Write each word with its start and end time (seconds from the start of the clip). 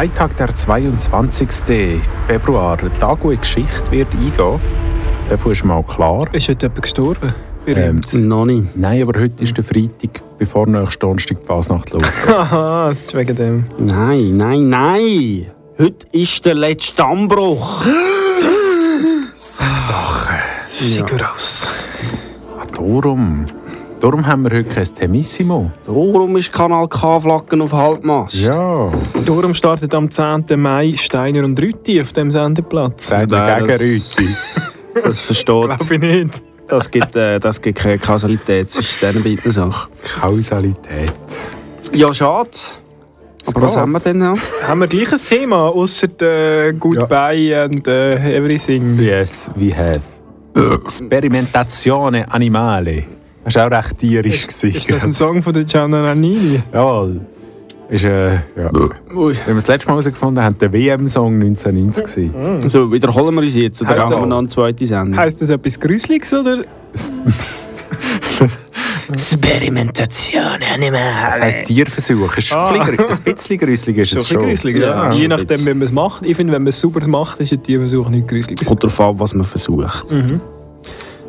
Freitag, 0.00 0.34
der 0.38 0.54
22. 0.54 2.00
Februar, 2.26 2.78
der 2.78 2.90
Tag, 2.98 3.18
wo 3.20 3.32
die 3.32 3.36
Geschichte 3.36 3.92
wird 3.92 4.10
eingehen. 4.14 4.58
So 5.28 5.36
viel 5.36 5.52
ist 5.52 5.62
mal 5.62 5.82
klar. 5.82 6.26
Ist 6.32 6.48
heute 6.48 6.68
jemand 6.68 6.80
gestorben? 6.80 7.34
Ähm, 7.66 8.00
Noch 8.14 8.46
nicht. 8.46 8.74
nein, 8.74 9.02
aber 9.02 9.20
heute 9.20 9.44
ist 9.44 9.54
der 9.58 9.62
Freitag, 9.62 10.22
bevor 10.38 10.66
nächste 10.66 11.00
Donnerstag 11.00 11.42
die 11.42 11.46
Fasnacht 11.46 11.90
losgeht. 11.90 12.26
Haha, 12.34 12.92
es 12.92 13.00
ist 13.02 13.14
wegen 13.14 13.36
dem. 13.36 13.66
Nein, 13.78 14.38
nein, 14.38 14.70
nein! 14.70 15.50
Heute 15.78 16.06
ist 16.12 16.46
der 16.46 16.54
letzte 16.54 16.96
Dammbruch. 16.96 17.84
Sachen. 19.36 20.36
Siguraus. 20.66 21.68
Ah, 22.58 22.64
darum. 22.74 23.44
Darum 24.00 24.26
haben 24.26 24.44
wir 24.44 24.50
heute 24.58 24.68
kein 24.70 24.84
Temissimo. 24.94 25.70
Darum 25.84 26.36
ist 26.38 26.50
Kanal 26.50 26.88
K-Flaggen 26.88 27.60
auf 27.60 27.72
Halbmast. 27.72 28.34
Ja, 28.34 28.90
Darum 29.26 29.52
startet 29.52 29.94
am 29.94 30.10
10. 30.10 30.44
Mai 30.56 30.94
Steiner 30.96 31.44
und 31.44 31.60
Rütti 31.60 32.00
auf 32.00 32.12
dem 32.14 32.30
Sendeplatz. 32.30 33.10
Nein, 33.10 33.28
gegen 33.28 33.68
das- 33.68 33.80
Rüti. 33.80 34.28
Das 35.04 35.20
versteht. 35.20 35.46
Glaube 35.66 35.94
ich 35.94 36.00
nicht. 36.00 36.42
Das 36.66 36.90
gibt, 36.90 37.14
äh, 37.14 37.38
das 37.38 37.62
gibt 37.62 37.78
keine 37.78 37.98
Kausalität 37.98 38.70
zwischen 38.72 38.98
diesen 39.12 39.22
beiden 39.22 39.52
Sachen. 39.52 39.92
Kausalität. 40.20 41.12
Ja, 41.92 42.12
schade. 42.12 42.50
Aber 43.46 43.62
was 43.62 43.72
geht. 43.74 43.80
haben 43.80 43.92
wir 43.92 44.00
denn 44.00 44.18
noch? 44.18 44.36
Haben 44.66 44.80
wir 44.80 44.88
gleich 44.88 45.12
ein 45.12 45.18
Thema, 45.20 45.68
außer 45.68 46.08
äh, 46.22 46.72
Goodbye 46.72 47.62
and 47.62 47.86
äh, 47.86 48.36
Everything? 48.36 48.98
Yes, 48.98 49.48
we 49.54 49.72
have. 49.76 50.00
Sperimentazione 50.88 52.30
Animale. 52.32 53.04
Das 53.44 53.54
war 53.56 53.66
auch 53.66 53.70
recht 53.70 53.98
tierisch. 53.98 54.42
gewesen. 54.46 54.70
Ist 54.70 54.90
das 54.90 55.04
ein 55.04 55.12
Song 55.12 55.42
von 55.42 55.52
der 55.52 55.64
Gianna 55.64 56.02
Nannini? 56.02 56.62
Jawohl. 56.72 57.20
Ist, 57.88 58.04
äh, 58.04 58.34
ja. 58.34 58.40
Ui. 59.14 59.34
Wenn 59.34 59.46
wir 59.46 59.54
das 59.54 59.66
letzte 59.66 59.88
Mal 59.88 59.94
herausgefunden 59.94 60.44
haben, 60.44 60.56
der 60.58 60.72
WM-Song 60.72 61.34
1990 61.40 62.04
gewesen. 62.32 62.68
So, 62.70 62.92
wiederholen 62.92 63.34
wir 63.34 63.42
uns 63.42 63.54
jetzt 63.56 63.80
oder 63.82 63.90
Heißt 63.90 64.00
haben 64.02 64.10
das- 64.12 64.20
wir 64.20 64.26
noch 64.26 64.38
eine 64.38 64.48
zweite 64.48 64.86
Sendung? 64.86 65.18
Heißt 65.18 65.40
das 65.42 65.48
etwas 65.48 65.80
Gruseliges 65.80 66.32
oder? 66.34 66.62
Experimentazione 69.10 70.60
Animale. 70.74 71.02
Das 71.26 71.40
heisst 71.40 71.64
Tierversuch. 71.66 72.36
Ist 72.36 72.52
Ah. 72.52 72.68
ein 72.70 72.80
bisschen, 72.96 73.08
ein 73.08 73.34
bisschen 73.34 73.58
gruselig 73.58 73.96
ist 73.98 74.12
es 74.12 74.16
ein 74.16 74.18
bisschen 74.22 74.40
schon. 74.40 74.48
gruselig, 74.48 74.76
Ja, 74.82 75.04
ja. 75.06 75.10
Je 75.10 75.28
nachdem, 75.28 75.60
wie 75.66 75.74
man 75.74 75.82
es 75.82 75.92
macht. 75.92 76.26
Ich 76.26 76.36
finde, 76.36 76.52
wenn 76.52 76.62
man 76.62 76.68
es 76.68 76.80
sauber 76.80 77.06
macht, 77.08 77.40
ist 77.40 77.52
ein 77.52 77.62
Tierversuch 77.62 78.08
nicht 78.08 78.28
gruselig. 78.28 78.64
Kommt 78.64 78.84
darauf 78.84 79.00
an, 79.00 79.18
was 79.18 79.34
man 79.34 79.44
versucht. 79.44 80.10
Mhm. 80.12 80.40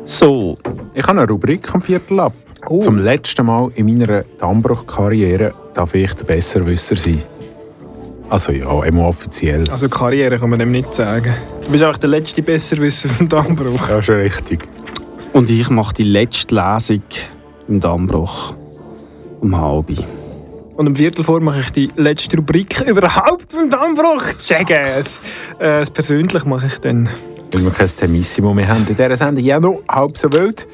So, 0.04 0.56
Ich 0.94 1.06
habe 1.06 1.20
eine 1.20 1.28
Rubrik 1.28 1.74
am 1.74 1.80
Viertel 1.80 2.20
ab. 2.20 2.34
Oh. 2.68 2.80
Zum 2.80 2.98
letzten 2.98 3.46
Mal 3.46 3.70
in 3.74 3.86
meiner 3.86 4.22
Dammbruch-Karriere 4.38 5.54
darf 5.74 5.94
ich 5.94 6.12
der 6.14 6.24
Besserwisser 6.24 6.96
sein. 6.96 7.22
Also 8.28 8.52
ja, 8.52 8.82
immer 8.84 9.08
offiziell. 9.08 9.68
Also 9.70 9.88
Karriere 9.88 10.38
kann 10.38 10.50
man 10.50 10.58
dem 10.58 10.70
nicht 10.70 10.94
sagen. 10.94 11.34
Du 11.64 11.72
bist 11.72 11.82
auch 11.84 11.96
der 11.96 12.10
letzte 12.10 12.42
Besserwisser 12.42 13.08
vom 13.08 13.28
Dammbruch. 13.28 13.88
Ja, 13.88 14.02
schon 14.02 14.16
richtig. 14.16 14.68
und 15.32 15.50
ich 15.50 15.68
mache 15.70 15.94
die 15.94 16.04
letzte 16.04 16.54
Lesung 16.54 17.02
im 17.68 17.80
Dammbruch 17.80 18.54
um 19.40 19.56
halb. 19.60 19.90
Und 20.76 20.86
um 20.88 20.96
Viertel 20.96 21.24
vor 21.24 21.40
mache 21.40 21.60
ich 21.60 21.70
die 21.72 21.90
letzte 21.96 22.36
Rubrik 22.36 22.80
überhaupt 22.86 23.50
vom 23.52 23.68
Dammbruch. 23.68 24.24
Checken 24.38 24.84
es. 24.96 25.20
Äh, 25.58 25.80
das 25.80 25.90
persönlich 25.90 26.44
mache 26.44 26.66
ich 26.66 26.78
dann. 26.78 27.08
Weil 27.52 27.64
wir 27.64 27.70
kein 27.70 27.86
Temissimo 27.86 28.54
mehr 28.54 28.68
haben 28.68 28.86
in 28.88 28.96
dieser 28.96 29.16
Sendung. 29.16 29.44
Ja, 29.44 29.60
noch 29.60 29.80
halb 29.88 30.16
so 30.16 30.32
wild. 30.32 30.66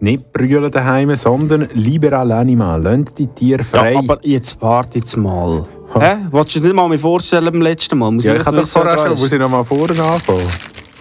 Nicht 0.00 0.32
brüllen 0.32 0.70
daheim, 0.70 1.14
sondern 1.14 1.68
liberal 1.74 2.32
animal. 2.32 2.82
Lasst 2.82 3.18
die 3.18 3.26
Tiere 3.28 3.62
frei. 3.64 3.92
Ja, 3.92 3.98
aber 4.00 4.18
jetzt 4.22 4.60
warte 4.60 4.98
jetzt 4.98 5.16
mal. 5.16 5.66
Hä? 5.94 6.16
Wolltest 6.30 6.56
du 6.56 6.58
es 6.58 6.64
nicht 6.64 6.74
mal 6.74 6.88
mir 6.88 6.98
vorstellen 6.98 7.44
beim 7.44 7.62
letzten 7.62 7.98
Mal? 7.98 8.10
Muss 8.10 8.24
ja, 8.24 8.32
ich 8.32 8.38
nicht 8.38 8.46
habe 8.46 8.56
doch 8.56 8.62
wissen, 8.64 8.82
vorher 8.82 8.98
schon, 8.98 9.18
muss 9.18 9.32
ich 9.32 9.38
noch 9.38 9.50
mal 9.50 9.64
vorne 9.64 10.02
anfangen. 10.02 10.48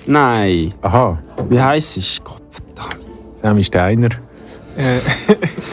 Nein. 0.06 0.74
Aha, 0.82 1.18
Wie 1.50 1.60
heisst 1.60 1.98
es? 1.98 2.22
Gott 2.24 2.42
verdammt. 2.52 3.02
Sammy 3.34 3.64
Steiner. 3.64 4.10
Äh, 4.78 5.00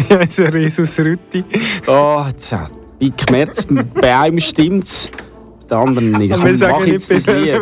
ich 0.08 0.16
heiße 0.16 0.56
Jesus 0.56 0.98
Rütti. 0.98 1.44
Oh, 1.86 2.24
jetzt 2.28 2.52
hat 2.52 2.72
ich 3.00 3.16
gemerkt, 3.16 3.66
bei 3.94 4.16
einem 4.16 4.38
stimmt 4.38 4.84
es, 4.84 5.10
bei 5.68 5.76
den 5.76 5.88
anderen 5.88 6.10
nicht. 6.12 6.32
Komm, 6.32 6.58
mach 6.58 6.86
jetzt 6.86 7.10
das 7.10 7.26
Lied. 7.26 7.60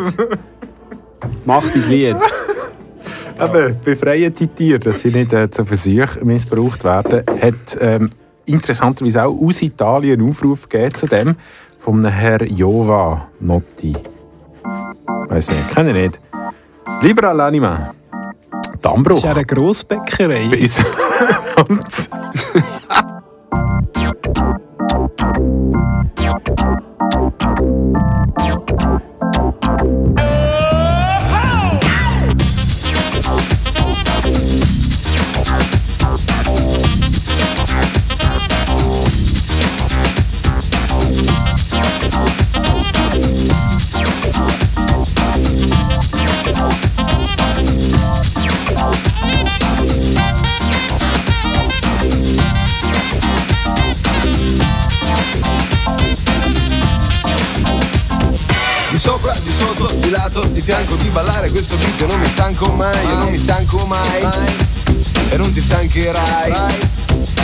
Mach 1.45 1.69
dein 1.69 1.83
Lied. 1.89 2.17
Eben, 3.41 3.77
befreien 3.85 4.35
die 4.35 4.49
Tiere, 4.49 4.81
dass 4.81 5.01
sie 5.01 5.11
nicht 5.11 5.33
äh, 5.33 5.49
zu 5.51 5.65
Versuchen 5.65 6.27
missbraucht 6.27 6.83
werden, 6.83 7.23
hat 7.41 7.79
ähm, 7.81 8.11
interessanterweise 8.47 9.25
auch 9.25 9.41
aus 9.41 9.63
Italien 9.63 10.21
einen 10.21 10.31
Aufruf 10.31 10.69
gegeben 10.69 10.95
zu 10.95 11.07
dem 11.07 11.37
von 11.79 12.05
einem 12.05 12.13
Herr 12.13 12.43
Jova 12.45 13.29
Notti. 13.39 13.95
Weiß 15.29 15.51
nicht, 15.51 15.75
kenne 15.75 15.91
ich 15.91 15.95
nicht. 15.95 16.21
Liberal 17.01 17.41
Anima. 17.41 17.95
Dammbruch. 18.83 19.23
Das 19.23 19.25
ist 19.25 19.25
ja 19.25 19.35
eine 19.35 19.45
Grossbäckerei. 19.45 20.49
Bis 20.49 20.81
sopra, 59.29 59.35
di 59.41 59.53
sotto, 59.59 59.93
di 59.95 60.11
lato, 60.11 60.47
di 60.47 60.63
fianco, 60.63 60.95
di 60.97 61.09
ballare 61.11 61.51
questo 61.51 61.77
beat 61.77 62.01
non 62.07 62.19
mi 62.21 62.27
stanco 62.27 62.73
mai, 62.73 63.07
io 63.07 63.17
non 63.17 63.31
mi 63.31 63.39
stanco 63.39 63.85
mai. 63.87 64.57
E 65.31 65.37
non 65.37 65.53
ti 65.53 65.61
stancherai 65.61 66.53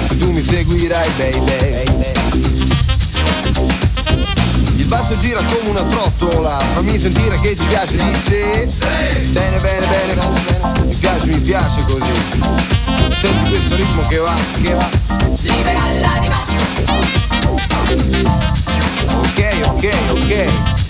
Se 0.09 0.17
tu 0.17 0.33
mi 0.33 0.43
seguirai 0.43 1.11
baby. 1.19 1.85
Il 4.77 4.87
basso 4.87 5.19
gira 5.19 5.43
come 5.43 5.69
una 5.69 5.83
trottola 5.83 6.59
Fammi 6.73 6.99
sentire 6.99 7.39
che 7.41 7.55
ti 7.55 7.65
piace 7.65 7.97
di 7.97 8.15
sì 8.25 9.29
Bene, 9.31 9.59
bene, 9.59 9.87
bene, 9.87 10.15
bene, 10.15 10.15
bene 10.15 10.85
Mi 10.87 10.95
piace, 10.95 11.27
mi 11.27 11.41
piace 11.41 11.85
così. 11.85 12.13
Senti 13.17 13.51
questo 13.51 13.77
ritmo 13.77 14.03
che 14.09 14.17
va, 14.19 14.35
che 14.63 14.73
va. 14.73 14.89
Ok, 19.21 19.41
ok, 19.67 19.89
ok 20.11 20.85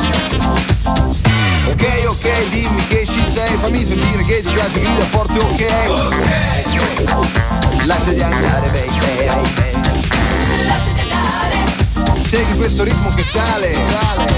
Ok, 0.84 1.84
ok, 2.06 2.48
dimmi 2.50 2.86
che 2.88 3.06
ci 3.06 3.22
sei, 3.32 3.56
fammi 3.56 3.84
sentire 3.84 4.22
che 4.22 4.42
ti 4.42 4.52
piace, 4.52 4.80
grida 4.80 5.04
forte, 5.04 5.38
ok. 5.38 5.64
Lasciati 7.86 8.20
andare, 8.20 8.68
baby. 8.70 8.92
Segui 12.26 12.56
questo 12.56 12.84
ritmo 12.84 13.08
che 13.14 13.22
sale, 13.22 13.72
sale. 13.72 14.32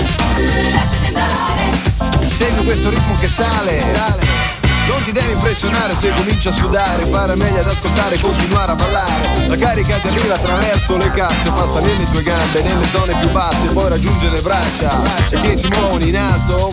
Segui 2.36 2.64
questo 2.64 2.90
ritmo 2.90 3.14
che 3.16 3.26
sale, 3.26 3.80
sale. 3.94 4.55
Non 4.86 5.02
ti 5.04 5.12
devi 5.12 5.32
impressionare 5.32 5.94
se 5.96 6.12
cominci 6.14 6.48
a 6.48 6.52
sudare, 6.52 7.04
fare 7.06 7.36
meglio 7.36 7.60
ad 7.60 7.66
ascoltare, 7.66 8.18
continuare 8.18 8.72
a 8.72 8.74
ballare. 8.74 9.46
La 9.48 9.56
carica 9.56 9.96
ti 9.98 10.08
arriva 10.08 10.34
attraverso 10.34 10.96
le 10.96 11.10
casse, 11.10 11.50
passa 11.50 11.80
nelle 11.80 12.04
tue 12.04 12.22
gambe, 12.22 12.62
nelle 12.62 12.86
zone 12.92 13.14
più 13.20 13.30
basse, 13.30 13.66
poi 13.72 13.88
raggiunge 13.88 14.30
le 14.30 14.40
braccia 14.40 15.02
e 15.30 15.40
che 15.40 15.56
si 15.56 15.68
muovono 15.68 16.04
in 16.04 16.16
alto. 16.16 16.72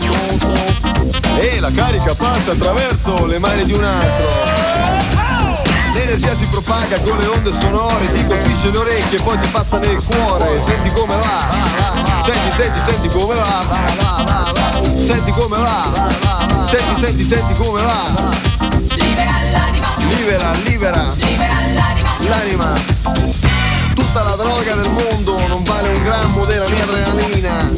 E 1.38 1.60
la 1.60 1.70
carica 1.72 2.14
passa 2.14 2.52
attraverso 2.52 3.26
le 3.26 3.38
mani 3.38 3.64
di 3.64 3.72
un 3.72 3.84
altro. 3.84 5.44
L'energia 5.94 6.34
si 6.34 6.46
propaga 6.46 6.98
con 7.00 7.18
le 7.18 7.26
onde 7.26 7.52
sonore, 7.52 8.12
ti 8.12 8.24
colpisce 8.26 8.70
le 8.70 8.78
orecchie, 8.78 9.20
poi 9.20 9.38
ti 9.38 9.48
passa 9.48 9.78
nel 9.78 10.02
cuore. 10.04 10.60
Senti 10.62 10.90
come 10.92 11.16
va, 11.16 11.46
senti, 12.24 12.56
senti, 12.56 12.80
senti 12.84 13.08
come 13.08 13.34
va, 13.34 13.64
senti 14.98 15.30
come 15.30 15.56
va, 15.56 16.43
senti, 16.66 17.04
senti, 17.04 17.24
senti 17.24 17.54
come 17.62 17.82
va. 17.82 18.32
Libera, 20.08 20.52
libera, 20.64 21.14
l'anima. 22.28 22.72
Tutta 23.94 24.22
la 24.22 24.36
droga 24.36 24.74
del 24.74 24.90
mondo 24.90 25.46
non 25.46 25.62
vale 25.64 25.88
un 25.88 26.02
grammo 26.02 26.44
della 26.44 26.68
mia 26.68 26.84
adrenalina. 26.84 27.70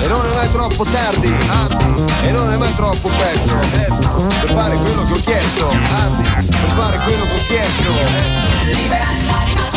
E 0.00 0.06
non 0.06 0.26
è 0.26 0.34
mai 0.34 0.50
troppo 0.52 0.84
tardi, 0.84 1.34
e 2.22 2.30
non 2.30 2.52
è 2.52 2.56
mai 2.56 2.74
troppo 2.74 3.08
presto 3.08 3.56
per 4.40 4.52
fare 4.54 4.76
quello 4.76 5.04
che 5.04 5.12
ho 5.12 5.20
chiesto 5.20 5.66
Ardi 5.66 6.22
per 6.22 6.70
fare 6.76 6.98
quello 6.98 7.24
che 7.24 7.34
ho 7.34 7.42
chiesto 7.46 8.38
Yeah. 8.78 9.67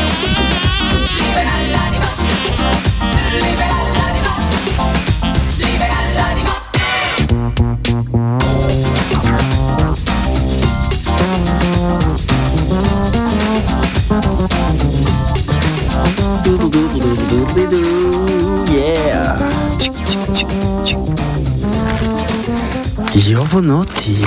Giovanotti. 23.71 24.17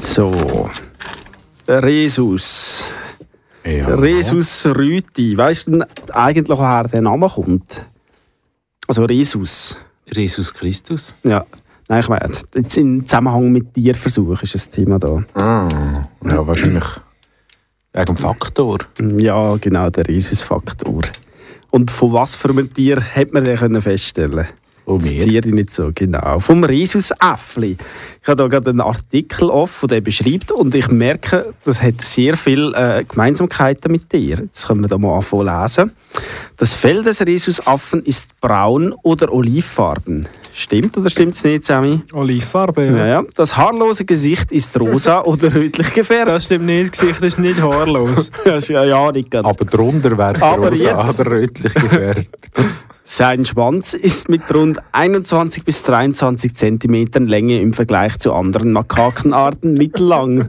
So. 0.00 0.68
Der 1.68 1.82
Resus. 1.84 2.84
Ja. 3.64 3.86
Der 3.86 4.02
Resus 4.02 4.66
Rüti. 4.66 5.36
Weißt 5.36 5.68
du 5.68 5.86
eigentlich, 6.12 6.58
woher 6.58 6.88
der 6.88 7.02
Name 7.02 7.28
kommt? 7.28 7.86
Also 8.88 9.04
Resus. 9.04 9.78
Jesus 10.12 10.52
Christus. 10.52 11.16
Ja. 11.22 11.46
Nein, 11.88 12.00
ich 12.00 12.08
meine, 12.08 12.28
jetzt 12.56 12.76
im 12.76 13.06
Zusammenhang 13.06 13.52
mit 13.52 13.72
Tierversuch 13.74 14.42
ist 14.42 14.56
das 14.56 14.68
Thema 14.68 14.98
da. 14.98 15.22
Ah, 15.34 15.68
ja, 16.24 16.44
wahrscheinlich 16.44 16.84
wegen 17.92 18.04
dem 18.04 18.16
Faktor. 18.16 18.78
Ja, 19.18 19.56
genau, 19.60 19.90
der 19.90 20.08
Rhesusfaktor. 20.08 21.02
Und 21.70 21.90
von 21.92 22.12
was 22.12 22.34
für 22.34 22.50
einem 22.50 22.74
Tier 22.74 23.00
hat 23.00 23.32
man 23.32 23.44
den 23.44 23.56
können 23.58 23.80
Von 24.84 24.98
Das 25.00 25.10
mir? 25.10 25.18
ziehe 25.20 25.38
ich 25.40 25.46
nicht 25.46 25.72
so, 25.72 25.90
genau. 25.94 26.38
Vom 26.40 26.64
Rhesusäffli. 26.64 27.76
Ich 28.22 28.28
habe 28.28 28.36
da 28.36 28.46
gerade 28.48 28.70
einen 28.70 28.80
Artikel 28.80 29.48
offen, 29.50 29.88
der 29.88 30.00
beschreibt 30.00 30.52
und 30.52 30.74
ich 30.74 30.88
merke, 30.88 31.52
das 31.64 31.82
hat 31.82 32.00
sehr 32.00 32.36
viele 32.36 32.72
äh, 32.76 33.04
Gemeinsamkeiten 33.04 33.90
mit 33.90 34.12
dir. 34.12 34.38
Jetzt 34.38 34.66
können 34.66 34.80
wir 34.82 34.88
da 34.88 34.98
mal 34.98 35.16
anfangen 35.16 35.46
lesen. 35.62 35.92
Das 36.56 36.74
Fell 36.74 37.02
des 37.02 37.24
Rhesusaffen 37.24 38.02
ist 38.04 38.28
braun 38.40 38.92
oder 39.02 39.32
olivfarben. 39.32 40.28
Stimmt 40.54 40.98
oder 40.98 41.08
stimmt 41.08 41.34
es 41.34 41.44
nicht, 41.44 41.64
Sammy? 41.64 42.02
Olivfarbe, 42.12 42.84
ja. 42.84 43.06
Ja. 43.06 43.22
Das 43.34 43.56
haarlose 43.56 44.04
Gesicht 44.04 44.52
ist 44.52 44.78
rosa 44.78 45.20
oder 45.24 45.52
rötlich 45.54 45.94
gefärbt. 45.94 46.28
Das 46.28 46.44
stimmt 46.44 46.66
nicht, 46.66 46.92
das 46.92 47.00
Gesicht 47.00 47.22
ist 47.22 47.38
nicht 47.38 47.60
haarlos. 47.62 48.30
Das 48.44 48.64
ist 48.64 48.68
ja, 48.68 48.84
ja 48.84 49.10
nicht 49.12 49.30
ganz. 49.30 49.46
Aber 49.46 49.64
drunter 49.64 50.16
wäre 50.18 50.34
es 50.34 50.42
rosa 50.42 50.70
jetzt- 51.00 51.20
oder 51.20 51.30
rötlich 51.30 51.72
gefärbt. 51.72 52.28
Sein 53.04 53.44
Schwanz 53.44 53.94
ist 53.94 54.28
mit 54.28 54.42
rund 54.54 54.78
21 54.92 55.64
bis 55.64 55.82
23 55.82 56.54
cm 56.54 57.08
Länge 57.26 57.60
im 57.60 57.72
Vergleich 57.72 58.18
zu 58.20 58.32
anderen 58.32 58.70
Makakenarten 58.72 59.74
mittellang. 59.74 60.48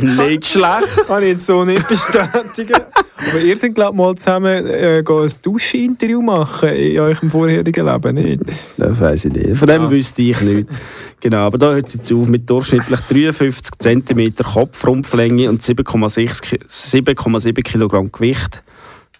nicht 0.00 0.46
schlecht. 0.46 1.06
Kann 1.06 1.22
ich 1.22 1.28
jetzt 1.30 1.46
so 1.46 1.64
nicht 1.64 1.86
bestätigen. 1.86 2.74
Aber 2.74 3.40
ihr 3.40 3.56
seid, 3.56 3.76
glaube 3.76 3.96
mal 3.96 4.16
zusammen 4.16 4.66
äh, 4.66 4.98
ein 5.06 5.30
Duschinterview 5.42 6.20
machen 6.20 6.70
in 6.70 6.98
eurem 6.98 7.30
vorherigen 7.30 7.86
Leben, 7.86 8.14
nicht? 8.16 8.42
Das 8.76 8.98
weiß 8.98 9.26
ich 9.26 9.32
nicht. 9.32 9.56
Von 9.56 9.68
dem 9.68 9.88
wüsste 9.90 10.22
ich 10.22 10.40
nicht. 10.40 10.68
Genau, 11.20 11.46
aber 11.46 11.56
da 11.58 11.72
hört 11.72 11.86
es 11.86 11.94
jetzt 11.94 12.12
auf 12.12 12.26
mit 12.26 12.50
durchschnittlich 12.50 13.00
53 13.00 13.78
cm 13.78 14.34
Kopfrumpflänge 14.44 15.48
und 15.48 15.62
7,6 15.62 16.42
Ki- 16.42 16.58
7,7 16.68 17.62
Kilogramm 17.62 18.10
Gewicht. 18.10 18.63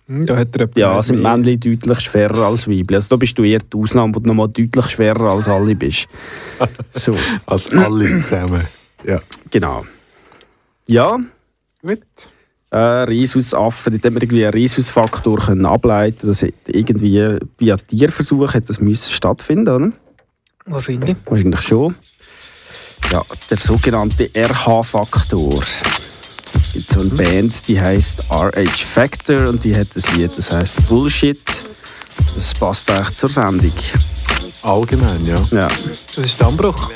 Hm, 0.07 0.27
Da 0.27 0.37
hat 0.37 0.55
er 0.57 0.69
Ja, 0.75 1.01
sind. 1.01 1.23
Männchen 1.23 1.61
deutlich 1.61 2.01
schwerer 2.01 2.47
als 2.47 2.69
Weibchen. 2.69 2.95
Also 2.95 3.09
da 3.11 3.17
bist 3.17 3.39
du 3.39 3.45
eher 3.45 3.61
die 3.61 3.77
Ausnahme, 3.77 4.15
wo 4.15 4.21
du 4.21 4.27
nochmal 4.29 4.49
deutlich 4.49 4.91
schwerer 4.91 5.31
als 5.33 5.49
alle 5.49 5.75
bist. 5.75 6.07
So, 6.93 7.17
Als 7.47 7.71
alle 7.73 8.21
zusammen. 8.21 8.63
Ja. 9.05 9.21
genau. 9.51 9.85
Ja, 10.87 11.19
Gut. 11.83 12.01
äh, 12.71 12.77
Rhesusaffen, 12.77 13.93
dort 13.95 14.05
haben 14.05 14.15
wir 14.15 14.23
irgendwie 14.23 14.45
einen 14.45 14.53
Rhesusfaktor 14.55 15.39
können 15.39 15.65
ableiten. 15.67 16.27
Das 16.27 16.43
hat 16.43 16.53
irgendwie 16.67 17.39
via 17.59 17.77
Tierversuch 17.79 18.53
hat 18.55 18.69
das 18.69 18.81
müssen 18.81 19.11
stattfinden, 19.13 19.69
oder? 19.69 19.93
Wahrscheinlich. 20.67 21.17
Wahrscheinlich 21.27 21.63
schon. 21.63 21.95
Ja, 23.11 23.23
der 23.51 23.59
sogenannte 23.59 24.31
RH-Faktor. 24.35 25.63
Es 26.77 26.81
gibt 26.81 26.93
so 26.93 27.01
eine 27.03 27.11
Band, 27.11 27.69
die 27.69 27.81
heißt 27.81 28.25
RH 28.33 28.85
Factor 28.85 29.49
und 29.49 29.63
die 29.63 29.77
hat 29.77 29.87
das 29.95 30.11
Lied, 30.15 30.33
das 30.37 30.51
heißt 30.51 30.89
Bullshit. 30.89 31.39
Das 32.35 32.53
passt 32.53 32.91
eigentlich 32.91 33.15
zur 33.15 33.29
Sendung. 33.29 33.71
Allgemein, 34.65 35.25
ja. 35.25 35.37
Ja. 35.53 35.69
Das 36.17 36.25
ist 36.25 36.41
Dammbruch. 36.41 36.91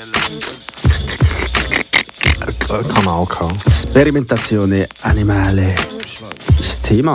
K- 2.67 2.83
Kanal 2.93 3.25
gehabt. 3.27 3.55
Sperimentazione 3.71 4.89
Animale 5.03 5.77
ist 6.59 6.71
das 6.73 6.81
Thema. 6.81 7.15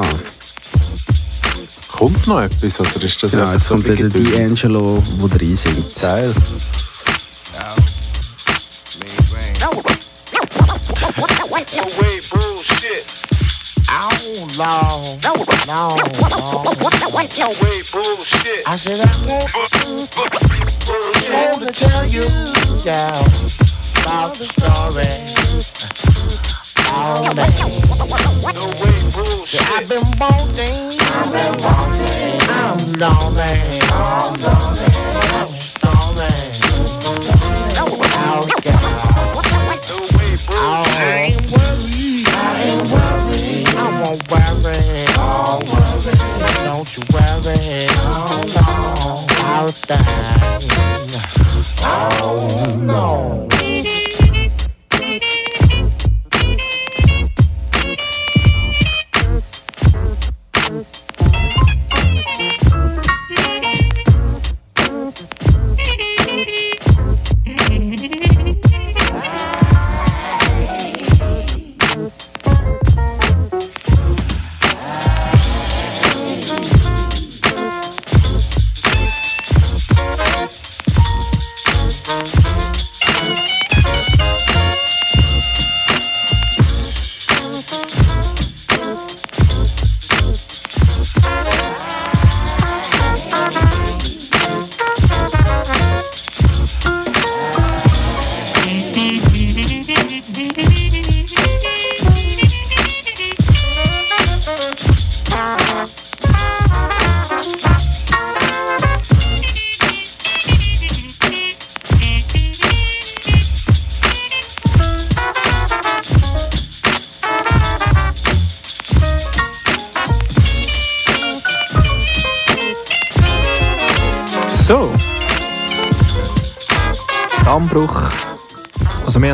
Kommt 1.91 2.25
noch 2.27 2.39
etwas 2.39 2.79
oder 2.79 3.03
ist 3.03 3.21
das 3.21 3.33
Ja, 3.33 3.53
jetzt 3.55 3.65
so 3.65 3.73
kommt 3.73 3.89
der? 3.89 3.95
D'Angelo, 3.97 5.03
der 5.19 5.37
drin 5.37 5.57
singt. 5.57 5.99
Geil. 6.01 6.33
away 11.75 12.52
bullshit. 12.83 13.05
Oh, 13.89 14.47
no. 14.57 15.19
No, 15.23 15.33
no. 15.67 15.87
Away 17.43 17.81
bullshit. 17.91 18.63
I 18.67 18.75
said, 18.77 18.99
I 18.99 19.05
want 21.31 21.59
to 21.59 21.71
tell 21.73 22.05
you, 22.05 22.21
yeah, 22.83 23.19
about 24.01 24.35
the 24.37 24.45
story. 24.45 25.03
Oh, 26.95 27.33
man. 27.35 27.51
No 28.53 28.65
way 28.79 28.99
bullshit. 29.13 29.61
I've 29.71 29.87
been 29.89 30.07
wanting. 30.19 30.99
I've 31.01 31.31
been 31.31 31.55
wanting. 31.61 32.39
I'm 32.49 32.77
lonely. 32.93 33.81
I'm 33.91 34.33
lonely. 34.39 34.83
I'm 35.35 35.51
God. 38.61 38.93
No 39.89 39.95
way 40.17 40.31
bullshit. 40.47 41.42
Worry. 46.93 46.93
Don't 46.93 46.97
you 46.97 47.03
worry. 47.13 47.87
Oh, 47.97 48.43
no. 48.47 49.25
About 49.39 49.73
that. 49.87 50.59
Oh, 51.85 52.75
no. 52.77 53.52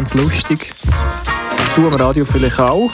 Es 0.10 0.16
lustig. 0.16 0.74
Du 1.76 1.86
am 1.86 1.94
Radio 1.94 2.26
vielleicht 2.26 2.60
auch. 2.60 2.90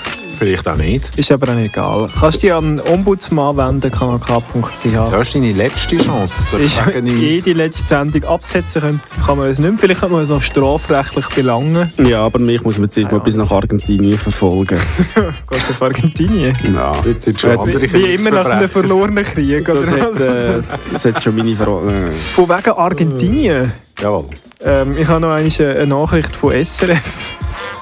Vielleicht 0.46 0.68
auch 0.68 0.76
nicht. 0.76 1.18
Ist 1.18 1.32
aber 1.32 1.52
auch 1.52 1.56
nicht 1.56 1.74
egal. 1.74 2.08
Kannst 2.20 2.38
du 2.38 2.42
dich 2.42 2.54
an 2.54 2.80
Ombudsmann 2.80 3.58
wenden, 3.58 3.92
kanalk.ch. 3.92 4.84
Das 4.84 5.28
ist 5.28 5.36
deine 5.36 5.54
letzte 5.54 5.98
Chance. 5.98 6.60
Ist 6.60 6.80
jede 7.04 7.54
letzte 7.54 7.88
Sendung 7.88 8.24
absetzen 8.26 8.82
können, 8.82 9.02
kann 9.26 9.40
man 9.40 9.48
es 9.50 9.58
nicht 9.58 9.72
mehr. 9.72 9.80
Vielleicht 9.80 10.02
kann 10.02 10.12
man 10.12 10.22
es 10.22 10.30
noch 10.30 10.44
strafrechtlich 10.44 11.28
belangen. 11.30 11.92
Ja, 11.98 12.24
aber 12.24 12.38
mich 12.38 12.62
muss 12.62 12.78
man 12.78 12.86
jetzt 12.86 12.98
irgendwo 12.98 13.20
bis 13.22 13.36
nach 13.36 13.50
Argentinien 13.50 14.20
verfolgen. 14.20 14.78
Gehst 15.50 15.68
du 15.68 15.74
auf 15.74 15.82
Argentinien? 15.82 16.56
ja. 16.76 16.92
Jetzt 17.04 17.26
sind 17.26 17.42
schon 17.42 17.58
andere 17.58 17.82
Wie, 17.82 17.94
wie 17.94 18.14
immer 18.14 18.30
nach 18.30 18.46
einem 18.46 18.70
verlorenen 18.70 19.24
Krieg. 19.24 19.66
Das 19.66 19.92
Oder 19.92 20.02
hat, 20.04 20.20
äh, 20.20 20.62
das 20.94 21.06
hat 21.06 21.24
schon 21.24 21.38
meine 21.38 21.56
Frage. 21.56 22.12
Von 22.36 22.50
wegen 22.50 22.70
Argentinien. 22.70 23.74
Jawohl. 24.00 24.26
Ähm, 24.64 24.96
ich 24.96 25.08
habe 25.08 25.22
noch 25.22 25.32
eine 25.32 25.88
Nachricht 25.88 26.36
von 26.36 26.54
SRF. 26.54 27.32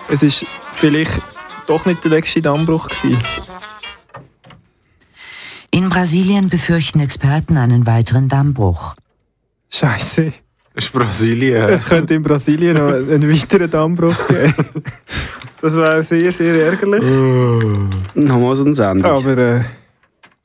Es 0.10 0.24
ist 0.24 0.46
vielleicht 0.72 1.22
doch 1.68 1.86
nicht 1.86 2.04
der 2.04 2.12
letzte 2.12 2.42
Dammbruch 2.42 2.88
gewesen. 2.90 3.18
In 5.72 5.90
Brasilien 5.90 6.50
befürchten 6.50 7.00
Experten 7.00 7.58
einen 7.58 7.86
weiteren 7.88 8.28
Dammbruch. 8.30 8.96
Scheiße. 9.70 10.34
Das 10.76 10.86
ist 10.86 10.94
Brasilien. 10.94 11.70
Es 11.70 11.86
könnte 11.88 12.14
in 12.16 12.24
Brasilien 12.24 12.78
noch 12.78 12.94
einen 12.94 13.32
weiteren 13.32 13.70
Dammbruch 13.70 14.28
geben. 14.28 14.54
Das 15.62 15.76
wäre 15.76 16.04
sehr, 16.04 16.32
sehr 16.32 16.56
ärgerlich. 16.66 17.04
Nochmal 18.16 18.56
so 18.56 18.66
eine 18.66 18.74
Sendung. 18.74 19.12
Aber 19.12 19.38
äh, 19.38 19.64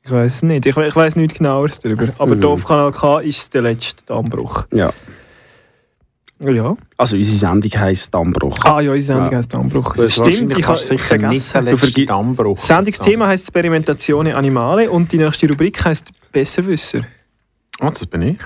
ich 0.03 0.11
weiß 0.11 0.35
es 0.37 0.43
nicht. 0.43 0.65
Ich, 0.65 0.77
ich 0.77 0.95
weiß 0.95 1.15
nichts 1.17 1.37
genaueres 1.37 1.79
darüber. 1.79 2.07
Aber 2.17 2.35
Mhm. 2.35 2.45
auf 2.45 2.63
Kanal 2.65 2.91
K 2.91 3.19
ist 3.19 3.37
es 3.37 3.49
der 3.49 3.63
letzte 3.63 4.03
Dammbruch. 4.05 4.65
Ja. 4.73 4.91
Ja. 6.41 6.77
Also 6.97 7.17
unsere 7.17 7.37
Sendung 7.37 7.71
heisst 7.81 8.13
Dammbruch. 8.13 8.57
Ah 8.63 8.79
ja, 8.79 8.91
unsere 8.91 9.01
Sendung 9.01 9.31
Ja. 9.31 9.37
heisst 9.37 9.53
Dammbruch. 9.53 9.95
Das 9.95 10.13
Stimmt, 10.13 10.57
ich 10.57 10.65
habe 10.67 10.77
sicher 10.77 10.93
nicht 10.93 11.43
vergessen. 11.43 11.53
der 11.53 11.61
letzte 11.73 11.87
vergi- 11.87 12.05
Dammbruch. 12.07 12.55
Das 12.57 12.67
Sendungsthema 12.67 13.27
heisst 13.27 13.47
Sperimentazione 13.47 14.35
Animale 14.35 14.89
und 14.89 15.11
die 15.11 15.17
nächste 15.17 15.49
Rubrik 15.49 15.83
heisst 15.83 16.11
Besserwisser. 16.31 17.01
Ah, 17.81 17.89
das 17.89 18.05
bin 18.05 18.21
ich. 18.21 18.37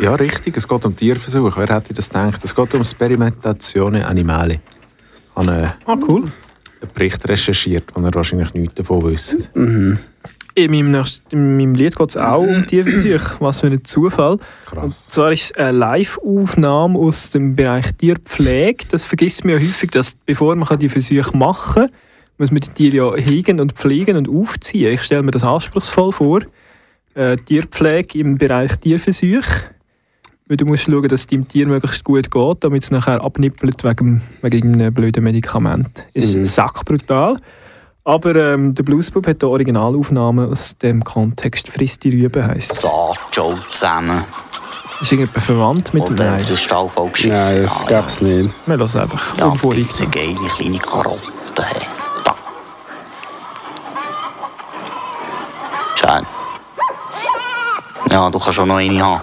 Ja, 0.00 0.14
richtig. 0.14 0.56
Es 0.56 0.66
geht 0.66 0.84
um 0.84 0.96
Tierversuche. 0.96 1.60
Wer 1.68 1.76
hätte 1.76 1.92
das 1.94 2.08
gedacht? 2.08 2.40
Es 2.42 2.54
geht 2.54 2.74
um 2.74 2.82
Sperimentazione 2.84 4.06
Animale. 4.06 4.54
Ich 4.54 5.36
habe 5.36 5.50
einen, 5.52 5.72
Ah, 5.86 5.96
cool. 6.08 6.22
einen 6.80 6.92
Bericht 6.94 7.28
recherchiert, 7.28 7.84
wo 7.94 8.00
ihr 8.00 8.12
wahrscheinlich 8.14 8.54
nichts 8.54 8.74
davon 8.76 9.04
wisst. 9.04 9.54
Mhm. 9.54 9.98
In 10.54 10.70
meinem, 10.70 10.90
nächsten, 10.90 11.22
in 11.30 11.56
meinem 11.56 11.74
Lied 11.74 11.96
geht 11.96 12.10
es 12.10 12.16
auch 12.16 12.42
um 12.42 12.66
Tierversuche. 12.66 13.36
Was 13.40 13.60
für 13.60 13.68
ein 13.68 13.84
Zufall. 13.84 14.32
Und 14.32 14.40
Krass. 14.66 15.08
zwar 15.08 15.32
ist 15.32 15.44
es 15.44 15.56
eine 15.56 15.72
Live-Aufnahme 15.78 16.98
aus 16.98 17.30
dem 17.30 17.56
Bereich 17.56 17.92
Tierpflege. 17.94 18.84
Das 18.90 19.04
vergisst 19.04 19.44
man 19.44 19.54
ja 19.54 19.60
häufig, 19.60 19.90
dass 19.92 20.14
bevor 20.26 20.54
man 20.54 20.78
die 20.78 20.88
Versuche 20.90 21.34
machen 21.36 21.84
kann, 21.86 21.90
muss 22.36 22.50
man 22.50 22.60
die 22.60 22.70
Tiere 22.70 22.96
ja 22.96 23.14
hegen 23.16 23.60
und 23.60 23.72
pflegen 23.72 24.16
und 24.16 24.28
aufziehen. 24.28 24.92
Ich 24.92 25.02
stelle 25.02 25.22
mir 25.22 25.30
das 25.30 25.44
anspruchsvoll 25.44 26.12
vor. 26.12 26.40
Äh, 27.14 27.36
Tierpflege 27.38 28.18
im 28.18 28.36
Bereich 28.36 28.76
Tierversuche. 28.76 29.70
Weil 30.48 30.56
du 30.58 30.66
musst 30.66 30.84
schauen, 30.84 31.08
dass 31.08 31.20
es 31.20 31.26
deinem 31.28 31.48
Tier 31.48 31.66
möglichst 31.66 32.04
gut 32.04 32.30
geht, 32.30 32.56
damit 32.64 32.82
es 32.82 32.90
nachher 32.90 33.22
abnippelt 33.22 33.84
wegen, 33.84 34.20
wegen 34.42 34.74
einem 34.74 34.92
blöden 34.92 35.24
Medikament. 35.24 36.06
Ist 36.12 36.36
Mhm. 36.36 36.44
sackbrutal. 36.44 37.38
Aber 38.04 38.34
ähm, 38.34 38.74
der 38.74 38.82
Bluesbub 38.82 39.26
hat 39.28 39.42
eine 39.42 39.50
Originalaufnahme 39.52 40.48
aus 40.48 40.76
dem 40.78 41.04
Kontext 41.04 41.68
«Frisst 41.68 42.02
die 42.02 42.10
Rübe» 42.10 42.44
heisst. 42.44 42.74
So, 42.74 43.14
Joe 43.32 43.60
zusammen. 43.70 44.24
Ist 45.00 45.12
irgendjemand 45.12 45.44
verwandt 45.44 45.94
mit 45.94 46.08
dem 46.08 46.16
Nein? 46.16 46.40
ist 46.40 46.62
Stall 46.62 46.88
voll 46.88 47.10
geschissen. 47.10 47.34
Nein, 47.34 47.62
das 47.62 47.82
ja, 47.82 47.88
gäbe 47.88 48.08
es 48.08 48.20
nicht. 48.20 48.54
Wir 48.66 48.76
lassen 48.76 49.00
einfach 49.00 49.38
Ja, 49.38 49.46
ja, 49.46 49.52
aber 49.52 49.74
gibt's 49.74 50.00
eine 50.00 50.10
geile 50.10 50.34
kleine 50.34 50.78
Karotte. 50.78 51.20
Hey. 51.64 51.86
Da. 52.24 52.34
Schön. 55.94 56.26
Ja, 58.10 58.30
du 58.30 58.38
kannst 58.38 58.54
schon 58.54 58.68
noch 58.68 58.76
eine 58.76 59.04
haben. 59.04 59.22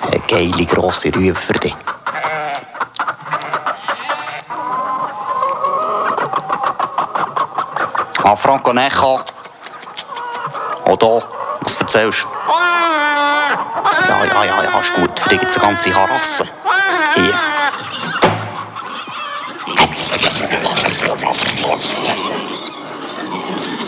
Eine 0.00 0.20
geile 0.26 0.64
grosse 0.64 1.14
Rübe 1.14 1.34
für 1.34 1.52
dich. 1.52 1.74
Ah, 8.30 8.36
Franco 8.36 8.74
Necha. 8.74 9.24
Oh, 10.84 10.96
da. 10.96 11.22
Was 11.62 11.76
erzählst 11.76 12.24
du? 12.24 12.28
Ja, 14.06 14.22
ja, 14.22 14.44
ja, 14.44 14.64
ja, 14.64 14.80
ist 14.80 14.92
gut. 14.92 15.18
Für 15.18 15.30
dich 15.30 15.38
gibt 15.38 15.50
es 15.50 15.56
eine 15.56 15.68
ganze 15.68 15.94
Harasse. 15.94 16.46
Hier. 17.14 17.32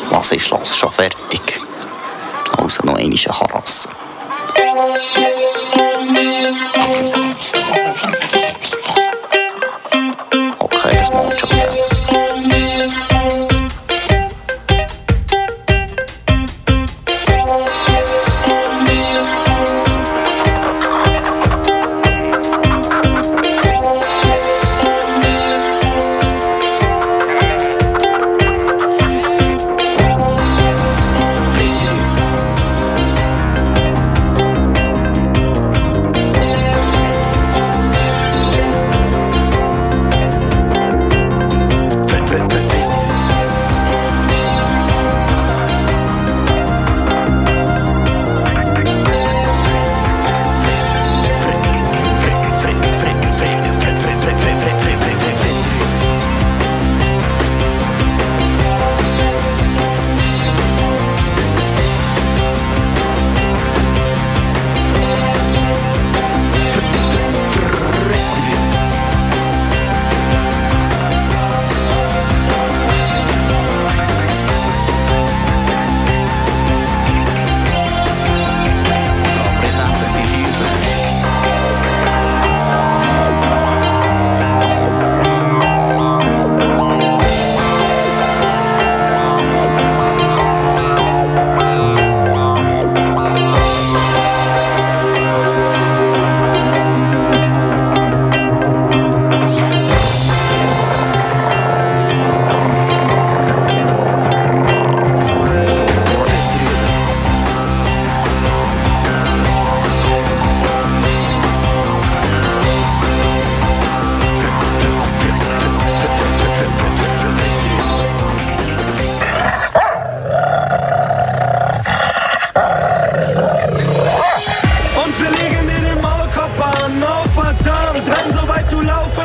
Was 0.09 0.33
ist 0.33 0.49
los? 0.49 0.75
Schon 0.75 0.91
fertig. 0.91 1.61
Also 2.57 2.83
noch 2.85 2.97
eine 2.97 3.15
Harasse. 3.15 3.91
Okay, 10.59 10.97
das 10.99 11.13
macht 11.13 11.41
schon 11.41 11.51
zusammen. 11.51 11.90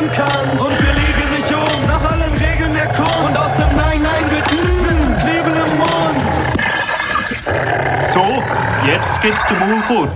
Laufen 0.05 0.11
kannst. 0.13 0.61
Und 0.61 0.79
wir 0.79 0.93
legen 0.93 1.29
dich 1.35 1.55
um, 1.55 1.87
nach 1.87 2.11
allen 2.11 2.33
Regeln 2.33 2.73
der 2.73 2.87
Kunst. 2.87 3.17
Und 3.25 3.37
aus 3.37 3.53
dem 3.55 3.75
Nein, 3.75 4.01
Nein 4.01 4.31
wird 4.31 4.51
mm, 4.51 5.15
Knebel 5.21 5.53
im 5.53 5.77
Mund. 5.77 6.21
So, 8.13 8.25
jetzt 8.87 9.21
geht's 9.21 9.45
zum 9.47 9.59
Maulkorb. 9.59 10.11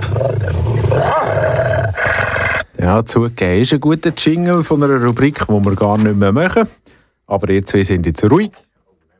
Ja, 2.80 3.06
zugegeben, 3.06 3.62
ist 3.62 3.74
ein 3.74 3.80
guter 3.80 4.12
Jingle 4.16 4.64
von 4.64 4.84
einer 4.84 5.04
Rubrik, 5.04 5.46
die 5.48 5.52
wir 5.52 5.76
gar 5.76 5.98
nicht 5.98 6.16
mehr 6.16 6.32
machen. 6.32 6.68
Aber 7.28 7.50
ihr 7.50 7.66
zwei 7.66 7.84
sind 7.84 8.06
jetzt 8.06 8.24
ruhig 8.24 8.52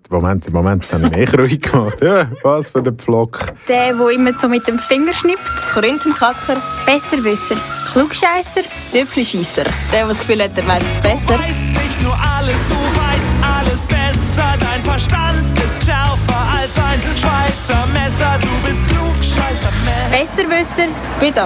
Moment, 0.10 0.48
im 0.48 0.54
Moment 0.54 0.84
das 0.84 0.94
habe 0.94 1.06
ich 1.06 1.16
mich 1.16 1.38
ruhig 1.38 1.62
gemacht. 1.62 2.02
Ja, 2.02 2.28
was 2.44 2.72
für 2.72 2.80
ein 2.80 2.98
Pflock. 2.98 3.54
Der, 3.68 3.94
der 3.94 4.10
immer 4.10 4.36
so 4.36 4.48
mit 4.48 4.68
dem 4.68 4.80
Finger 4.80 5.14
schnippt. 5.14 5.40
Korinthenkacker, 5.74 6.58
Besserwisser. 6.86 7.56
Klugscheisser, 7.92 8.62
Tüpfelscheisser. 8.92 9.64
Der, 9.92 10.00
der 10.00 10.08
das 10.08 10.20
Gefühl 10.20 10.44
hat, 10.44 10.52
er 10.56 10.68
weiß 10.68 10.84
es 10.84 11.00
besser. 11.00 11.40
weißt 11.40 11.84
nicht 11.84 12.02
nur 12.02 12.14
alles, 12.14 12.60
du 12.70 12.76
weißt 13.00 13.28
alles 13.44 13.82
besser. 13.86 14.58
Dein 14.60 14.82
Verstand 14.82 15.52
ist 15.60 15.86
schärfer 15.86 16.60
als 16.60 16.76
ein 16.78 17.00
Schweizer 17.16 17.86
Messer. 17.94 18.40
Du 18.42 18.68
bist 18.68 18.88
klugscheißer. 18.88 19.70
Besserwisser. 20.10 20.88
Bitte 21.20 21.46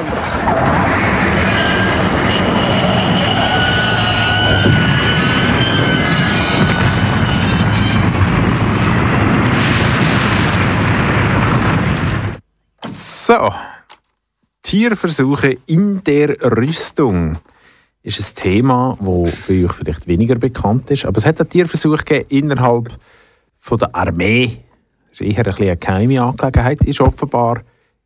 So, 13.26 13.54
Tierversuche 14.64 15.58
in 15.68 16.04
der 16.04 16.36
Rüstung 16.58 17.38
ist 18.02 18.20
ein 18.20 18.36
Thema, 18.36 18.98
das 19.00 19.48
bei 19.48 19.64
euch 19.64 19.72
vielleicht 19.72 20.08
weniger 20.08 20.36
bekannt 20.36 20.92
ist. 20.92 21.06
Aber 21.06 21.20
es 21.20 21.26
hat 21.26 21.50
Tierversuche 21.50 22.04
gegeben 22.04 22.28
innerhalb 22.30 22.90
von 23.58 23.78
der 23.78 23.96
Armee. 23.96 24.58
Das 25.08 25.22
ist 25.22 25.38
eher 25.38 25.48
ein 25.48 25.56
eine 25.56 25.78
geheime 25.78 26.22
Angelegenheit. 26.22 26.82
Ist 26.82 27.00
offenbar 27.00 27.62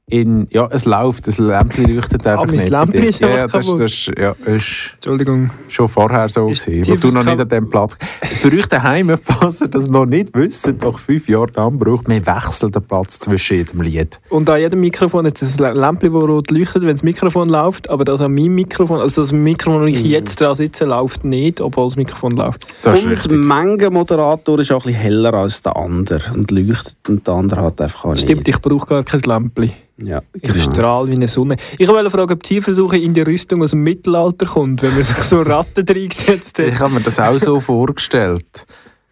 in, 0.09 0.47
ja, 0.51 0.69
es 0.71 0.85
läuft, 0.85 1.27
das 1.27 1.37
Lämpchen 1.37 1.93
leuchtet 1.93 2.25
einfach 2.25 2.45
mein 2.45 2.55
nicht. 2.55 2.69
Lämpchen 2.69 3.03
ist 3.03 3.19
ja, 3.19 3.27
ja, 3.27 3.47
das, 3.47 3.67
das, 3.67 3.79
ist- 3.91 4.11
ja, 4.17 4.31
ist 4.45 4.91
Entschuldigung. 4.95 5.49
schon 5.67 5.89
vorher 5.89 6.29
so 6.29 6.47
Ist 6.47 6.65
gewesen, 6.65 6.87
wo 6.93 6.95
du 6.95 7.13
noch 7.13 7.25
nicht 7.25 7.39
an 7.41 7.49
diesem 7.49 7.69
Platz 7.69 7.97
Für 8.23 8.47
euch 8.53 8.67
daheim, 8.67 9.11
falls 9.21 9.59
ihr 9.59 9.67
das 9.67 9.89
noch 9.89 10.05
nicht 10.05 10.33
wisst, 10.33 10.73
nach 10.81 10.97
fünf 10.97 11.27
Jahren 11.27 11.53
Anbruch, 11.57 12.03
wir 12.07 12.25
wechseln 12.25 12.71
den 12.71 12.83
Platz 12.83 13.19
zwischen 13.19 13.57
jedem 13.57 13.81
Lied. 13.81 14.21
Und 14.29 14.49
an 14.49 14.61
jedem 14.61 14.79
Mikrofon 14.79 15.25
hat 15.25 15.41
es 15.41 15.59
ein 15.59 15.75
Lämpchen, 15.75 16.13
das 16.13 16.23
rot 16.23 16.51
leuchtet, 16.51 16.83
wenn 16.83 16.95
das 16.95 17.03
Mikrofon 17.03 17.49
läuft. 17.49 17.89
Aber 17.89 18.05
das 18.05 18.21
an 18.21 18.33
meinem 18.33 18.55
Mikrofon, 18.55 19.01
also 19.01 19.21
das 19.23 19.33
Mikrofon, 19.33 19.81
wo 19.81 19.85
ich 19.87 20.01
jetzt 20.05 20.39
dran 20.39 20.55
sitze, 20.55 20.85
läuft 20.85 21.25
nicht, 21.25 21.59
obwohl 21.59 21.87
das 21.89 21.97
Mikrofon 21.97 22.31
läuft. 22.31 22.65
Das 22.81 23.03
und 23.03 23.09
richtig. 23.09 23.27
der 23.27 23.37
Mengenmoderator 23.39 24.57
ist 24.59 24.71
auch 24.71 24.85
ein 24.85 24.93
bisschen 24.93 25.01
heller 25.01 25.33
als 25.33 25.61
der 25.63 25.75
andere 25.75 26.21
und 26.33 26.49
leuchtet 26.49 26.95
und 27.09 27.27
der 27.27 27.33
andere 27.33 27.61
hat 27.63 27.81
einfach 27.81 28.05
auch 28.05 28.15
Stimmt, 28.15 28.47
nicht. 28.47 28.55
ich 28.55 28.61
brauche 28.61 28.85
gar 28.87 29.03
kein 29.03 29.19
Lämpchen. 29.19 29.73
Ja, 29.99 30.21
Ich 30.33 30.41
genau. 30.53 30.71
strahle 30.71 31.09
wie 31.09 31.15
eine 31.15 31.27
Sonne. 31.27 31.57
Ich 31.77 31.87
wollte 31.87 32.09
fragen, 32.11 32.31
ob 32.33 32.43
Tierversuche 32.43 32.97
in 32.97 33.13
die 33.13 33.21
Rüstung 33.21 33.63
aus 33.63 33.71
dem 33.71 33.81
Mittelalter 33.83 34.45
kommt, 34.45 34.83
wenn 34.83 34.93
man 34.93 35.03
sich 35.03 35.15
so 35.17 35.41
Ratten 35.41 35.85
reingesetzt 35.89 36.59
Ich 36.59 36.73
hat. 36.75 36.81
habe 36.81 36.93
mir 36.95 37.01
das 37.01 37.19
auch 37.19 37.37
so 37.39 37.59
vorgestellt. 37.59 38.65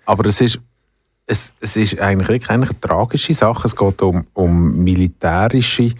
Aber 0.05 0.25
es 0.27 0.41
ist, 0.41 0.59
es, 1.25 1.53
es 1.59 1.75
ist 1.77 1.99
eigentlich 1.99 2.27
wirklich 2.27 2.49
eigentlich 2.51 2.69
eine 2.69 2.79
tragische 2.81 3.33
Sache. 3.33 3.67
Es 3.67 3.75
geht 3.75 4.01
um, 4.03 4.27
um 4.33 4.83
militärische 4.83 5.93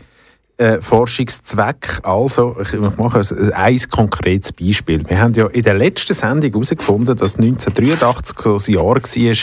äh, 0.58 0.80
Forschungszwecke. 0.80 2.06
Also, 2.06 2.56
ich, 2.62 2.74
ich 2.74 2.98
mache 2.98 3.20
ein, 3.22 3.54
ein 3.54 3.80
konkretes 3.90 4.54
Beispiel. 4.54 5.04
Wir 5.10 5.20
haben 5.20 5.34
ja 5.34 5.48
in 5.48 5.64
der 5.64 5.74
letzten 5.74 6.14
Sendung 6.14 6.52
herausgefunden, 6.52 7.18
dass 7.18 7.36
1983 7.40 8.40
so 8.40 8.58
ein 8.58 8.74
Jahr 8.76 8.86
war, 8.86 9.36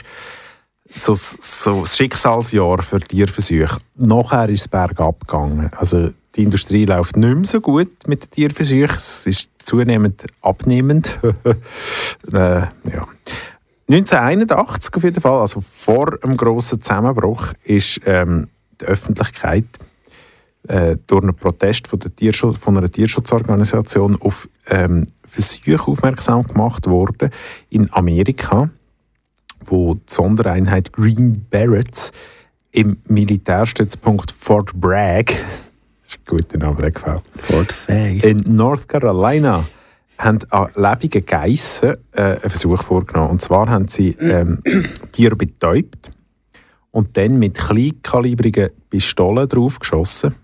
so, 0.99 1.15
so 1.15 1.81
ein 1.81 1.87
Schicksalsjahr 1.87 2.83
für 2.83 3.01
Tierversuche. 3.01 3.79
Nachher 3.97 4.49
ist 4.49 4.63
es 4.63 4.69
bergab 4.69 5.21
gegangen. 5.21 5.71
Also 5.77 6.11
die 6.35 6.43
Industrie 6.43 6.85
läuft 6.85 7.17
nicht 7.17 7.35
mehr 7.35 7.45
so 7.45 7.61
gut 7.61 7.91
mit 8.07 8.25
den 8.25 8.31
Tierversuchen. 8.31 8.97
Es 8.97 9.27
ist 9.27 9.51
zunehmend 9.63 10.25
abnehmend. 10.41 11.19
äh, 12.33 12.35
ja. 12.35 13.09
1981 13.89 14.95
auf 14.95 15.05
jeden 15.05 15.21
Fall, 15.21 15.41
also 15.41 15.61
vor 15.61 16.19
dem 16.19 16.37
grossen 16.37 16.81
Zusammenbruch, 16.81 17.53
ist 17.65 18.01
ähm, 18.07 18.49
die 18.81 18.87
Öffentlichkeit 18.87 19.67
äh, 20.69 20.97
durch 21.07 21.23
einen 21.23 21.35
Protest 21.35 21.89
von, 21.89 21.99
der 21.99 22.15
Tierschutz, 22.15 22.57
von 22.57 22.79
einer 22.79 22.89
Tierschutzorganisation 22.89 24.21
auf 24.21 24.49
ähm, 24.67 25.09
Versuche 25.27 25.91
aufmerksam 25.91 26.47
gemacht 26.47 26.87
worden 26.87 27.31
in 27.71 27.93
Amerika, 27.93 28.71
wo 29.67 29.95
die 29.95 30.01
Sondereinheit 30.07 30.93
Green 30.93 31.47
Berets 31.51 32.13
im 32.71 32.99
Militärstützpunkt 33.07 34.31
Fort 34.33 34.73
Bragg, 34.75 35.33
das 36.03 36.13
ist 36.15 36.19
ein 36.19 36.37
guter 36.37 36.59
Name, 36.59 36.81
der 36.81 36.91
gefällt, 36.91 37.23
Fort 37.37 37.73
Fag. 37.73 38.25
in 38.25 38.39
North 38.47 38.89
Carolina 38.89 39.65
haben 40.19 40.39
an 40.51 40.69
lebenden 40.77 41.27
Geissen 41.27 41.95
äh, 42.13 42.23
einen 42.23 42.39
Versuch 42.39 42.83
vorgenommen. 42.83 43.31
Und 43.31 43.43
zwar 43.43 43.69
haben 43.69 43.89
sie 43.89 44.11
ähm, 44.21 44.63
Tiere 45.13 45.37
betäubt 45.37 46.13
und 46.93 47.17
dann 47.17 47.39
mit 47.39 47.55
kleinkalibrigen 47.55 48.71
Pistolen 48.89 49.49
draufgeschossen. 49.49 50.35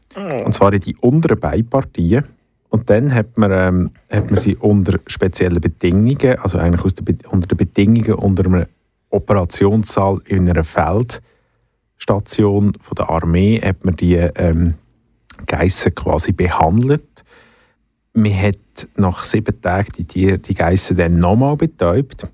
Und 0.45 0.53
zwar 0.53 0.73
in 0.73 0.81
die 0.81 0.97
unteren 0.97 1.39
Beinpartien. 1.39 2.25
Und 2.71 2.91
dann 2.91 3.15
hat 3.15 3.39
man, 3.39 3.53
ähm, 3.53 3.91
hat 4.11 4.31
man 4.31 4.37
sie 4.37 4.57
unter 4.57 4.99
speziellen 5.07 5.61
Bedingungen, 5.61 6.39
also 6.39 6.59
eigentlich 6.59 6.85
aus 6.85 6.95
der 6.95 7.05
Be 7.05 7.17
unter 7.31 7.47
den 7.47 7.57
Bedingungen 7.57 8.15
unter 8.15 8.45
einem 8.45 8.67
Operationssaal 9.11 10.21
in 10.27 10.49
einer 10.49 10.65
Feldstation 10.65 12.75
von 12.81 12.95
der 12.97 13.11
Armee, 13.11 13.61
hat 13.61 13.85
man 13.85 13.97
die 13.97 14.15
ähm, 14.15 14.75
Geissen 15.47 15.95
quasi 15.95 16.33
behandelt. 16.33 17.25
Man 18.13 18.41
hat 18.41 18.89
nach 18.97 19.23
sieben 19.23 19.61
Tagen 19.61 19.93
die, 19.97 20.05
Tiere, 20.05 20.39
die 20.39 20.55
Geissen 20.55 20.97
dann 20.97 21.19
nochmal 21.19 21.57
betäubt, 21.57 22.27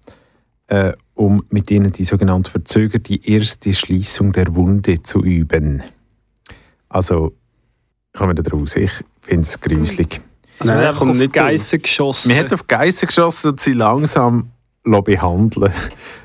äh, 0.68 0.92
um 1.14 1.44
mit 1.50 1.70
ihnen 1.70 1.92
die 1.92 2.04
sogenannte 2.04 2.50
verzögerte 2.50 3.18
erste 3.22 3.72
Schließung 3.72 4.32
der 4.32 4.54
Wunde 4.54 5.02
zu 5.02 5.22
üben. 5.22 5.82
Also, 6.88 7.34
kommen 8.12 8.36
wir 8.36 8.42
daraus. 8.42 8.76
Ich 8.76 8.92
finde 9.20 9.42
es 9.42 9.60
gruselig. 9.60 10.20
Also 10.58 10.72
Nein, 10.72 10.82
man 10.82 10.94
hat 10.94 11.02
auf 11.02 11.32
Geissen 11.32 11.82
geschossen. 11.82 12.32
Man 12.32 12.44
hat 12.44 12.52
auf 12.52 12.66
Geissen 12.66 13.06
geschossen 13.06 13.50
und 13.50 13.60
sie 13.60 13.72
langsam 13.72 14.50
lassen 14.84 15.04
behandeln 15.04 15.72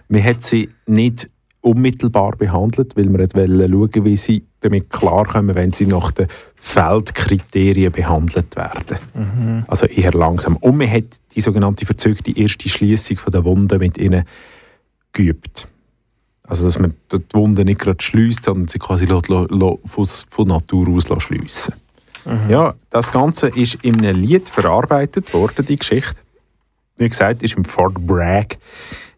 Man 0.09 0.23
hat 0.23 0.43
sie 0.43 0.69
nicht 0.85 1.29
unmittelbar 1.61 2.35
behandelt, 2.35 2.95
weil 2.95 3.09
man 3.09 3.27
schauen, 3.71 4.05
wie 4.05 4.17
sie 4.17 4.43
damit 4.61 4.89
klarkommen, 4.89 5.55
wenn 5.55 5.71
sie 5.71 5.85
nach 5.85 6.11
den 6.11 6.27
Feldkriterien 6.55 7.91
behandelt 7.91 8.55
werden. 8.55 8.97
Also 9.67 9.85
eher 9.85 10.11
langsam. 10.11 10.57
Und 10.57 10.77
man 10.77 10.91
hat 10.91 11.05
die 11.35 11.41
sogenannte 11.41 11.85
verzögerte 11.85 12.37
erste 12.37 12.69
Schließung 12.69 13.17
der 13.31 13.45
Wunde 13.45 13.77
mit 13.77 13.97
ihnen 13.97 14.25
geübt. 15.13 15.67
Also 16.43 16.65
dass 16.65 16.79
man 16.79 16.95
die 17.11 17.19
Wunde 17.33 17.63
nicht 17.63 17.79
gerade 17.79 18.01
schließt, 18.03 18.43
sondern 18.43 18.67
sie 18.67 18.79
quasi 18.79 19.05
von, 19.05 20.47
Natur 20.47 20.89
aus 20.89 21.07
schliessen 21.23 21.75
Ja, 22.49 22.73
das 22.89 23.11
Ganze 23.11 23.49
ist 23.49 23.75
in 23.83 23.99
einem 23.99 24.19
Lied 24.21 24.49
verarbeitet 24.49 25.33
worden, 25.33 25.65
die 25.65 25.77
Geschichte. 25.77 26.19
Wie 26.97 27.07
gesagt, 27.07 27.43
ist 27.43 27.55
im 27.55 27.65
Fort 27.65 27.95
Bragg 28.05 28.57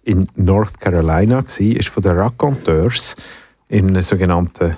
in 0.03 0.27
North 0.35 0.79
Carolina 0.79 1.41
gsi, 1.41 1.73
ist 1.73 1.89
von 1.89 2.03
den 2.03 2.17
Raconteurs 2.17 3.15
in 3.67 3.89
einem 3.89 4.01
sogenannten 4.01 4.77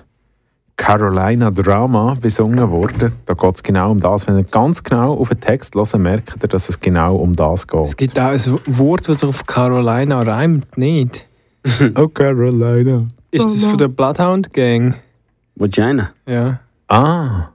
Carolina 0.76 1.52
Drama 1.52 2.18
besungen 2.20 2.70
worden. 2.70 3.14
Da 3.26 3.34
geht 3.34 3.56
es 3.56 3.64
genau 3.64 3.92
um 3.92 4.00
das. 4.00 4.28
Wenn 4.28 4.38
ihr 4.38 4.44
ganz 4.44 4.84
genau 4.84 5.14
auf 5.14 5.30
den 5.30 5.40
Text 5.40 5.76
hört, 5.76 5.98
merkt 5.98 6.44
ihr, 6.44 6.48
dass 6.48 6.68
es 6.70 6.80
genau 6.80 7.16
um 7.16 7.34
das 7.34 7.68
geht. 7.68 7.84
Es 7.84 7.98
gibt 7.98 8.20
auch 8.20 8.32
ein 8.32 8.60
Wort, 8.66 9.08
das 9.08 9.24
auf 9.24 9.46
Carolina 9.46 10.20
reimt, 10.20 10.78
nicht? 10.78 11.28
oh 11.96 12.08
Carolina. 12.08 13.08
Ist 13.32 13.46
das 13.46 13.66
von 13.66 13.78
der 13.78 13.88
Bloodhound 13.88 14.54
Gang? 14.54 14.96
Vagina. 15.56 16.12
Ja. 16.28 16.60
Ah, 16.88 17.50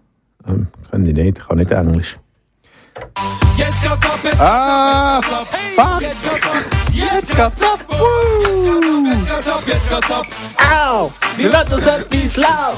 ähm, 0.47 0.69
kann 0.91 1.07
ich 1.07 1.15
nicht, 1.15 1.39
ich 1.39 1.47
kann 1.47 1.59
nicht 1.59 1.71
Englisch. 1.71 2.17
Ah, 4.41 5.21
geht's 5.21 5.33
ab, 5.33 5.47
fuck. 5.77 6.01
Jetzt 6.01 6.23
geht's 6.23 6.45
ab, 6.45 6.53
jetzt 6.93 7.29
geht's 7.29 7.63
ab, 7.63 7.79
jetzt 9.05 9.29
geht's 9.29 9.49
ab, 9.49 9.63
jetzt 9.67 9.91
geht's 9.91 10.11
ab. 10.11 10.27
Au! 10.59 11.11
Wie 11.37 11.45
wird 11.45 11.73
das 11.73 11.87
etwas 11.87 12.37
laut? 12.37 12.77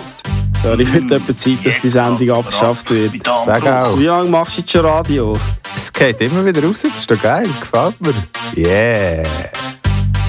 So, 0.63 0.79
ich 0.79 0.89
finde 0.89 1.17
etwa 1.17 1.37
Zeit, 1.37 1.65
dass 1.65 1.81
die 1.83 1.89
Sendung 1.89 2.31
abgeschafft 2.31 2.91
wird. 2.91 3.13
Sag 3.47 3.67
auch. 3.67 3.99
Wie 3.99 4.05
lange 4.05 4.29
machst 4.29 4.57
du 4.57 4.61
jetzt 4.61 4.71
schon 4.71 4.85
Radio? 4.85 5.37
Es 5.77 5.93
geht 5.93 6.21
immer 6.21 6.45
wieder 6.45 6.63
raus, 6.63 6.83
das 6.83 6.97
ist 6.97 7.11
doch 7.11 7.21
geil, 7.21 7.49
gefällt 7.61 8.01
mir. 8.01 8.15
Yeah. 8.57 9.23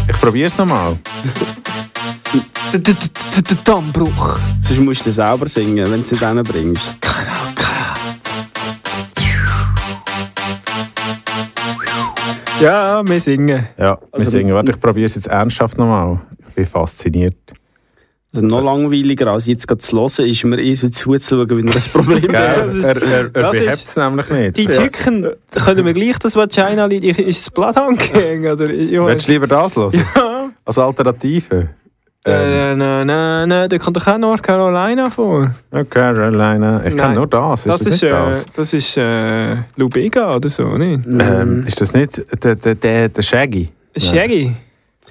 Ich 0.07 0.19
probiere 0.19 0.47
es 0.47 0.57
nochmal. 0.57 0.97
Dammbruch. 3.65 4.39
Sonst 4.61 4.79
musst 4.79 5.05
du 5.05 5.11
selber 5.11 5.47
singen, 5.47 5.91
wenn 5.91 6.01
du 6.01 6.07
es 6.07 6.11
nicht 6.11 6.51
bringst. 6.51 6.97
Ja, 12.61 13.01
wir 13.07 13.19
singen. 13.19 13.67
Ja, 13.77 13.97
wir 13.99 14.07
Also- 14.11 14.29
singen. 14.29 14.53
Warte, 14.53 14.71
ich 14.71 14.79
probiere 14.79 15.05
es 15.05 15.15
jetzt 15.15 15.27
ernsthaft 15.27 15.77
nochmal. 15.77 16.19
Ich 16.49 16.55
bin 16.55 16.65
fasziniert. 16.65 17.35
Also 18.33 18.45
noch 18.45 18.61
langweiliger 18.63 19.27
als 19.27 19.45
jetzt 19.45 19.67
gerade 19.67 19.79
zu 19.81 19.97
hören, 19.97 20.29
ist 20.29 20.43
mir 20.45 20.57
eh 20.61 20.73
so 20.73 20.87
zuzuschauen, 20.87 21.49
wenn 21.49 21.67
er 21.67 21.75
ein 21.75 21.81
Problem 21.91 22.31
hat. 22.33 22.57
das 22.57 22.75
ist- 22.75 22.83
er 22.85 23.01
er, 23.01 23.19
er 23.23 23.29
das 23.29 23.51
behebt 23.51 23.73
ist- 23.73 23.87
es 23.89 23.95
nämlich 23.97 24.29
nicht. 24.29 24.57
Die 24.57 24.67
Tücken, 24.67 25.27
können 25.51 25.85
wir 25.85 25.93
gleich 25.93 26.17
das 26.19 26.35
Vagina-Lied, 26.37 27.03
ist 27.19 27.41
es 27.41 27.49
Bloodhound 27.49 27.99
Gang? 28.13 28.45
Oder, 28.45 28.69
ich 28.69 28.91
Willst 28.91 29.27
du 29.27 29.31
lieber 29.33 29.47
das 29.47 29.75
hören? 29.75 29.91
Ja. 30.15 30.49
Als 30.63 30.77
Alternative? 30.79 31.69
Äh, 32.23 32.75
na, 32.75 33.03
na, 33.03 33.47
na, 33.47 33.67
da 33.67 33.77
kommt 33.79 33.97
doch 33.97 34.05
auch 34.05 34.17
North 34.19 34.43
Carolina 34.43 35.09
vor. 35.09 35.55
Oh, 35.71 35.83
Carolina. 35.89 36.85
Ich 36.85 36.95
kenne 36.95 37.15
nur 37.15 37.25
das. 37.25 37.65
Ist 37.65 37.73
Das, 37.73 37.79
das, 37.81 37.87
ist, 37.95 38.01
nicht 38.03 38.11
äh, 38.11 38.15
das? 38.15 38.45
das 38.53 38.73
ist 38.73 38.97
äh, 38.97 39.55
Lubega 39.75 40.35
oder 40.35 40.47
so, 40.49 40.77
nicht? 40.77 41.01
Ähm, 41.07 41.63
ist 41.65 41.81
das 41.81 41.93
nicht 41.93 42.21
der, 42.43 42.55
der, 42.55 42.75
der, 42.75 43.09
der 43.09 43.21
Shaggy? 43.23 43.69
Shaggy. 43.97 44.53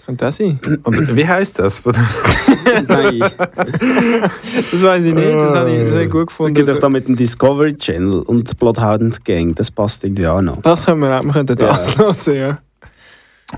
Könnte 0.06 0.24
das 0.24 0.36
sein? 0.36 0.58
Und 0.84 1.16
wie 1.16 1.26
heißt 1.26 1.58
das? 1.58 1.82
Nein. 2.88 3.18
Das 3.18 4.82
weiß 4.82 5.04
ich 5.04 5.14
nicht, 5.14 5.32
das 5.34 5.54
habe 5.54 5.70
ich, 5.70 5.82
das 5.82 5.92
habe 5.92 6.04
ich 6.04 6.10
gut 6.10 6.20
Es 6.22 6.26
gefunden. 6.28 6.54
gibt 6.54 6.68
doch 6.68 6.74
Also, 6.74 6.80
da 6.82 6.88
mit 6.88 7.08
dem 7.08 7.16
Discovery 7.16 7.76
Channel 7.76 8.20
und 8.22 8.56
Bloodhound 8.58 9.24
Gang, 9.24 9.54
das 9.56 9.70
passt 9.70 10.04
irgendwie 10.04 10.26
auch 10.26 10.40
noch. 10.42 10.62
das 10.62 10.86
können 10.86 11.00
wir 11.02 11.18
auch, 11.18 11.24
wir 11.24 11.32
könnten 11.32 11.56
das 11.56 11.98
hören, 11.98 12.36
ja. 12.36 12.58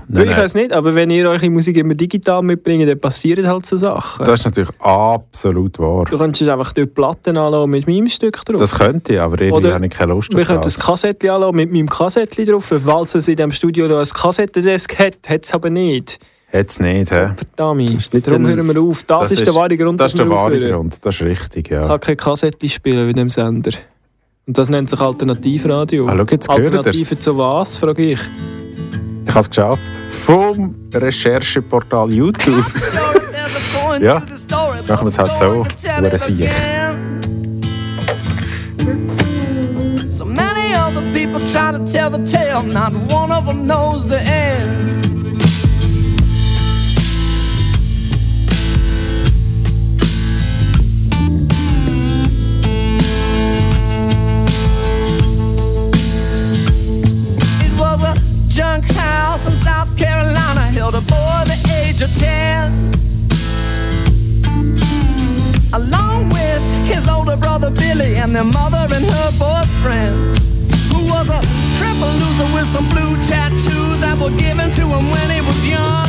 Nein, 0.07 0.29
ich 0.31 0.37
weiß 0.37 0.55
nicht, 0.55 0.73
aber 0.73 0.95
wenn 0.95 1.09
ihr 1.09 1.29
eure 1.29 1.49
Musik 1.49 1.77
immer 1.77 1.93
digital 1.95 2.41
mitbringt, 2.41 2.87
dann 2.89 2.99
passieren 2.99 3.47
halt 3.47 3.65
so 3.65 3.77
Sachen. 3.77 4.25
Das 4.25 4.39
ist 4.39 4.45
natürlich 4.45 4.69
absolut 4.79 5.77
wahr. 5.79 6.05
du 6.09 6.17
könntest 6.17 6.49
einfach 6.49 6.73
dort 6.73 6.93
Platten 6.93 7.37
anlassen 7.37 7.69
mit 7.69 7.87
meinem 7.87 8.09
Stück 8.09 8.43
drauf. 8.45 8.57
Das 8.57 8.75
könnte 8.75 9.13
ich, 9.13 9.19
aber 9.19 9.39
irgendwie 9.41 9.71
habe 9.71 9.85
ich 9.85 9.91
keine 9.91 10.13
Lust 10.13 10.33
wir 10.33 10.41
auf 10.41 10.47
können 10.47 10.61
das. 10.61 10.75
das 10.75 10.85
Kassettchen 10.85 11.29
anlassen 11.29 11.55
mit 11.55 11.71
meinem 11.71 11.89
Kassettchen 11.89 12.45
drauf. 12.45 12.73
Falls 12.85 13.15
es 13.15 13.27
in 13.27 13.35
diesem 13.35 13.51
Studio 13.51 13.87
noch 13.87 13.99
ein 13.99 14.05
Kassettendesk 14.07 14.97
hat, 14.99 15.17
hat 15.27 15.43
es 15.45 15.53
aber 15.53 15.69
nicht. 15.69 16.19
Jetzt 16.51 16.79
nicht, 16.79 17.11
hä? 17.11 17.29
Verdammt. 17.35 17.79
nicht 18.13 18.27
Darum 18.27 18.45
ein- 18.45 18.55
hören 18.55 18.67
wir 18.75 18.81
auf. 18.81 19.03
Das, 19.03 19.31
ist, 19.31 19.45
der 19.47 19.55
wahre 19.55 19.75
Grund, 19.75 19.99
Das 19.99 20.11
ist 20.13 20.19
der 20.19 20.27
wir 20.27 20.35
wahre 20.35 20.55
aufhören. 20.55 20.71
Grund, 20.71 20.97
das 21.05 21.15
ist 21.15 21.21
richtig, 21.23 21.65
Ich 21.67 21.71
ja. 21.71 21.87
kann 21.87 21.99
keine 21.99 22.15
Kassettchen 22.17 22.69
spielen 22.69 23.07
bei 23.07 23.13
dem 23.13 23.29
Sender. 23.29 23.71
Und 24.45 24.57
das 24.57 24.69
nennt 24.69 24.89
sich 24.89 24.99
Alternativradio. 24.99 26.07
Ah, 26.07 26.15
schau, 26.17 26.25
jetzt. 26.29 26.49
Alternative 26.49 27.17
zu 27.17 27.37
was, 27.37 27.77
frage 27.77 28.11
ich. 28.11 28.19
Ich 29.25 29.29
habe 29.29 29.39
es 29.39 29.49
geschafft. 29.49 29.81
Vom 30.25 30.75
Rechercheportal 30.93 32.11
YouTube. 32.11 32.65
ja, 33.99 34.21
machen 34.87 34.87
wir 34.87 35.07
es 35.07 35.17
halt 35.17 35.35
so. 35.37 35.65
Hure 35.99 36.17
Sieg. 36.17 36.49
So 40.09 40.25
many 40.25 40.75
other 40.75 41.01
people 41.13 41.39
try 41.51 41.71
to 41.71 41.79
tell 41.85 42.09
the 42.09 42.23
tale, 42.25 42.63
not 42.63 42.93
one 43.11 43.31
of 43.31 43.45
them 43.45 43.65
knows 43.65 44.05
the 44.05 44.19
end. 44.19 45.02
Junk 58.53 58.85
house 58.91 59.47
in 59.47 59.53
South 59.53 59.97
Carolina, 59.97 60.61
held 60.77 60.93
a 60.93 61.01
boy 61.01 61.41
the 61.49 61.57
age 61.81 62.01
of 62.03 62.13
ten. 62.15 62.91
Along 65.73 66.29
with 66.29 66.61
his 66.85 67.07
older 67.07 67.35
brother 67.35 67.71
Billy 67.71 68.15
and 68.15 68.35
their 68.35 68.43
mother 68.43 68.85
and 68.93 69.05
her 69.05 69.31
boyfriend, 69.39 70.37
who 70.93 71.01
was 71.09 71.31
a 71.31 71.41
triple 71.77 72.13
loser 72.21 72.49
with 72.53 72.67
some 72.67 72.87
blue 72.89 73.17
tattoos 73.25 73.99
that 74.01 74.19
were 74.21 74.35
given 74.37 74.69
to 74.69 74.85
him 74.85 75.09
when 75.09 75.27
he 75.33 75.41
was 75.41 75.65
young. 75.65 76.07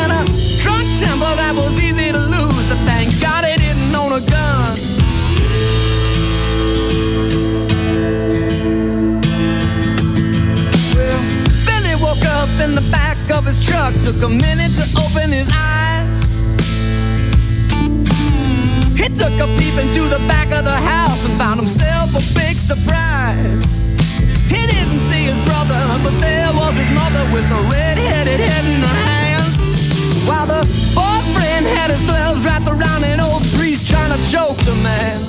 And 0.00 0.10
a 0.10 0.24
drunk 0.62 0.88
temper 1.04 1.36
that 1.36 1.52
was 1.54 1.78
easy 1.78 2.12
to 2.12 2.18
lose, 2.18 2.66
but 2.70 2.80
thank 2.88 3.20
God 3.20 3.44
he 3.44 3.56
didn't 3.56 3.94
own 3.94 4.12
a 4.12 4.24
gun. 4.24 4.91
Up 12.54 12.68
in 12.68 12.74
the 12.74 12.90
back 12.90 13.16
of 13.30 13.44
his 13.44 13.64
truck, 13.64 13.94
took 14.02 14.20
a 14.22 14.28
minute 14.28 14.72
to 14.74 14.84
open 14.98 15.30
his 15.30 15.50
eyes. 15.52 16.22
He 18.96 19.08
took 19.08 19.34
a 19.40 19.46
peep 19.58 19.76
into 19.78 20.08
the 20.08 20.22
back 20.28 20.52
of 20.52 20.64
the 20.64 20.76
house 20.76 21.24
and 21.24 21.36
found 21.38 21.60
himself 21.60 22.10
a 22.10 22.22
big 22.34 22.56
surprise. 22.56 23.64
He 24.48 24.66
didn't 24.66 25.00
see 25.00 25.24
his 25.24 25.38
brother, 25.40 25.80
but 26.02 26.18
there 26.20 26.52
was 26.52 26.76
his 26.76 26.90
mother 26.90 27.24
with 27.32 27.46
a 27.50 27.62
red-headed 27.70 28.40
head 28.40 28.64
in 28.64 28.80
her 28.80 28.98
hands. 29.10 29.56
While 30.26 30.46
the 30.46 30.62
boyfriend 30.94 31.66
had 31.76 31.90
his 31.90 32.02
gloves 32.02 32.44
wrapped 32.44 32.68
around 32.68 33.04
an 33.04 33.20
old 33.20 33.42
priest 33.56 33.86
trying 33.86 34.12
to 34.12 34.30
choke 34.30 34.58
the 34.58 34.74
man. 34.76 35.28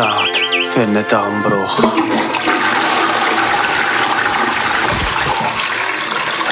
Tag 0.00 0.30
für 0.72 0.80
einen 0.80 1.04
Dammbruch. 1.08 1.78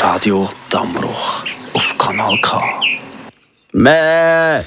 Radio 0.03 0.51
Dammbruch 0.69 1.45
auf 1.73 1.97
Kanal 1.97 2.39
K. 2.43 2.63
Mäh! 3.73 4.61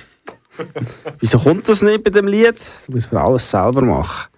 Wieso 1.19 1.37
kommt 1.37 1.69
das 1.69 1.83
nicht 1.83 2.03
bei 2.03 2.09
dem 2.09 2.25
Lied? 2.25 2.55
Da 2.87 2.91
muss 2.91 3.11
man 3.11 3.23
alles 3.23 3.51
selber 3.51 3.83
machen. 3.83 4.29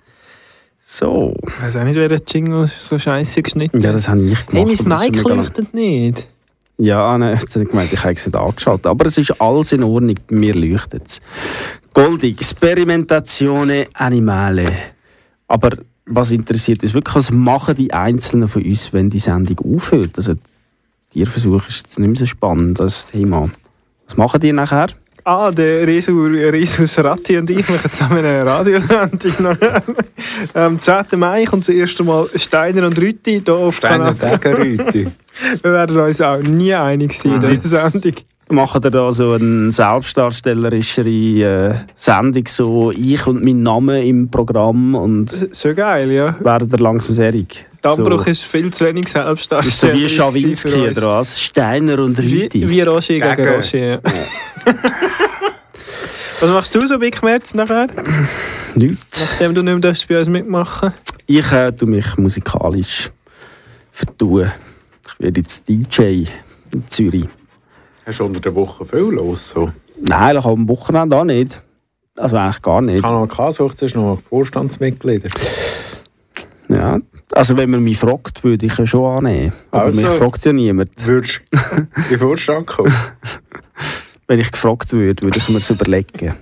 So. 0.81 1.37
Ich 1.47 1.63
weiß 1.63 1.77
auch 1.77 1.85
nicht, 1.85 1.95
wer 1.95 2.09
den 2.09 2.21
Jingle 2.27 2.67
so 2.67 2.99
scheiße 2.99 3.43
geschnitten 3.43 3.79
Ja, 3.79 3.91
hat. 3.91 3.95
das 3.95 4.09
habe 4.09 4.23
ich 4.23 4.37
Hey, 4.51 4.65
gemacht. 4.65 4.85
mein 4.85 5.13
das 5.13 5.21
ist 5.21 5.25
Mic 5.25 5.35
leuchtet 5.37 5.73
nicht. 5.73 6.27
Ja, 6.77 7.17
nein, 7.17 7.37
jetzt 7.39 7.55
habe 7.55 7.63
ich 7.63 7.69
gemeint, 7.71 7.93
ich 7.93 8.03
habe 8.03 8.11
es 8.13 8.25
nicht 8.25 8.35
angeschaltet. 8.35 8.87
Aber 8.87 9.05
es 9.05 9.17
ist 9.17 9.39
alles 9.39 9.71
in 9.71 9.83
Ordnung, 9.83 10.15
mir 10.27 10.53
leuchtet 10.53 11.03
es. 11.07 11.21
Goldig, 11.93 12.43
Sperimentazione 12.43 13.87
Animale. 13.93 14.65
Aber 15.47 15.69
was 16.05 16.31
interessiert 16.31 16.81
uns 16.83 16.93
wirklich, 16.93 17.15
was 17.15 17.31
machen 17.31 17.75
die 17.75 17.93
Einzelnen 17.93 18.47
von 18.47 18.63
uns, 18.63 18.91
wenn 18.93 19.09
die 19.09 19.19
Sendung 19.19 19.75
aufhört? 19.75 20.17
Also, 20.17 20.33
Tierversuch 21.11 21.67
ist 21.67 21.83
jetzt 21.83 21.99
nicht 21.99 22.07
mehr 22.07 22.17
so 22.17 22.25
spannend, 22.25 22.79
das 22.79 23.05
Thema. 23.05 23.49
Was 24.07 24.17
machen 24.17 24.41
die 24.41 24.51
nachher? 24.51 24.87
Ah, 25.25 25.51
der 25.51 25.87
Resu, 25.87 26.25
Resus 26.25 26.97
Ratti 26.99 27.37
und 27.37 27.49
ich 27.49 27.69
machen 27.69 27.89
zusammen 27.91 28.17
eine 28.17 28.45
Radiosendung. 28.45 29.57
Am 30.53 30.81
10. 30.81 31.05
Mai 31.15 31.45
kommt 31.45 31.65
das 31.67 31.73
erste 31.73 32.03
Mal 32.03 32.27
Steiner 32.35 32.87
und 32.87 32.99
Rütti 32.99 33.41
hier 33.45 33.53
auf 33.55 33.77
Steiner 33.77 34.13
Kanal. 34.13 34.39
gegen 34.39 34.81
Rüti. 34.81 35.07
Wir 35.61 35.71
werden 35.71 35.97
uns 35.97 36.19
auch 36.19 36.39
nie 36.39 36.73
einig 36.73 37.13
sein 37.13 37.41
in 37.41 37.61
dieser 37.61 37.89
Sendung. 37.89 38.15
Machen 38.49 38.81
ihr 38.83 38.91
da 38.91 39.11
so 39.11 39.31
eine 39.31 39.71
selbstdarstellerischere 39.71 41.09
äh, 41.09 41.75
Sendung, 41.95 42.45
so 42.47 42.91
ich 42.91 43.25
und 43.25 43.43
mein 43.43 43.63
Name 43.63 44.05
im 44.05 44.29
Programm 44.29 44.95
und 44.95 45.31
Schon 45.53 45.75
geil, 45.75 46.11
ja. 46.11 46.35
werden 46.43 46.69
ihr 46.71 46.79
langsam 46.79 47.13
serig? 47.13 47.65
Dammbruch 47.81 48.25
so. 48.25 48.31
ist 48.31 48.43
viel 48.43 48.71
zu 48.71 48.85
wenig 48.85 49.07
Selbstdarstellung. 49.07 50.01
wie 50.01 50.09
Schawinski 50.09 50.73
oder 50.73 51.03
was? 51.03 51.41
Steiner 51.41 51.99
und 51.99 52.19
Rüti. 52.19 52.61
Wie, 52.61 52.69
wie 52.69 52.81
Roger 52.81 53.13
gegen, 53.13 53.35
Gegen. 53.35 53.49
Roger. 53.49 53.79
Ja. 53.79 53.99
Was 56.39 56.49
machst 56.51 56.75
du 56.75 56.85
so, 56.85 56.99
Big 56.99 57.23
Merz, 57.23 57.53
nachher? 57.53 57.87
Nichts. 58.75 59.21
Nachdem 59.21 59.55
du 59.55 59.63
nicht 59.63 59.81
mehr 59.81 59.93
bei 60.09 60.19
uns 60.19 60.27
mitmachen 60.27 60.91
Ich 61.25 61.49
äh, 61.53 61.71
tu 61.71 61.85
mich 61.85 62.17
musikalisch 62.17 63.11
vertun. 63.91 64.51
Ich 65.07 65.19
werde 65.19 65.39
jetzt 65.39 65.63
DJ 65.69 66.25
in 66.73 66.87
Zürich. 66.89 67.27
Hast 68.05 68.19
du 68.19 68.25
unter 68.25 68.39
der 68.39 68.53
Woche 68.55 68.85
viel 68.85 68.99
los? 68.99 69.49
So? 69.49 69.71
Nein, 69.99 70.35
das 70.35 70.45
am 70.45 70.67
Wochenende 70.67 71.15
auch 71.15 71.23
nicht. 71.23 71.61
Also 72.17 72.37
eigentlich 72.37 72.61
gar 72.61 72.81
nicht. 72.81 73.03
Kanal 73.03 73.27
K 73.27 73.51
sucht 73.51 73.77
sich 73.79 73.95
noch 73.95 74.19
Vorstandsmitglieder. 74.29 75.29
Ja. 76.69 76.99
Also 77.31 77.57
wenn 77.57 77.71
man 77.71 77.83
mich 77.83 77.97
fragt, 77.97 78.43
würde 78.43 78.65
ich 78.65 78.77
ja 78.77 78.85
schon 78.85 79.17
annehmen. 79.17 79.53
Aber 79.71 79.85
Also, 79.85 80.01
mich 80.01 80.09
fragt 80.11 80.45
ja 80.45 80.53
niemand. 80.53 80.91
Würdest 81.05 81.41
du 81.51 81.57
in 81.77 81.87
den 82.09 82.19
Vorstand 82.19 82.67
kommen? 82.67 82.93
Wenn 84.27 84.39
ich 84.39 84.51
gefragt 84.51 84.93
würde, 84.93 85.21
würde 85.23 85.37
ich 85.37 85.49
mir 85.49 85.55
das 85.55 85.69
überlegen. 85.69 86.33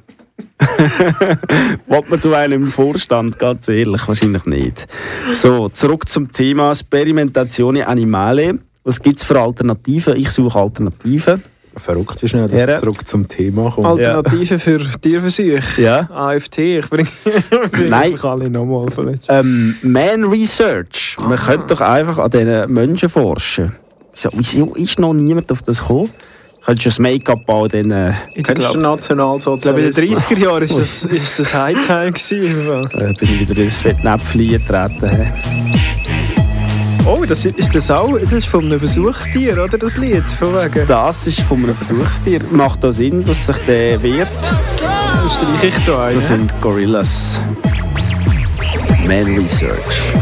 Wollt 1.87 2.09
man 2.09 2.19
so 2.19 2.33
einen 2.33 2.53
im 2.53 2.67
Vorstand? 2.67 3.39
Ganz 3.39 3.67
ehrlich, 3.69 4.07
wahrscheinlich 4.07 4.45
nicht. 4.45 4.87
So, 5.31 5.69
zurück 5.69 6.07
zum 6.07 6.31
Thema 6.31 6.75
Sperimentazione 6.75 7.87
Animale. 7.87 8.59
Was 8.83 8.99
gibt 9.01 9.19
es 9.19 9.23
für 9.25 9.39
Alternativen? 9.39 10.15
Ich 10.15 10.31
suche 10.31 10.57
Alternativen. 10.57 11.41
Verrückt, 11.77 12.21
wie 12.21 12.27
schnell 12.27 12.49
das 12.49 12.59
Herren. 12.59 12.79
zurück 12.81 13.07
zum 13.07 13.27
Thema 13.29 13.71
kommt. 13.71 13.87
Alternative 13.87 14.59
für 14.59 14.79
Tierversuche. 14.99 15.81
Ja. 15.81 16.09
AFT, 16.11 16.57
ich 16.57 16.89
bringe 16.89 17.07
bring 17.71 17.89
Nein. 17.89 18.11
einfach 18.11 18.31
alle 18.31 18.49
nochmal 18.49 18.87
vielleicht. 18.93 19.23
Ähm, 19.29 19.75
Man 19.81 20.25
Research. 20.25 21.15
Man 21.21 21.37
könnte 21.37 21.67
doch 21.67 21.79
einfach 21.81 22.17
an 22.17 22.29
diesen 22.29 22.73
Menschen 22.73 23.07
forschen. 23.07 23.73
Wieso, 24.33 24.73
ist 24.75 24.99
noch 24.99 25.13
niemand 25.13 25.49
auf 25.51 25.61
das 25.61 25.79
gekommen? 25.79 26.09
Könntest 26.65 26.85
du 26.85 26.89
das 26.89 26.99
Make-up 26.99 27.45
bauen, 27.45 27.69
dann... 27.71 27.89
Äh, 27.91 28.13
Ich 28.35 28.43
du 28.43 28.53
den 28.53 28.55
glaube, 28.55 28.61
ich 28.61 28.67
glaube, 28.67 28.75
in 28.75 28.81
Nationalsozialismus? 28.81 29.95
den 29.95 30.13
30er 30.13 30.39
Jahren 30.43 30.63
ist 30.63 30.77
das, 30.77 31.05
ist 31.05 31.39
das 31.39 31.53
Hightime 31.55 32.11
gewesen. 32.11 32.89
äh, 32.93 33.13
bin 33.17 33.29
ich 33.41 33.49
wieder 33.49 33.63
ins 33.63 33.77
Fettnäpfchen 33.77 34.49
getreten. 34.49 35.31
Oh, 37.05 37.25
das 37.25 37.45
ist, 37.45 37.73
das 37.73 37.89
auch, 37.89 38.17
das 38.19 38.31
ist 38.31 38.47
von 38.47 38.65
einem 38.65 38.79
Versuchstier, 38.79 39.53
oder, 39.63 39.77
das 39.77 39.97
Lied? 39.97 40.23
Von 40.39 40.53
wegen. 40.53 40.85
Das 40.87 41.25
ist 41.25 41.41
von 41.41 41.63
einem 41.63 41.75
Versuchstier. 41.75 42.41
Macht 42.51 42.83
da 42.83 42.91
Sinn, 42.91 43.25
dass 43.25 43.45
sich 43.45 43.57
der 43.67 44.01
wehrt? 44.03 44.29
Das 44.39 45.33
streiche 45.33 45.67
ich 45.67 45.85
da 45.85 46.05
ein. 46.05 46.15
Das 46.15 46.27
sind 46.27 46.53
Gorillas. 46.61 47.41
Man 49.07 49.35
Research. 49.35 50.15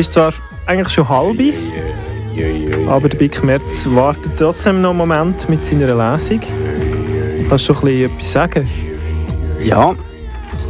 Ist 0.00 0.14
zwar 0.14 0.32
eigentlich 0.66 0.88
schon 0.88 1.08
halb, 1.08 1.38
aber 2.88 3.08
der 3.08 3.18
Big 3.18 3.42
Merz 3.44 3.86
wartet 3.90 4.32
trotzdem 4.38 4.80
noch 4.80 4.90
einen 4.90 4.98
Moment 4.98 5.48
mit 5.48 5.64
seiner 5.64 6.12
Lesung. 6.12 6.40
Kannst 7.48 7.68
du 7.68 7.74
schon 7.74 7.88
ein 7.88 7.94
bisschen 7.94 8.10
etwas 8.16 8.32
sagen? 8.32 8.68
Ja, 9.62 9.94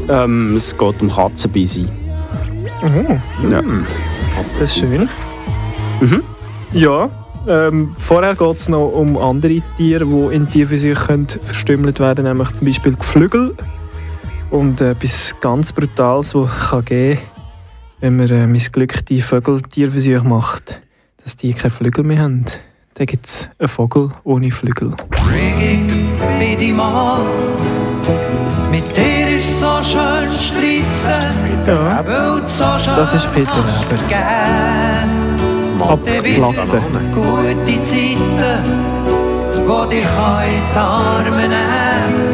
ähm, 0.08 0.56
es 0.56 0.76
geht 0.76 1.00
um 1.00 1.08
Katzenbisi. 1.08 1.86
Oh, 2.82 3.18
Ja. 3.48 3.62
das 4.58 4.72
ist 4.72 4.78
schön. 4.78 5.08
Mhm. 6.00 6.22
Ja, 6.72 7.08
ähm, 7.46 7.94
vorher 8.00 8.34
geht 8.34 8.56
es 8.56 8.68
noch 8.68 8.88
um 8.88 9.16
andere 9.16 9.62
Tiere, 9.76 10.06
die 10.06 10.34
in 10.34 10.50
Tierversuchen 10.50 11.06
können 11.06 11.28
verstümmelt 11.44 12.00
werden 12.00 12.24
nämlich 12.24 12.50
zum 12.52 12.66
Beispiel 12.66 12.96
Geflügel. 12.96 13.54
Und 14.50 14.80
äh, 14.80 14.90
etwas 14.90 15.36
ganz 15.40 15.72
Brutales, 15.72 16.34
was 16.34 16.70
kann 16.70 16.84
geben 16.84 17.20
wenn 18.00 18.16
man 18.16 18.30
äh, 18.30 18.46
missglückte 18.46 19.20
Vögel-Tierversuche 19.20 20.26
macht, 20.26 20.80
dass 21.22 21.36
die 21.36 21.52
keine 21.52 21.70
Flügel 21.70 22.04
mehr 22.04 22.22
haben. 22.22 22.44
Dann 22.94 23.06
gibt 23.06 23.26
es 23.26 23.48
einen 23.58 23.68
Vogel 23.68 24.10
ohne 24.24 24.50
Flügel. 24.50 24.90
bin 26.38 26.58
die 26.58 26.72
Mann. 26.72 27.20
Mit 28.70 28.96
dir 28.96 29.36
ist 29.36 29.60
so 29.60 29.82
schön 29.82 30.30
streiten. 30.30 31.66
Ja, 31.66 32.04
Weil 32.06 32.42
so 32.46 32.78
schön 32.78 32.96
das 32.96 33.14
ist 33.14 33.32
Peter 33.34 33.50
Weber. 33.52 34.02
gern. 34.08 35.10
Abplatte. 35.80 36.82
Gute 37.14 37.82
Zeiten, 37.82 38.64
wo 39.66 39.84
dich 39.86 40.02
in 40.02 40.04
die 40.72 40.78
Arme 40.78 41.48
nehmen. 41.48 42.30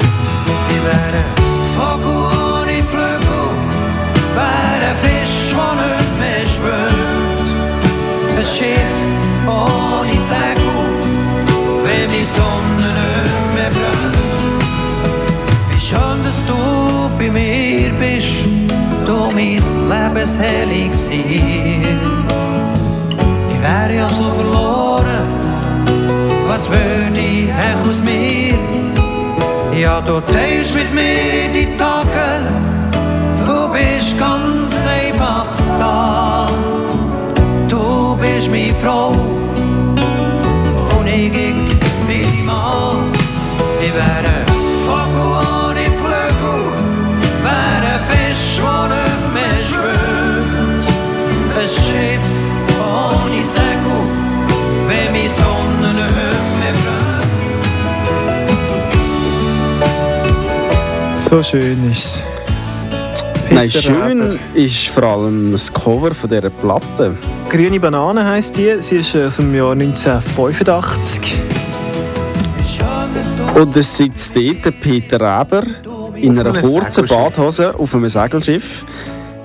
Schiff 8.47 8.97
Segel, 10.29 10.77
wenn 11.85 12.09
die 12.11 12.27
Sonne 12.37 12.89
nicht 12.99 13.47
mehr 13.55 13.71
brennt. 13.77 14.17
Wie 15.71 15.81
schön, 15.81 16.19
dass 16.25 16.39
du 16.51 16.61
bei 17.19 17.29
mir 17.31 17.91
bist, 18.03 18.35
du 19.07 19.17
mein 19.37 19.63
Lebenshellixier. 19.91 22.01
Ich 23.53 23.61
wäre 23.63 23.95
ja 23.95 24.09
so 24.09 24.27
verloren, 24.39 25.29
was 26.49 26.63
würde 26.69 27.19
ich 27.19 27.49
echt 27.49 27.89
aus 27.89 28.01
mir? 28.03 28.59
Ja, 29.79 30.01
du 30.01 30.21
teilst 30.33 30.75
mit 30.75 30.93
mir 30.95 31.49
die 31.55 31.69
Tage, 31.77 32.41
du 33.47 33.69
bist 33.73 34.19
ganz 34.19 34.87
einfach 34.87 35.47
da. 35.79 36.46
Du 38.37 38.43
bist 38.43 38.51
meine 38.51 38.75
Frau 38.75 39.13
und 40.99 41.07
ich 41.07 41.33
bin 41.33 41.57
dein 42.07 42.45
Mann. 42.45 43.11
Ich 43.81 43.95
wäre 43.95 44.29
ein 44.29 44.45
Vogel 44.85 45.29
ohne 45.65 45.87
Flügel, 45.97 46.61
wäre 47.43 47.89
ein 47.95 48.03
Fisch, 48.11 48.47
der 48.59 48.85
nicht 48.93 49.25
mehr 49.33 49.59
schwimmt. 49.67 50.85
Ein 51.57 51.67
Schiff 51.67 52.27
ohne 52.79 53.41
Segel, 53.43 54.01
wenn 54.87 55.09
meine 55.13 55.31
Sonne 55.31 55.89
nicht 55.95 56.13
mehr 56.61 56.75
brennt. 61.15 61.21
So 61.23 61.37
schön 61.43 61.91
ist 61.91 62.05
es. 62.05 62.27
Nein, 63.51 63.71
schön 63.71 64.21
Reber. 64.21 64.39
ist 64.53 64.89
vor 64.89 65.05
allem 65.05 65.53
das 65.53 65.73
Cover 65.73 66.15
von 66.15 66.29
dieser 66.29 66.51
Platte. 66.51 67.17
Grüne 67.51 67.79
Banane 67.81 68.25
heisst 68.25 68.57
die. 68.57 68.77
Sie 68.81 68.97
ist 68.97 69.15
aus 69.17 69.37
dem 69.37 69.55
Jahr 69.55 69.73
1985. 69.73 71.37
Und 73.55 73.77
es 73.77 73.97
sitzt 73.97 74.35
dort 74.37 74.81
Peter 74.81 75.21
Reber 75.21 75.63
in 76.17 76.39
einer 76.39 76.53
kurzen. 76.61 77.07
Badhose 77.07 77.75
auf 77.79 77.95
einem 77.95 78.09
Segelschiff 78.09 78.85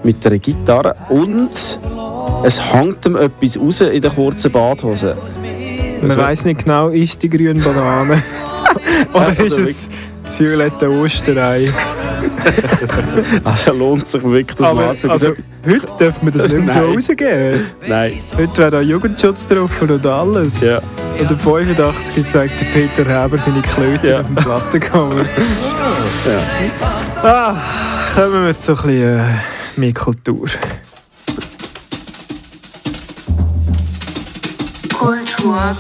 mit 0.04 0.26
einer 0.26 0.40
Gitarre 0.40 0.96
und 1.10 1.50
es 2.44 2.74
hängt 2.74 3.06
ihm 3.06 3.16
etwas 3.16 3.58
raus 3.60 3.82
in 3.82 4.02
der 4.02 4.12
kurzen 4.12 4.52
Badhose. 4.52 5.16
Man 6.02 6.10
Also- 6.12 6.22
weiss 6.22 6.46
nicht 6.46 6.64
genau, 6.66 6.90
ist 6.90 7.22
die 7.22 7.30
grüne 7.30 7.62
Banane 7.62 8.22
oder 9.14 9.26
Also 9.28 9.44
ist 9.44 9.58
es 9.58 9.88
das 10.26 10.40
violette 10.40 10.90
Osterei? 10.90 11.70
Also 13.44 13.74
lohnt 13.74 14.08
sich 14.08 14.24
wirklich, 14.24 14.58
das 14.58 14.68
Aber 14.68 14.82
mal 14.88 14.98
zu 14.98 15.10
also, 15.10 15.34
heute 15.66 15.94
dürfen 16.00 16.26
wir 16.26 16.32
das 16.32 16.52
nicht 16.52 16.66
mehr 16.66 16.74
so 16.74 16.92
rausgeben. 16.92 17.66
Nein. 17.88 18.14
Heute 18.38 18.58
wäre 18.58 18.72
da 18.72 18.82
Jugendschutz 18.82 19.48
drauf 19.48 19.70
und 19.82 20.06
alles. 20.06 20.62
Ja. 20.62 20.82
Und 21.20 21.30
der 21.30 21.38
85 21.38 22.30
zeigt 22.30 22.60
der 22.60 22.66
Peter 22.66 23.24
Heber 23.24 23.38
seine 23.38 23.62
Klöte 23.62 24.20
auf 24.20 24.26
dem 24.28 24.36
Plattencover. 24.36 25.26
Ah, 27.24 27.56
kommen 28.16 28.46
wir 28.46 28.54
zu 28.54 28.72
ein 28.72 28.78
bisschen 28.78 29.20
äh, 29.20 29.24
mehr 29.76 29.94
Kultur. 29.94 30.48
Kultur. 34.94 35.76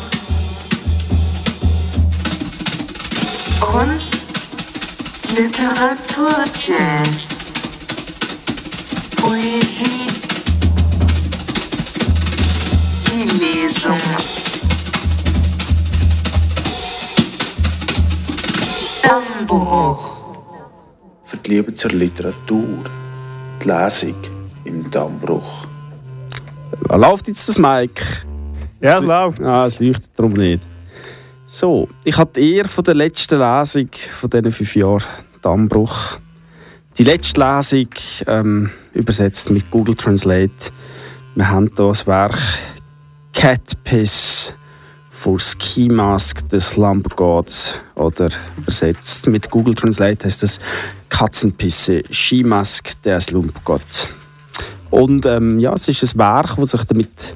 Kunst, 3.59 4.20
Literatur, 5.35 6.43
Jazz, 6.55 7.25
Poesie, 9.15 10.07
die 13.07 13.39
Lesung. 13.39 13.97
Dammbruch. 19.01 20.35
Für 21.23 21.37
die 21.37 21.49
Liebe 21.49 21.73
zur 21.75 21.91
Literatur, 21.91 22.83
die 23.63 23.67
Lesung 23.67 24.15
im 24.65 24.91
Dammbruch. 24.91 25.65
Läuft 26.89 27.29
jetzt 27.29 27.47
das 27.47 27.57
Mic? 27.57 28.01
Ja, 28.81 28.99
es 28.99 29.05
läuft. 29.05 29.41
Ah, 29.41 29.65
es 29.65 29.79
leuchtet 29.79 30.11
darum 30.17 30.33
nicht. 30.33 30.70
So, 31.53 31.89
ich 32.05 32.17
hatte 32.17 32.39
Ehre 32.39 32.69
von 32.69 32.85
der 32.85 32.93
letzten 32.93 33.37
Lesung 33.37 33.89
von 34.11 34.29
diesen 34.29 34.53
fünf 34.53 34.73
Jahren 34.73 35.03
Dammbruch. 35.41 36.17
Die 36.97 37.03
letzte 37.03 37.41
Lesung 37.41 37.89
ähm, 38.25 38.69
übersetzt 38.93 39.49
mit 39.49 39.69
Google 39.69 39.95
Translate. 39.95 40.71
Wir 41.35 41.49
haben 41.49 41.67
hier 41.67 41.75
das 41.75 42.07
Werk 42.07 42.39
Cat 43.33 43.83
Piss 43.83 44.53
von 45.09 45.41
Ski 45.41 45.89
Mask 45.89 46.47
des 46.47 46.69
Slump 46.69 47.13
Gods 47.17 47.77
oder 47.95 48.29
übersetzt 48.55 49.27
mit 49.27 49.51
Google 49.51 49.75
Translate 49.75 50.25
heißt 50.25 50.43
das 50.43 50.57
Katzenpisse 51.09 52.03
Ski 52.09 52.45
Mask 52.45 52.93
der 53.03 53.19
Slump 53.19 53.61
God. 53.65 53.81
Und 54.89 55.25
ähm, 55.25 55.59
ja, 55.59 55.73
es 55.73 55.85
ist 55.89 56.15
ein 56.15 56.17
Werk, 56.17 56.55
das 56.55 56.71
sich 56.71 56.85
damit 56.85 57.35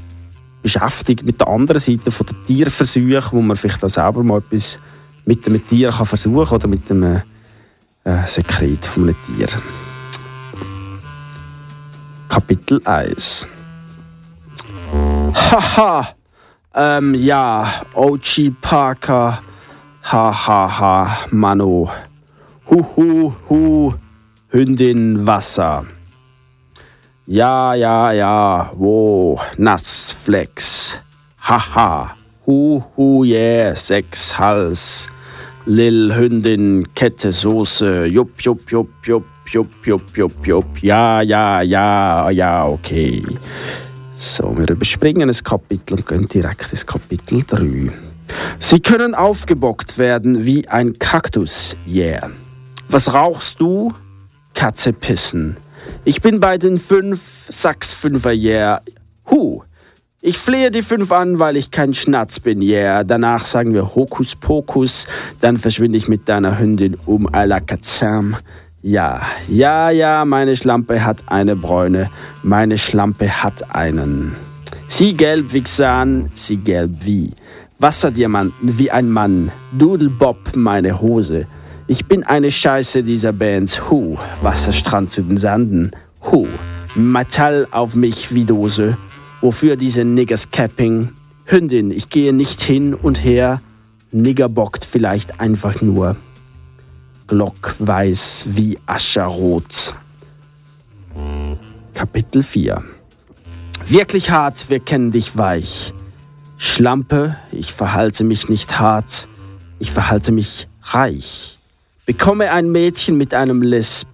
beschäftigt 0.65 1.23
mit 1.23 1.39
der 1.39 1.47
anderen 1.47 1.79
Seite 1.79 2.09
von 2.09 2.25
der 2.25 2.43
Tierversuche, 2.43 3.29
wo 3.33 3.39
man 3.39 3.55
vielleicht 3.55 3.83
auch 3.83 3.89
selber 3.89 4.23
mal 4.23 4.39
etwas 4.39 4.79
mit 5.23 5.45
einem 5.45 5.63
Tier 5.63 5.91
kann 5.91 6.07
versuchen 6.07 6.55
oder 6.55 6.67
mit 6.67 6.89
einem 6.89 7.21
äh, 8.03 8.25
Sekret 8.25 8.83
von 8.83 9.03
einem 9.03 9.15
Tier. 9.25 9.47
Kapitel 12.27 12.81
1 12.83 13.47
Haha, 15.35 16.07
ähm, 16.73 17.13
ja, 17.13 17.71
OG 17.93 18.53
Parker, 18.59 19.41
hahaha, 20.01 20.33
ha, 20.33 20.79
ha, 20.79 21.17
Mano, 21.29 21.91
hu, 22.71 22.85
hu, 22.95 23.33
hu, 23.47 23.93
Hündin 24.49 25.27
Wasser. 25.27 25.85
Ja, 27.27 27.73
ja, 27.73 28.11
ja, 28.11 28.71
wo, 28.75 29.39
Nassflex. 29.57 30.99
Haha, 31.41 32.15
hu, 32.45 32.83
hu, 32.95 33.23
yeah, 33.23 33.75
Sex, 33.75 34.37
Hals. 34.37 35.07
Lil 35.65 36.13
Hündin, 36.13 36.87
Kette, 36.93 37.31
Soße, 37.31 38.05
jupp, 38.05 38.39
jupp, 38.41 38.69
jupp, 38.69 38.89
jupp, 39.03 39.25
jupp, 39.47 39.69
jupp, 39.83 40.15
jupp, 40.15 40.45
jupp. 40.45 40.83
Ja, 40.83 41.21
ja, 41.21 41.63
ja, 41.63 42.29
ja, 42.29 42.67
okay. 42.67 43.25
So, 44.13 44.55
wir 44.55 44.69
überspringen 44.69 45.27
ein 45.27 45.43
Kapitel 45.43 45.95
und 45.95 46.05
gehen 46.05 46.27
direkt 46.27 46.69
ins 46.69 46.85
Kapitel 46.85 47.41
3. 47.41 47.91
Sie 48.59 48.79
können 48.79 49.15
aufgebockt 49.15 49.97
werden 49.97 50.45
wie 50.45 50.67
ein 50.67 50.99
Kaktus, 50.99 51.75
yeah. 51.87 52.29
Was 52.89 53.11
rauchst 53.11 53.59
du? 53.59 53.95
Katze 54.53 54.93
pissen. 54.93 55.57
Ich 56.03 56.21
bin 56.21 56.39
bei 56.39 56.57
den 56.57 56.77
fünf, 56.77 57.47
Sachs 57.49 57.93
Fünfer, 57.93 58.33
yeah. 58.33 58.81
Hu. 59.29 59.63
Ich 60.21 60.37
flehe 60.37 60.71
die 60.71 60.81
fünf 60.81 61.11
an, 61.11 61.39
weil 61.39 61.55
ich 61.55 61.71
kein 61.71 61.93
Schnatz 61.93 62.39
bin, 62.39 62.61
yeah. 62.61 63.03
Danach 63.03 63.45
sagen 63.45 63.73
wir 63.73 63.95
Hokus 63.95 64.35
Pokus, 64.35 65.07
dann 65.39 65.57
verschwinde 65.57 65.97
ich 65.97 66.07
mit 66.07 66.27
deiner 66.27 66.57
Hündin 66.59 66.97
um 67.05 67.27
Alakazam. 67.31 68.37
Ja, 68.81 69.23
ja, 69.47 69.89
ja, 69.89 70.25
meine 70.25 70.55
Schlampe 70.55 71.03
hat 71.03 71.23
eine 71.25 71.55
Bräune, 71.55 72.11
meine 72.43 72.77
Schlampe 72.77 73.43
hat 73.43 73.75
einen. 73.75 74.35
Sie 74.87 75.17
gelb 75.17 75.53
wie 75.53 75.61
Xan, 75.63 76.29
sie 76.35 76.57
gelb 76.57 76.91
wie 77.01 77.31
Wasserdiamanten 77.79 78.77
wie 78.77 78.91
ein 78.91 79.09
Mann, 79.09 79.51
Doodlebob 79.77 80.55
meine 80.55 81.01
Hose. 81.01 81.47
Ich 81.87 82.05
bin 82.05 82.23
eine 82.23 82.49
Scheiße 82.49 83.03
dieser 83.03 83.31
Bands, 83.31 83.91
hu, 83.91 84.17
Wasserstrand 84.41 85.11
zu 85.11 85.21
den 85.21 85.37
Sanden, 85.37 85.91
hu, 86.23 86.47
Metall 86.95 87.67
auf 87.69 87.93
mich 87.93 88.33
wie 88.33 88.43
Dose, 88.43 88.97
wofür 89.41 89.75
diese 89.75 90.03
Niggers 90.03 90.49
Capping? 90.49 91.11
Hündin, 91.45 91.91
ich 91.91 92.09
gehe 92.09 92.33
nicht 92.33 92.63
hin 92.63 92.95
und 92.95 93.23
her, 93.23 93.61
Nigger 94.11 94.49
bockt 94.49 94.83
vielleicht 94.83 95.39
einfach 95.39 95.83
nur. 95.83 96.15
Glockweiß 97.27 98.45
wie 98.47 98.79
Ascherrot. 98.87 99.93
Kapitel 101.93 102.41
4 102.41 102.83
Wirklich 103.87 104.31
hart, 104.31 104.71
wir 104.71 104.79
kennen 104.79 105.11
dich 105.11 105.37
weich. 105.37 105.93
Schlampe, 106.57 107.35
ich 107.51 107.73
verhalte 107.73 108.23
mich 108.23 108.49
nicht 108.49 108.79
hart, 108.79 109.27
ich 109.77 109.91
verhalte 109.91 110.31
mich 110.31 110.67
reich. 110.81 111.54
Bekomme 112.05 112.51
ein 112.51 112.71
Mädchen 112.71 113.17
mit 113.17 113.33
einem 113.33 113.63
Lisp 113.63 114.07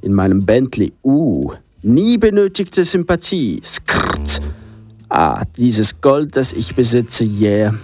in 0.00 0.14
meinem 0.14 0.46
Bentley. 0.46 0.94
Uh, 1.02 1.52
nie 1.82 2.16
benötigte 2.16 2.84
Sympathie. 2.84 3.60
Skrrt. 3.62 4.40
Ah, 5.10 5.42
dieses 5.58 6.00
Gold, 6.00 6.36
das 6.36 6.54
ich 6.54 6.74
besitze, 6.74 7.24
yeah. 7.24 7.74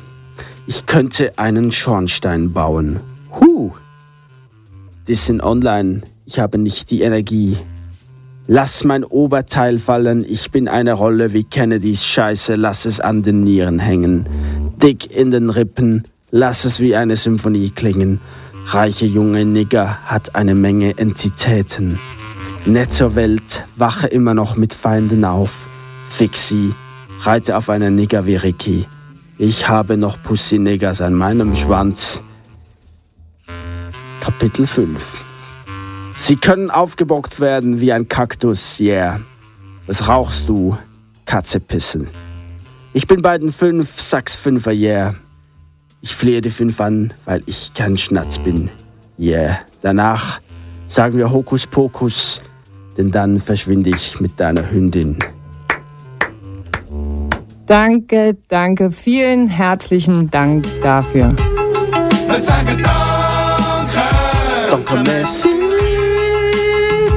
Ich 0.66 0.86
könnte 0.86 1.38
einen 1.38 1.72
Schornstein 1.72 2.52
bauen. 2.54 3.00
Huh. 3.38 3.72
Das 5.06 5.26
sind 5.26 5.42
online. 5.42 6.02
Ich 6.24 6.38
habe 6.38 6.56
nicht 6.56 6.90
die 6.90 7.02
Energie. 7.02 7.58
Lass 8.46 8.82
mein 8.84 9.04
Oberteil 9.04 9.78
fallen. 9.78 10.24
Ich 10.26 10.50
bin 10.50 10.68
eine 10.68 10.94
Rolle 10.94 11.34
wie 11.34 11.44
Kennedys 11.44 12.02
Scheiße. 12.02 12.54
Lass 12.54 12.86
es 12.86 12.98
an 12.98 13.22
den 13.22 13.44
Nieren 13.44 13.78
hängen. 13.78 14.26
Dick 14.82 15.14
in 15.14 15.30
den 15.30 15.50
Rippen. 15.50 16.04
Lass 16.30 16.64
es 16.64 16.80
wie 16.80 16.96
eine 16.96 17.16
Symphonie 17.16 17.70
klingen. 17.70 18.20
Reiche 18.66 19.06
junge 19.06 19.44
Nigger 19.44 19.98
hat 20.04 20.34
eine 20.34 20.54
Menge 20.54 20.96
Entitäten. 20.96 21.98
Netter 22.66 23.14
Welt, 23.14 23.64
wache 23.76 24.06
immer 24.06 24.34
noch 24.34 24.56
mit 24.56 24.74
Feinden 24.74 25.24
auf. 25.24 25.68
Fixi, 26.06 26.74
reite 27.20 27.56
auf 27.56 27.68
einer 27.68 27.90
Nigger 27.90 28.26
wie 28.26 28.36
Ricky. 28.36 28.86
Ich 29.38 29.68
habe 29.68 29.96
noch 29.96 30.22
Pussy-Niggers 30.22 31.00
an 31.00 31.14
meinem 31.14 31.54
Schwanz. 31.54 32.22
Kapitel 34.20 34.66
5 34.66 35.24
Sie 36.16 36.36
können 36.36 36.70
aufgebockt 36.70 37.40
werden 37.40 37.80
wie 37.80 37.92
ein 37.92 38.06
Kaktus, 38.06 38.78
yeah. 38.78 39.20
Was 39.86 40.06
rauchst 40.06 40.50
du? 40.50 40.76
Katze 41.24 41.60
pissen. 41.60 42.08
Ich 42.92 43.06
bin 43.06 43.22
bei 43.22 43.38
den 43.38 43.50
fünf, 43.50 44.00
Sachs 44.00 44.34
Fünfer, 44.34 44.72
yeah. 44.72 45.14
Ich 46.02 46.16
flehe 46.16 46.40
die 46.40 46.50
fünf 46.50 46.80
an, 46.80 47.12
weil 47.26 47.42
ich 47.44 47.74
kein 47.74 47.98
Schnatz 47.98 48.38
bin, 48.38 48.70
yeah. 49.18 49.58
Danach 49.82 50.40
sagen 50.86 51.18
wir 51.18 51.30
Hokus 51.30 51.66
Pokus, 51.66 52.40
denn 52.96 53.10
dann 53.10 53.38
verschwinde 53.38 53.90
ich 53.90 54.18
mit 54.18 54.40
deiner 54.40 54.70
Hündin. 54.70 55.18
Danke, 57.66 58.36
danke, 58.48 58.90
vielen 58.90 59.46
herzlichen 59.48 60.30
Dank 60.30 60.66
dafür. 60.80 61.28
Wir 62.26 62.40
sagen 62.40 62.82
Danke. 62.82 64.00
Danke, 64.70 64.94
Messi. 65.04 65.48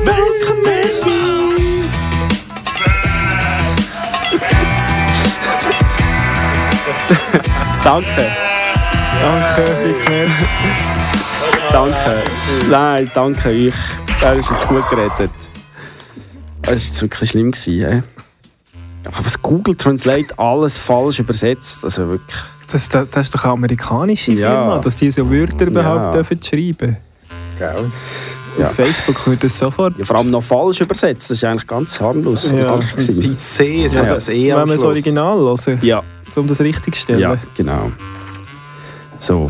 Messi, 0.03 0.53
Messi. 0.63 1.09
Danke. 7.83 8.52
Danke, 9.23 9.63
Big 9.83 10.09
Netz. 10.09 10.31
Danke. 11.71 12.23
Nein, 12.69 13.09
danke 13.15 13.49
euch. 13.49 13.73
Das 14.19 14.37
ist 14.37 14.51
jetzt 14.51 14.67
gut 14.67 14.87
gerettet. 14.89 15.31
Es 16.63 16.67
war 16.67 16.73
jetzt 16.75 17.01
wirklich 17.01 17.29
schlimm. 17.29 17.51
Gewesen? 17.51 18.03
Aber 19.05 19.23
das 19.23 19.41
Google 19.41 19.75
Translate 19.75 20.37
alles 20.37 20.77
falsch 20.77 21.19
übersetzt. 21.19 21.85
Also 21.85 22.09
wirklich. 22.09 22.37
Das, 22.69 22.89
das, 22.89 23.09
das 23.09 23.25
ist 23.27 23.35
doch 23.35 23.43
eine 23.45 23.53
amerikanische 23.53 24.33
Ja. 24.33 24.51
Firma, 24.51 24.77
dass 24.79 24.95
die 24.97 25.09
so 25.11 25.29
Wörter 25.31 25.67
überhaupt 25.67 26.05
Ja. 26.05 26.11
dürfen 26.11 26.39
schreiben 26.43 26.97
Gell? 27.57 27.91
Ja. 28.59 28.65
Auf 28.65 28.73
Facebook 28.75 29.25
wird 29.27 29.43
das 29.43 29.57
sofort. 29.57 29.97
Ja, 29.97 30.03
vor 30.05 30.17
allem 30.17 30.31
noch 30.31 30.43
falsch 30.43 30.81
übersetzt. 30.81 31.29
Das 31.31 31.37
ist 31.37 31.43
eigentlich 31.45 31.65
ganz 31.67 31.99
harmlos. 32.01 32.51
Ja. 32.51 32.75
ganz. 32.75 32.93
PC, 32.95 33.85
es 33.85 33.93
Ja. 33.93 34.01
hat 34.01 34.11
das 34.11 34.27
E 34.29 34.53
Wenn 34.53 34.67
wir 34.67 34.73
das. 34.73 34.83
Original 34.83 35.37
hören, 35.37 35.79
Ja, 35.81 36.03
um 36.35 36.47
das 36.47 36.59
richtig 36.61 36.95
zu 36.95 37.01
stellen. 37.01 37.19
ja, 37.19 37.37
genau. 37.55 37.91
So. 39.23 39.49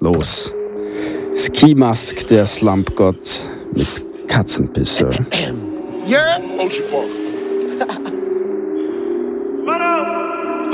Los. 0.00 0.52
Ski 1.34 1.74
Mask, 1.74 2.26
der 2.28 2.44
Slumpgott 2.44 3.48
mit 3.74 4.04
Katzenpisser. 4.28 5.08
Yeah. 6.06 6.42
Ocean 6.58 6.84
Park. 6.90 7.08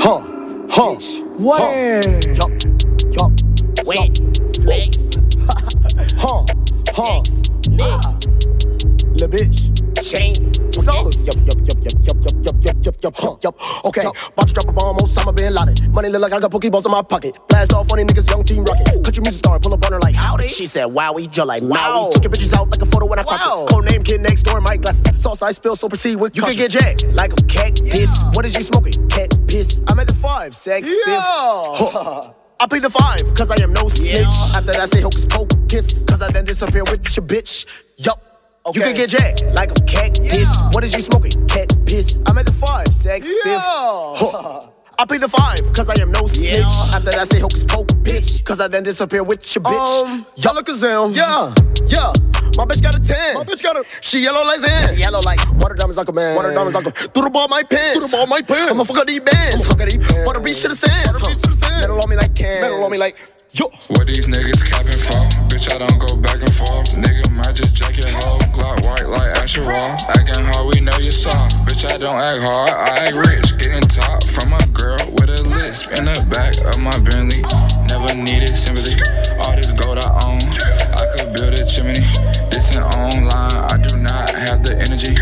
huh. 0.01 0.21
Huh. 0.69 0.95
What? 1.37 2.05
Yup. 2.35 2.51
Yup. 3.13 3.31
Wait. 3.85 4.21
Flex. 4.61 4.97
huh. 6.17 6.45
Huh. 6.93 7.23
Ah. 7.79 8.01
Le 9.15 9.27
bitch. 9.29 9.71
Souls. 10.71 11.25
Yup, 11.25 11.35
yup, 11.45 11.55
yup, 11.67 11.77
yup, 11.83 12.05
yup, 12.05 12.25
yup, 12.25 12.45
yup, 12.45 12.65
yup, 12.65 12.85
yup, 12.85 13.03
yup, 13.03 13.15
yup, 13.15 13.43
yup. 13.43 13.85
Okay. 13.85 14.01
About 14.01 14.47
to 14.47 14.53
drop 14.53 14.67
a 14.67 14.71
bomb, 14.73 14.97
Osama 15.21 15.35
bin 15.35 15.53
Laden. 15.53 15.91
Money 15.91 16.09
look 16.09 16.21
like 16.21 16.33
I 16.33 16.39
got 16.39 16.51
Pokeballs 16.51 16.85
in 16.85 16.91
my 16.91 17.01
pocket. 17.01 17.37
Blast 17.47 17.73
off 17.73 17.87
funny 17.87 18.03
niggas, 18.03 18.29
young 18.29 18.43
team 18.43 18.63
rocket. 18.63 19.03
Country 19.03 19.21
music 19.21 19.39
star, 19.39 19.59
pull 19.59 19.73
up 19.73 19.85
on 19.85 19.93
her 19.93 19.99
like 19.99 20.15
howdy. 20.15 20.47
She 20.47 20.65
said, 20.65 20.85
wowie, 20.87 21.29
just 21.29 21.47
like 21.47 21.63
Maui. 21.63 22.11
Took 22.11 22.23
your 22.23 22.31
bitches 22.31 22.53
out 22.53 22.69
like 22.69 22.81
a 22.81 22.85
photo 22.85 23.05
when 23.05 23.19
I 23.19 23.23
wow. 23.23 23.65
Code 23.69 23.89
name 23.89 24.03
kid 24.03 24.21
next 24.21 24.43
door, 24.43 24.59
my 24.61 24.77
glasses. 24.77 25.05
Sauce 25.21 25.41
I 25.41 25.51
spill, 25.51 25.75
so 25.75 25.87
proceed 25.89 26.17
with 26.17 26.35
You 26.35 26.43
can 26.43 26.55
get 26.55 26.71
jacked 26.71 27.07
like 27.09 27.33
a 27.33 27.43
cat 27.43 27.75
cactus. 27.75 28.09
What 28.33 28.45
is 28.45 28.55
you 28.55 28.61
smoking? 28.61 29.07
Cat 29.09 29.37
piss. 29.47 29.81
I'm 29.87 29.99
at 29.99 30.07
the 30.07 30.13
five, 30.13 30.55
sex, 30.55 30.87
fifth. 30.87 30.97
Huh. 31.07 32.33
I 32.59 32.67
plead 32.67 32.83
the 32.83 32.89
five, 32.89 33.21
cause 33.33 33.49
I 33.49 33.61
am 33.63 33.73
no 33.73 33.89
snitch. 33.89 34.27
After 34.55 34.73
that, 34.73 34.89
say 34.89 35.01
hocus 35.01 35.25
pocus, 35.25 36.03
cause 36.03 36.21
I 36.21 36.31
then 36.31 36.45
disappear 36.45 36.83
with 36.83 37.15
your 37.15 37.25
bitch. 37.25 37.65
Yup. 37.97 38.27
You 38.73 38.81
can 38.81 38.95
get 38.95 39.09
jacked 39.09 39.43
like 39.53 39.71
a 39.71 39.83
cactus. 39.85 40.47
What 40.71 40.83
is 40.83 40.93
you 40.93 40.99
smoking? 40.99 41.47
Cat 41.47 41.73
piss. 41.85 42.19
I'm 42.27 42.37
at 42.37 42.45
the 42.45 42.51
five, 42.51 42.93
sex, 42.93 43.25
fifth. 43.25 43.61
Huh. 43.63 44.70
I 45.01 45.05
plead 45.05 45.21
the 45.21 45.29
five, 45.29 45.73
cause 45.73 45.89
I 45.89 45.99
am 45.99 46.11
no 46.11 46.27
snitch. 46.27 46.61
After 46.93 47.09
that, 47.09 47.27
say 47.27 47.39
hocus 47.39 47.63
pocus, 47.63 48.39
cause 48.41 48.61
I 48.61 48.67
then 48.67 48.83
disappear 48.83 49.23
with 49.23 49.41
your 49.55 49.63
bitch. 49.63 50.03
Um, 50.05 50.27
Y'all 50.35 50.53
Kazam. 50.61 51.15
Yeah, 51.15 51.51
yeah. 51.87 52.13
My 52.55 52.65
bitch 52.65 52.83
got 52.83 52.93
a 52.93 52.99
10. 52.99 53.33
My 53.33 53.43
bitch 53.43 53.63
got 53.63 53.77
a. 53.77 53.83
She 54.01 54.19
yellow 54.19 54.45
like 54.45 54.59
Zan. 54.59 54.99
Yellow 54.99 55.21
like 55.21 55.39
water 55.55 55.73
diamonds 55.73 55.97
like 55.97 56.07
a 56.07 56.11
man. 56.11 56.35
Water 56.35 56.53
diamonds 56.53 56.75
like 56.75 56.85
a. 56.85 56.91
Through 56.91 57.23
the 57.23 57.29
ball 57.31 57.47
my 57.47 57.63
pants. 57.63 57.97
Through 57.97 58.09
the 58.09 58.15
ball 58.15 58.27
my 58.27 58.43
pants. 58.43 58.71
I'ma 58.71 58.83
fuck 58.83 58.97
up 58.97 59.07
these 59.07 59.21
bands. 59.21 59.55
I'ma 59.55 59.63
fuck 59.63 59.81
up 59.81 59.89
these 59.89 60.07
bands. 60.07 60.25
Water 60.27 60.39
beach 60.39 60.61
to 60.61 60.67
the 60.67 60.75
sands. 60.75 61.19
Water 61.19 61.33
beach 61.33 61.41
to 61.41 61.49
the 61.49 61.57
sands. 61.57 61.81
Metal 61.81 61.99
on 61.99 62.07
me 62.07 62.15
like 62.17 62.35
can. 62.35 62.61
Metal 62.61 62.83
on 62.83 62.91
me 62.91 62.99
like. 62.99 63.17
Yo. 63.53 63.65
What 63.87 64.05
these 64.05 64.27
niggas 64.27 64.63
capping 64.63 65.01
for? 65.01 65.40
Bitch, 65.51 65.69
I 65.69 65.77
don't 65.79 65.99
go 65.99 66.15
back 66.15 66.41
and 66.41 66.53
forth. 66.53 66.91
Nigga 66.95 67.29
might 67.35 67.55
just 67.55 67.75
jack 67.75 67.97
your 67.97 68.07
hoe. 68.07 68.39
Glock 68.55 68.85
white 68.85 69.05
like 69.05 69.37
Asherah. 69.37 69.97
Acting 70.07 70.45
hard, 70.45 70.73
we 70.73 70.79
know 70.79 70.95
you 70.95 71.11
saw. 71.11 71.49
Bitch, 71.67 71.83
I 71.91 71.97
don't 71.97 72.15
act 72.15 72.41
hard, 72.41 72.71
I 72.71 73.07
act 73.07 73.15
rich. 73.17 73.57
Getting 73.57 73.81
top 73.81 74.23
from 74.23 74.53
a 74.53 74.65
girl 74.67 74.97
with 75.19 75.29
a 75.29 75.43
lisp 75.43 75.91
in 75.91 76.05
the 76.05 76.25
back 76.31 76.55
of 76.73 76.79
my 76.79 76.97
Bentley. 76.99 77.43
Never 77.91 78.13
needed 78.15 78.55
sympathy. 78.55 78.95
All 79.43 79.53
this 79.57 79.73
gold 79.73 79.97
I 79.99 80.07
own. 80.23 80.39
I 80.95 81.03
could 81.17 81.33
build 81.33 81.59
a 81.59 81.65
chimney. 81.65 81.99
This 82.49 82.73
ain't 82.73 82.85
online. 82.85 83.51
I 83.51 83.75
do 83.75 83.97
not 83.97 84.29
have 84.29 84.63
the 84.63 84.79
energy. 84.79 85.17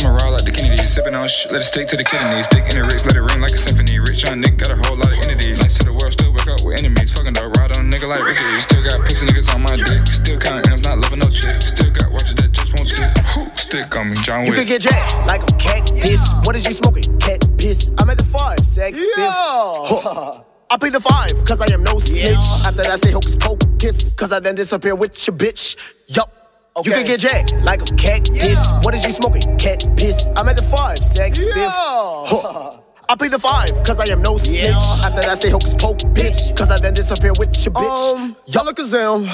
Drop 0.00 0.12
my 0.12 0.18
top, 0.18 0.22
I'ma 0.22 0.24
ride 0.24 0.30
like 0.30 0.44
the 0.44 0.50
Kennedys. 0.50 0.92
Sipping 0.92 1.14
on 1.14 1.28
shit, 1.28 1.52
let 1.52 1.60
it 1.60 1.64
stick 1.64 1.88
to 1.88 1.96
the 1.96 2.04
kidneys. 2.04 2.46
Stick 2.46 2.64
in 2.70 2.76
the 2.76 2.84
rich, 2.84 3.04
let 3.04 3.16
it 3.16 3.20
ring 3.22 3.40
like 3.40 3.52
a 3.52 3.58
symphony. 3.58 3.98
Rich 3.98 4.24
young 4.24 4.42
nigga 4.42 4.56
got 4.56 4.70
a 4.70 4.76
whole 4.88 4.96
lot 4.96 5.12
of 5.12 5.18
entities. 5.24 5.60
Next 5.62 5.76
to 5.78 5.84
the 5.84 5.92
world, 5.92 6.12
still 6.12 6.32
wake 6.32 6.46
up 6.48 6.62
with 6.64 6.78
enemies. 6.78 7.12
Fucking 7.12 7.32
dog, 7.34 7.56
ride 7.56 7.76
on 7.76 7.92
a 7.92 7.96
nigga 7.96 8.08
like 8.08 8.24
Ricky. 8.24 8.42
Still 8.60 8.82
got 8.82 9.06
pussy 9.06 9.26
niggas 9.26 9.54
on 9.54 9.62
my 9.62 9.76
dick. 9.76 10.06
Still 10.08 10.38
counting 10.38 10.72
M's, 10.72 10.82
not 10.82 10.98
loving 10.98 11.20
no 11.20 11.28
chick. 11.28 11.60
Still 11.62 11.90
got 11.92 12.10
watches 12.12 12.34
that 12.36 12.52
just 12.52 12.72
won't 12.76 12.88
tick. 12.88 13.12
Whew, 13.34 13.50
Stick 13.56 13.94
on 13.96 14.10
me, 14.10 14.16
John 14.22 14.44
You 14.46 14.52
Wick. 14.52 14.60
can 14.60 14.68
get 14.68 14.80
jacked 14.82 15.14
like 15.26 15.42
a 15.44 15.52
cactus. 15.56 16.20
What 16.44 16.56
is 16.56 16.64
you 16.66 16.72
smoking? 16.72 17.04
Cat 17.18 17.44
piss. 17.58 17.92
I'm 17.98 18.10
at 18.10 18.16
the 18.18 18.24
five, 18.24 18.64
sex, 18.66 18.98
fifth. 18.98 19.14
Huh. 19.16 20.42
I 20.70 20.76
plead 20.78 20.92
the 20.92 21.00
five, 21.00 21.32
cause 21.44 21.60
I 21.60 21.66
am 21.74 21.82
no 21.82 21.98
snitch. 21.98 22.36
After 22.64 22.82
that, 22.82 23.00
say 23.00 23.10
hocus 23.10 23.34
pocus, 23.36 24.12
cause 24.14 24.32
I 24.32 24.38
then 24.40 24.54
disappear 24.54 24.94
with 24.94 25.26
your 25.26 25.36
bitch. 25.36 25.76
Yup. 26.06 26.36
You 26.84 26.92
can 26.92 27.04
get 27.04 27.20
jacked 27.20 27.52
like 27.64 27.82
a 27.82 27.94
cactus. 27.96 28.56
What 28.82 28.94
is 28.94 29.04
you 29.04 29.10
smoking? 29.10 29.42
Cat 29.58 29.86
piss. 29.96 30.30
I'm 30.36 30.48
at 30.48 30.56
the 30.56 30.62
five, 30.62 30.98
sex, 30.98 31.36
fifth. 31.38 31.54
Huh. 31.56 32.78
I 33.08 33.14
plead 33.16 33.32
the 33.32 33.38
five, 33.38 33.70
cause 33.84 33.98
I 33.98 34.10
am 34.12 34.22
no 34.22 34.36
snitch. 34.38 34.68
After 34.68 35.22
that, 35.22 35.38
say 35.38 35.50
hocus 35.50 35.74
pocus, 35.74 36.04
bitch. 36.04 36.56
cause 36.56 36.70
I 36.70 36.78
then 36.78 36.94
disappear 36.94 37.32
with 37.38 37.64
your 37.64 37.74
bitch. 37.74 38.14
Um, 38.14 38.36
Y'all 38.46 38.64
look 38.64 38.78
a 38.78 38.84
zam. 38.84 39.26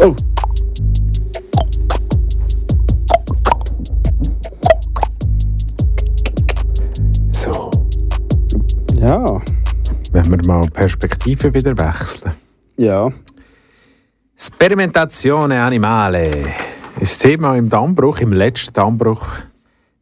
Oh. 0.00 0.33
Ja. 9.04 9.42
Wenn 10.12 10.30
wir 10.30 10.46
mal 10.46 10.66
Perspektive 10.70 11.52
wieder 11.52 11.76
wechseln. 11.76 12.32
Ja. 12.78 13.10
Sperimentazione 14.34 15.60
Animale 15.60 16.30
ist 17.00 17.12
das 17.12 17.18
Thema 17.18 17.54
im 17.54 17.68
Dammbruch, 17.68 18.20
im 18.20 18.32
letzten 18.32 18.72
Dammbruch 18.72 19.26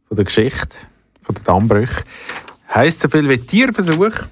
von 0.07 0.15
der 0.15 0.23
Geschichte, 0.23 0.77
von 1.21 1.35
der 1.35 1.43
Dammbrüche. 1.43 2.05
Heißt 2.73 3.01
so 3.01 3.09
viel 3.09 3.27
wie 3.27 3.39
Tierversuch. 3.39 4.23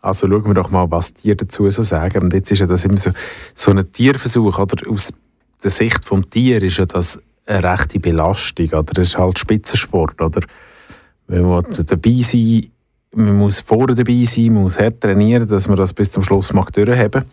Also 0.00 0.26
schauen 0.26 0.46
wir 0.46 0.54
doch 0.54 0.72
mal, 0.72 0.90
was 0.90 1.14
Tiere 1.14 1.36
dazu 1.36 1.70
so 1.70 1.84
sagen. 1.84 2.24
Und 2.24 2.32
jetzt 2.34 2.50
ist 2.50 2.58
ja 2.58 2.66
das 2.66 2.84
immer 2.84 2.98
so, 2.98 3.12
so 3.54 3.70
ein 3.70 3.92
Tierversuch, 3.92 4.58
oder 4.58 4.90
aus 4.90 5.12
der 5.62 5.70
Sicht 5.70 6.04
vom 6.04 6.28
Tier 6.28 6.60
ist 6.64 6.78
ja 6.78 6.86
das 6.86 7.22
eine 7.46 7.62
rechte 7.62 8.00
Belastung, 8.00 8.70
oder 8.70 8.92
das 8.92 9.08
ist 9.10 9.18
halt 9.18 9.38
Spitzensport, 9.38 10.20
oder? 10.20 10.40
Man 11.28 11.42
muss 11.42 11.64
dabei 11.86 12.18
sein, 12.22 12.70
man 13.14 13.36
muss 13.36 13.60
vorne 13.60 13.94
dabei 13.94 14.24
sein, 14.24 14.54
man 14.54 14.64
muss 14.64 14.78
hart 14.78 15.00
trainieren, 15.00 15.48
dass 15.48 15.68
man 15.68 15.76
das 15.76 15.92
bis 15.92 16.10
zum 16.10 16.22
Schluss 16.22 16.52
mag 16.52 16.72
durchhaben. 16.72 17.24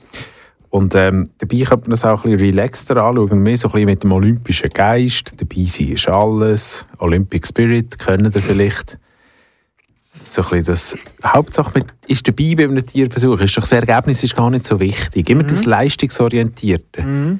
Und 0.69 0.95
ähm, 0.95 1.27
dabei 1.37 1.63
könnte 1.63 1.89
man 1.89 1.91
das 1.91 2.05
auch 2.05 2.23
ein 2.23 2.31
bisschen 2.31 2.49
relaxter 2.49 2.97
anschauen, 2.97 3.43
mehr 3.43 3.57
so 3.57 3.67
ein 3.67 3.71
bisschen 3.73 3.85
mit 3.87 4.03
dem 4.03 4.11
olympischen 4.13 4.69
Geist. 4.69 5.33
Dabei 5.37 5.65
sein 5.65 5.89
ist 5.89 6.07
alles. 6.07 6.85
Olympic 6.97 7.45
Spirit 7.45 7.99
können 7.99 8.31
ihr 8.33 8.41
vielleicht. 8.41 8.97
So 10.27 10.43
ein 10.43 10.49
bisschen 10.49 10.65
das 10.65 10.97
Hauptsache 11.25 11.71
mit, 11.75 11.87
ist 12.07 12.25
dabei 12.25 12.55
bei 12.55 12.63
einem 12.63 12.85
Tierversuch. 12.85 13.41
Ist 13.41 13.57
doch 13.57 13.63
das 13.63 13.73
Ergebnis 13.73 14.23
ist 14.23 14.35
gar 14.35 14.49
nicht 14.49 14.65
so 14.65 14.79
wichtig. 14.79 15.29
Immer 15.29 15.43
das 15.43 15.65
Leistungsorientierte. 15.65 17.39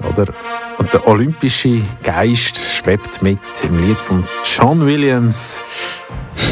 Oder? 0.00 0.32
Und 0.78 0.92
der 0.92 1.06
olympische 1.08 1.82
Geist 2.04 2.58
schwebt 2.58 3.20
mit 3.20 3.40
im 3.64 3.84
Lied 3.84 3.98
von 3.98 4.24
John 4.44 4.86
Williams 4.86 5.60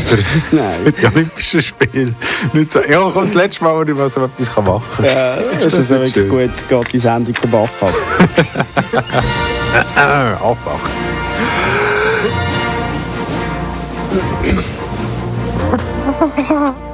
für, 0.06 0.16
für 0.16 0.92
die 0.92 1.06
Olympischen 1.06 1.62
Spiele. 1.62 2.14
Nicht 2.52 2.72
so, 2.72 2.80
ja, 2.80 3.08
komm, 3.12 3.24
das 3.24 3.34
letzte 3.34 3.64
Mal, 3.64 3.76
wo 3.76 3.82
ich 3.82 3.96
mal 3.96 4.10
so 4.10 4.24
etwas 4.24 4.56
machen 4.56 4.82
kann. 4.96 5.04
Ja, 5.04 5.36
das 5.60 5.74
ist 5.74 5.90
nicht 5.90 6.16
wirklich 6.16 6.50
gut. 6.50 6.68
Geht 6.68 6.92
die 6.92 6.98
Sendung 6.98 7.34
den 7.34 7.50
Bach 7.50 7.68
ab. 7.80 7.94
Abmachen. 10.40 10.90
Erschütterung, 16.16 16.85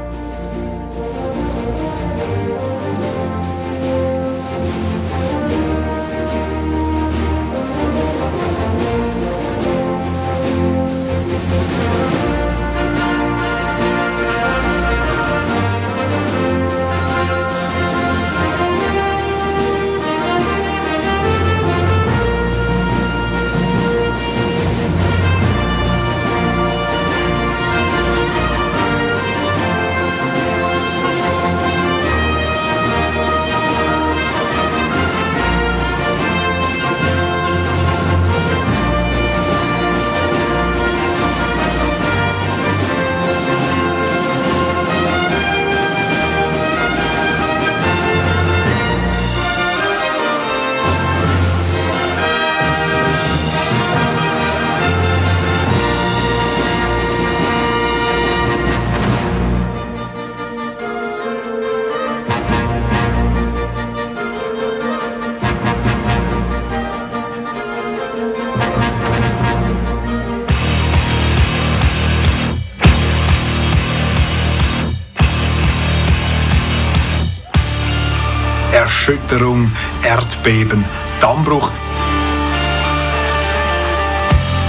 Erdbeben, 80.43 80.85
Dammbruch. 81.21 81.71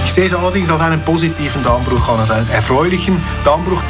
Ich 0.05 0.13
sehe 0.13 0.27
es 0.27 0.33
allerdings 0.35 0.69
als 0.69 0.81
einen 0.81 1.01
positiven 1.01 1.63
Dammbruch 1.63 2.09
an, 2.09 2.19
als 2.19 2.29
einen 2.29 2.47
erfreulichen 2.51 3.19
Dammbruch. 3.43 3.81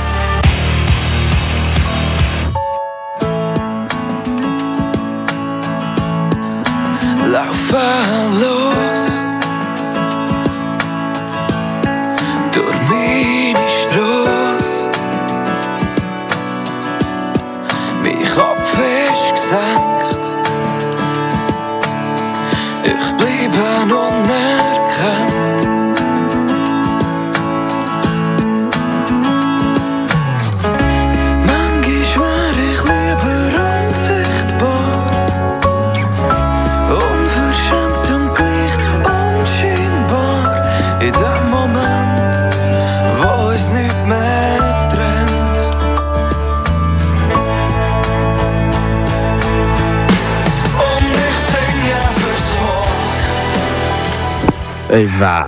Ey, 54.94 55.10
weh. 55.10 55.44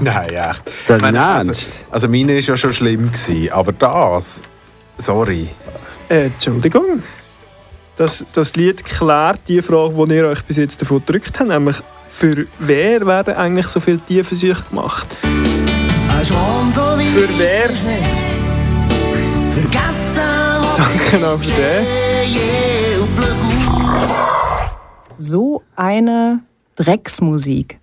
Nein, 0.00 0.28
echt. 0.30 0.62
Das 0.88 0.96
Ich 0.96 1.02
meine, 1.02 1.18
ernst? 1.18 1.48
also, 1.48 1.78
also 1.92 2.08
meine 2.08 2.32
war 2.32 2.40
ja 2.40 2.56
schon 2.56 2.72
schlimm, 2.72 3.12
gewesen, 3.12 3.52
aber 3.52 3.70
das, 3.70 4.42
sorry. 4.98 5.48
Äh, 6.08 6.24
Entschuldigung. 6.24 7.00
Das, 7.94 8.24
das 8.32 8.56
Lied 8.56 8.84
klärt 8.84 9.38
die 9.46 9.62
Frage, 9.62 10.06
die 10.08 10.14
ihr 10.14 10.26
euch 10.26 10.42
bis 10.42 10.56
jetzt 10.56 10.82
davon 10.82 10.98
gedrückt 11.06 11.38
habt, 11.38 11.48
nämlich 11.50 11.76
für 12.10 12.48
wer 12.58 13.06
werden 13.06 13.36
eigentlich 13.36 13.68
so 13.68 13.78
viele 13.78 14.00
Tierversuche 14.00 14.64
gemacht? 14.68 15.06
Für 15.22 15.28
wer? 17.38 17.68
Danke 20.76 21.18
noch 21.20 21.38
für 21.38 21.52
den. 21.52 21.86
So 25.16 25.62
eine 25.76 26.40
Drecksmusik. 26.74 27.78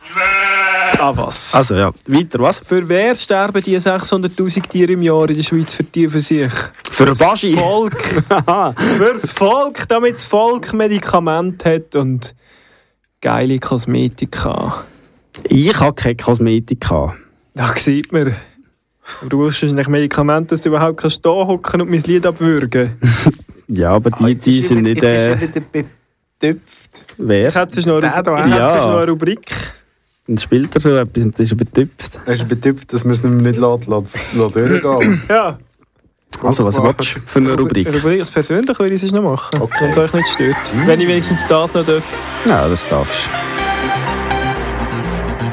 Ah, 1.00 1.16
was? 1.16 1.54
Also 1.56 1.76
ja, 1.76 1.92
weiter, 2.08 2.39
was? 2.39 2.60
Für 2.60 2.88
wer 2.88 3.16
sterben 3.16 3.62
die 3.64 3.78
600'000 3.78 4.68
Tiere 4.70 4.92
im 4.94 5.02
Jahr 5.02 5.28
in 5.30 5.36
der 5.36 5.44
Schweiz 5.44 5.74
für 5.74 5.84
Tierversuche? 5.84 6.70
Für 6.92 7.06
den 7.06 7.18
Baschi. 7.18 7.54
Das 7.56 7.62
Volk. 7.64 8.04
Fürs 8.98 9.32
Volk, 9.32 9.88
damit 9.88 10.16
das 10.16 10.24
Volk 10.26 10.74
Medikamente 10.74 11.74
hat 11.76 11.96
und 11.96 12.36
geile 13.22 13.60
Kosmetika. 13.60 14.84
Ich 15.44 15.80
habe 15.80 15.94
keine 15.94 16.16
Kosmetika. 16.18 17.16
Da 17.56 17.74
sieht 17.76 18.12
man. 18.12 18.36
Du 19.28 19.39
brauchst 19.39 19.62
wahrscheinlich 19.64 19.88
Medikamente, 19.88 20.50
dass 20.50 20.62
du 20.62 20.70
überhaupt 20.70 20.98
kannst 21.02 21.18
stehen 21.18 21.32
hocken 21.48 21.82
und 21.82 21.89
mein 21.89 22.02
Lied 22.04 22.26
abwürgen. 22.26 22.98
Ja, 23.74 23.92
aber 23.92 24.10
die, 24.10 24.36
die 24.36 24.62
sind 24.62 24.82
nicht... 24.82 25.02
Äh, 25.02 25.38
betüpft. 26.42 27.06
wer? 27.18 27.48
Ich 27.48 27.56
hätte 27.56 27.74
sonst 27.76 27.86
noch, 27.86 28.02
Der 28.02 28.22
da 28.22 28.46
ich 28.46 28.52
hätte 28.52 28.60
sonst 28.70 28.74
noch 28.74 28.89
Ja. 28.89 28.98
eine 28.98 29.08
Rubrik. 29.12 29.50
Dann 30.32 30.38
spielt 30.38 30.74
er 30.76 30.80
so 30.80 30.96
etwas 30.96 31.26
und 31.26 31.34
das 31.34 31.42
ist 31.42 31.52
übertüpft. 31.52 32.22
Er 32.26 32.34
ist 32.36 32.48
betüpft, 32.48 32.94
dass 32.94 33.04
man 33.04 33.12
es 33.12 33.22
nicht 33.22 33.58
lässt, 33.58 33.88
lässt 33.88 34.18
durchgehen 34.34 35.22
Ja. 35.30 35.60
Also, 36.42 36.64
was 36.64 36.82
willst 36.82 37.18
du 37.18 37.20
für 37.20 37.40
eine 37.40 37.54
Rubrik? 37.58 37.86
Rubrik 37.94 38.20
das 38.20 38.32
persönlich 38.32 38.80
würde 38.80 38.94
ich 38.96 39.04
es 39.04 39.12
noch 39.12 39.24
machen, 39.24 39.62
Okay. 39.62 39.76
wenn 39.82 39.90
es 39.90 39.98
euch 39.98 40.14
nicht 40.14 40.30
stört. 40.30 40.56
Wenn 40.86 41.02
ich 41.02 41.08
wenigstens 41.10 41.46
das 41.48 41.74
noch 41.74 41.86
darf. 41.86 42.04
Ja, 42.46 42.66
das 42.70 42.88
darfst 42.88 43.30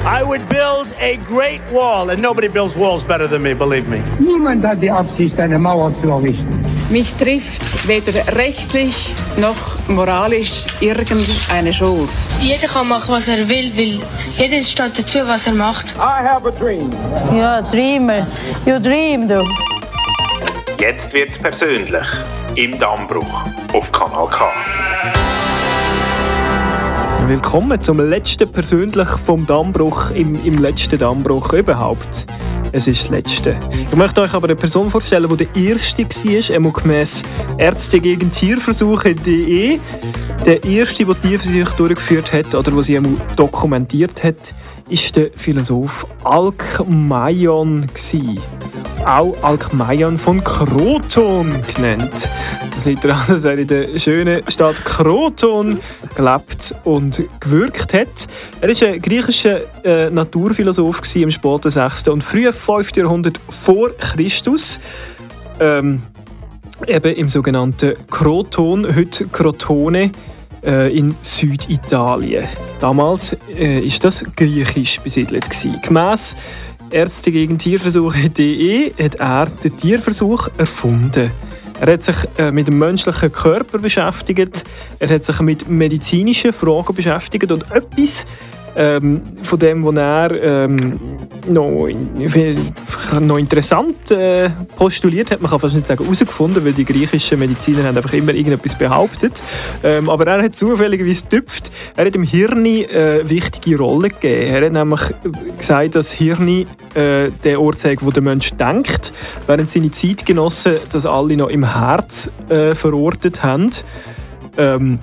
I 0.07 0.22
would 0.24 0.49
build 0.49 0.87
a 1.03 1.16
great 1.29 1.61
wall, 1.72 2.11
and 2.11 2.22
nobody 2.22 2.47
builds 2.49 2.76
walls 2.76 3.03
better 3.03 3.29
than 3.29 3.43
me, 3.43 3.57
believe 3.57 3.89
me. 3.91 4.01
Niemand 4.20 4.64
hat 4.64 4.81
die 4.81 4.91
Absicht, 4.93 5.37
eine 5.41 5.59
Mauer 5.59 5.93
zu 6.01 6.09
errichten. 6.09 6.67
Mich 6.91 7.12
trifft 7.16 7.86
weder 7.86 8.34
rechtlich 8.34 9.14
noch 9.36 9.89
moralisch 9.89 10.64
irgendeine 10.80 11.74
Schuld. 11.74 12.09
Jeder 12.41 12.66
kann 12.66 12.89
machen, 12.89 13.12
was 13.14 13.28
er 13.28 13.47
will, 13.47 13.70
weil 13.76 14.01
jeder 14.39 14.62
steht 14.64 14.99
dazu, 14.99 15.18
was 15.26 15.47
er 15.47 15.53
macht. 15.53 15.95
I 15.97 16.26
have 16.26 16.49
a 16.49 16.51
dream. 16.51 16.91
Ja, 17.36 17.61
Dreamer. 17.61 18.26
You 18.64 18.78
dream, 18.78 19.28
du. 19.28 19.47
Jetzt 20.80 21.12
wird's 21.12 21.36
persönlich. 21.36 22.07
Im 22.55 22.78
Dammbruch 22.78 23.43
auf 23.74 23.93
Kanal 23.93 24.28
K. 24.28 24.51
Willkommen 27.26 27.82
zum 27.82 28.01
letzten 28.01 28.51
persönlich 28.51 29.09
vom 29.26 29.45
Dammbruch, 29.45 30.11
im, 30.12 30.43
im 30.43 30.57
letzten 30.57 30.99
Dammbruch 30.99 31.53
überhaupt. 31.53 32.24
Es 32.72 32.86
ist 32.86 33.04
das 33.04 33.08
Letzte. 33.10 33.56
Ich 33.90 33.96
möchte 33.96 34.20
euch 34.20 34.34
aber 34.34 34.46
eine 34.46 34.56
Person 34.56 34.90
vorstellen, 34.90 35.28
die 35.28 35.46
der 35.46 35.70
Erste 35.70 36.02
war, 36.02 36.56
einmal 36.56 36.72
gemäss 36.72 37.22
Ärzte 37.58 38.00
gegen 38.00 38.30
Tierversuche.de. 38.30 39.78
Der 40.46 40.64
Erste, 40.64 41.04
der 41.04 41.20
Tierversuche 41.20 41.76
durchgeführt 41.76 42.32
hat 42.32 42.54
oder 42.54 42.70
der 42.70 42.82
sie 42.82 43.00
dokumentiert 43.36 44.22
hat, 44.24 44.54
ist 44.89 45.16
der 45.16 45.30
Philosoph 45.34 46.07
Alkmaion. 46.24 47.86
Auch 49.05 49.36
Alkmaion 49.43 50.18
von 50.18 50.43
Kroton 50.43 51.55
genannt. 51.74 52.28
Das 52.74 52.84
liegt 52.84 53.05
daran, 53.05 53.26
dass 53.26 53.45
er 53.45 53.59
in 53.59 53.66
der 53.66 53.99
schönen 53.99 54.43
Stadt 54.49 54.84
Kroton 54.84 55.78
gelebt 56.14 56.74
und 56.84 57.22
gewirkt 57.41 57.95
hat. 57.95 58.26
Er 58.61 58.68
war 58.68 58.89
ein 58.89 59.03
griechischer 59.03 59.61
äh, 59.84 60.11
Naturphilosoph 60.11 61.03
im 61.16 61.30
späten 61.30 61.70
6. 61.70 62.09
und 62.09 62.24
frühen 62.24 62.53
5. 62.53 62.97
Jahrhundert 62.97 63.39
vor 63.51 63.91
Christus. 63.97 64.80
Ähm, 65.61 66.03
eben 66.86 67.14
im 67.14 67.28
sogenannten 67.28 67.95
Kroton, 68.11 68.95
heute 68.95 69.26
Crotone 69.28 70.12
äh, 70.68 70.96
in 70.96 71.16
Süditalien. 71.22 72.44
Damals 72.78 73.36
äh, 73.48 73.80
ist 73.80 74.04
das 74.04 74.22
griechisch 74.36 75.00
besiedelt 75.00 75.44
gewesen. 75.44 75.80
Gemäss 75.82 76.36
Ärzte 76.90 77.32
gegen 77.32 77.58
Tierversuche.de 77.58 78.92
hat 79.02 79.14
er 79.16 79.46
den 79.46 79.76
Tierversuch 79.76 80.48
erfunden. 80.58 81.30
Er 81.80 81.92
hat 81.92 82.02
sich 82.02 82.16
äh, 82.36 82.50
mit 82.50 82.66
dem 82.66 82.78
menschlichen 82.78 83.32
Körper 83.32 83.78
beschäftigt, 83.78 84.64
er 84.98 85.08
hat 85.08 85.24
sich 85.24 85.40
mit 85.40 85.68
medizinischen 85.68 86.52
Fragen 86.52 86.94
beschäftigt 86.94 87.50
und 87.52 87.70
etwas 87.70 88.26
ähm, 88.79 89.22
von 89.43 89.59
dem, 89.59 89.85
was 89.85 89.97
er 89.97 90.43
ähm, 90.43 91.01
noch, 91.49 91.89
noch 93.20 93.37
interessant 93.37 94.11
äh, 94.12 94.51
postuliert 94.76 95.33
hat, 95.33 95.43
man 95.43 95.51
kann 95.51 95.59
fast 95.59 95.74
nicht 95.74 95.89
sagen 95.89 96.05
herausgefunden, 96.05 96.64
weil 96.64 96.72
die 96.72 96.85
griechischen 96.85 97.41
Mediziner 97.41 97.83
haben 97.85 97.97
einfach 97.97 98.12
immer 98.12 98.33
irgendetwas 98.33 98.79
behauptet. 98.79 99.43
Ähm, 99.83 100.09
aber 100.09 100.29
er 100.29 100.45
hat 100.45 100.55
zufälligerweise 100.55 101.24
getüpft, 101.24 101.72
er 101.97 102.07
hat 102.07 102.14
dem 102.14 102.22
Hirn 102.22 102.64
äh, 102.64 103.29
wichtige 103.29 103.79
Rolle 103.79 104.11
gegeben. 104.11 104.55
Er 104.55 104.66
hat 104.66 104.72
nämlich 104.72 105.01
gesagt, 105.59 105.97
dass 105.97 106.12
Hirn 106.12 106.66
äh, 106.95 107.31
der 107.43 107.61
Ort 107.61 107.81
zeigt, 107.81 108.05
wo 108.05 108.11
der 108.12 108.22
Mensch 108.22 108.53
denkt, 108.53 109.12
während 109.49 109.68
seine 109.68 109.91
Zeitgenossen 109.91 110.76
das 110.93 111.05
alle 111.05 111.37
noch 111.37 111.49
im 111.49 111.74
Herz 111.74 112.31
äh, 112.49 112.76
verortet 112.76 113.43
haben. 113.43 113.70
Ähm, 114.57 115.01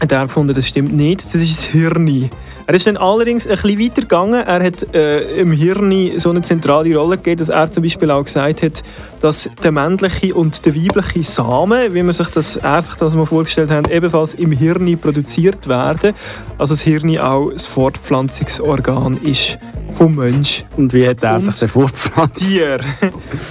hat 0.00 0.12
er 0.12 0.22
gefunden, 0.22 0.54
das 0.54 0.66
stimmt 0.66 0.92
nicht, 0.92 1.24
das 1.24 1.36
ist 1.36 1.58
das 1.58 1.64
Hirn. 1.66 2.30
Er 2.68 2.74
ist 2.74 2.86
dann 2.86 2.96
allerdings 2.96 3.46
ein 3.46 3.56
bisschen 3.56 3.78
weiter 3.78 4.02
gegangen. 4.02 4.42
Er 4.44 4.62
hat 4.64 4.94
äh, 4.94 5.40
im 5.40 5.52
Hirn 5.52 6.18
so 6.18 6.30
eine 6.30 6.42
zentrale 6.42 6.96
Rolle 6.96 7.16
gegeben, 7.16 7.38
dass 7.38 7.48
er 7.48 7.70
zum 7.70 7.84
Beispiel 7.84 8.10
auch 8.10 8.24
gesagt 8.24 8.62
hat, 8.62 8.82
dass 9.20 9.48
der 9.62 9.70
männliche 9.70 10.34
und 10.34 10.66
der 10.66 10.74
weibliche 10.74 11.22
Samen, 11.22 11.94
wie 11.94 12.02
man 12.02 12.12
sich 12.12 12.28
das, 12.28 12.56
er 12.56 12.82
sich 12.82 12.96
das 12.96 13.14
mal 13.14 13.24
vorgestellt 13.24 13.70
hat, 13.70 13.88
ebenfalls 13.88 14.34
im 14.34 14.50
Hirn 14.50 14.98
produziert 14.98 15.68
werden. 15.68 16.14
Also 16.58 16.74
das 16.74 16.82
Hirn 16.82 17.16
auch 17.18 17.50
das 17.52 17.66
Fortpflanzungsorgan 17.66 19.18
ist 19.22 19.58
vom 19.96 20.16
Mensch. 20.16 20.64
Und 20.76 20.92
wie 20.92 21.08
hat 21.08 21.22
er 21.22 21.40
sich 21.40 21.54
denn 21.54 21.68
fortpflanzt? 21.68 22.44
Tier. 22.44 22.80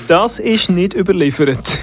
Das 0.07 0.39
ist 0.39 0.70
nicht 0.70 0.93
überliefert. 0.93 1.78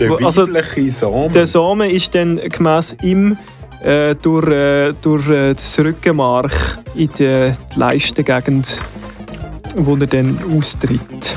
Der 0.00 0.10
Also, 0.24 0.42
weibliche 0.48 0.90
Samen. 0.90 1.32
Der 1.32 1.46
Samen 1.46 1.90
ist 1.90 2.14
dann 2.14 2.36
gemäss 2.36 2.96
ihm 3.02 3.36
äh, 3.84 4.14
durch, 4.14 4.48
äh, 4.48 4.94
durch 5.00 5.28
äh, 5.28 5.54
das 5.54 5.78
Rückenmark 5.78 6.78
in 6.94 7.10
die 7.18 7.52
Leistengegend, 7.76 8.80
wo 9.76 9.96
er 9.96 10.06
dann 10.06 10.38
austritt. 10.56 11.36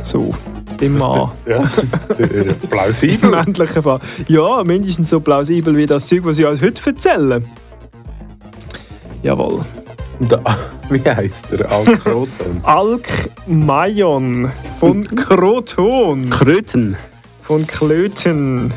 So, 0.00 0.34
im 0.80 0.98
Mann. 0.98 1.30
Ja, 1.46 1.58
Im 2.18 2.54
plausibel. 2.68 3.30
männlichen 3.30 3.82
Fall. 3.82 4.00
Ja, 4.28 4.62
mindestens 4.64 5.10
so 5.10 5.20
plausibel 5.20 5.76
wie 5.76 5.86
das 5.86 6.06
Zeug, 6.06 6.24
was 6.24 6.36
sie 6.36 6.44
uns 6.44 6.62
heute 6.62 6.90
erzählen. 6.90 7.44
Jawohl. 9.22 9.64
Und, 10.20 10.32
wie 10.90 11.00
heisst 11.10 11.50
der? 11.50 11.70
Alkroton. 11.70 12.28
Alkmaion 12.62 14.52
von 14.78 15.06
Kroton. 15.08 16.30
Kröten. 16.30 16.96
Von 17.42 17.66
Klöten. 17.66 18.72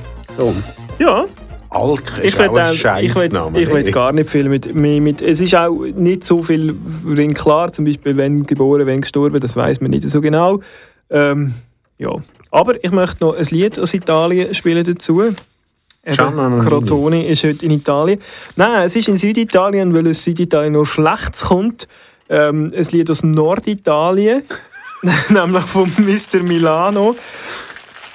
Ja. 0.98 1.26
Alk 1.72 2.20
Ich 2.20 2.26
ist 2.26 2.38
will, 2.38 2.50
auch 2.50 2.58
ein 2.58 2.64
ich 2.66 3.16
will, 3.16 3.22
Scheissname. 3.22 3.62
ich 3.62 3.70
will 3.70 3.92
gar 3.92 4.12
nicht 4.12 4.30
viel 4.30 4.50
mit, 4.50 4.76
mit, 4.76 5.02
mit. 5.02 5.22
Es 5.22 5.40
ist 5.40 5.56
auch 5.56 5.72
nicht 5.72 6.26
so 6.26 6.44
viel 6.44 6.76
drin 7.06 7.34
klar, 7.34 7.72
zum 7.72 7.86
Beispiel, 7.86 8.18
wenn 8.18 8.46
geboren, 8.46 8.86
wenn 8.86 9.00
gestorben, 9.00 9.40
das 9.40 9.56
weiß 9.56 9.80
man 9.80 9.92
nicht 9.92 10.08
so 10.10 10.20
genau. 10.20 10.60
Ähm, 11.10 11.54
ja. 11.98 12.12
Aber 12.52 12.84
ich 12.84 12.92
möchte 12.92 13.24
noch 13.24 13.38
ein 13.38 13.46
Lied 13.46 13.80
aus 13.80 13.94
Italien 13.94 14.54
spielen 14.54 14.84
dazu. 14.84 15.22
Eben. 15.22 15.38
Crotone 16.06 17.26
ist 17.28 17.44
heute 17.44 17.66
in 17.66 17.72
Italien. 17.72 18.20
Nein, 18.58 18.84
es 18.84 18.96
ist 18.96 19.08
in 19.08 19.18
Süditalien, 19.18 19.94
weil 19.94 20.10
aus 20.10 20.24
Süditalien 20.24 20.74
nur 20.74 20.86
Schlechtes 20.86 21.44
kommt. 21.44 21.88
Ähm, 22.28 22.74
ein 22.76 22.88
Lied 22.92 23.10
aus 23.10 23.24
Norditalien, 23.24 24.44
nämlich 25.30 25.64
von 25.64 25.90
Mr. 25.98 26.44
Milano. 26.44 27.16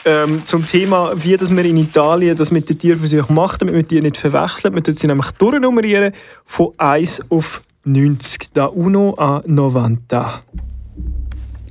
Ähm, 0.08 0.46
zum 0.46 0.64
Thema, 0.64 1.10
wie 1.16 1.36
dass 1.36 1.50
man 1.50 1.64
in 1.64 1.78
Italien 1.78 2.36
das 2.36 2.52
mit 2.52 2.70
den 2.70 2.78
Tierversuchen 2.78 3.34
macht, 3.34 3.60
damit 3.60 3.74
man 3.74 3.88
die 3.88 4.00
nicht 4.00 4.16
verwechselt. 4.16 4.72
Man 4.72 4.84
tut 4.84 5.00
sie 5.00 5.08
nämlich 5.08 5.32
durchnummerieren 5.32 6.12
von 6.44 6.72
1 6.78 7.22
auf 7.28 7.60
90. 7.82 8.50
Da 8.54 8.66
uno 8.66 9.16
a 9.18 9.42
90. 9.44 10.16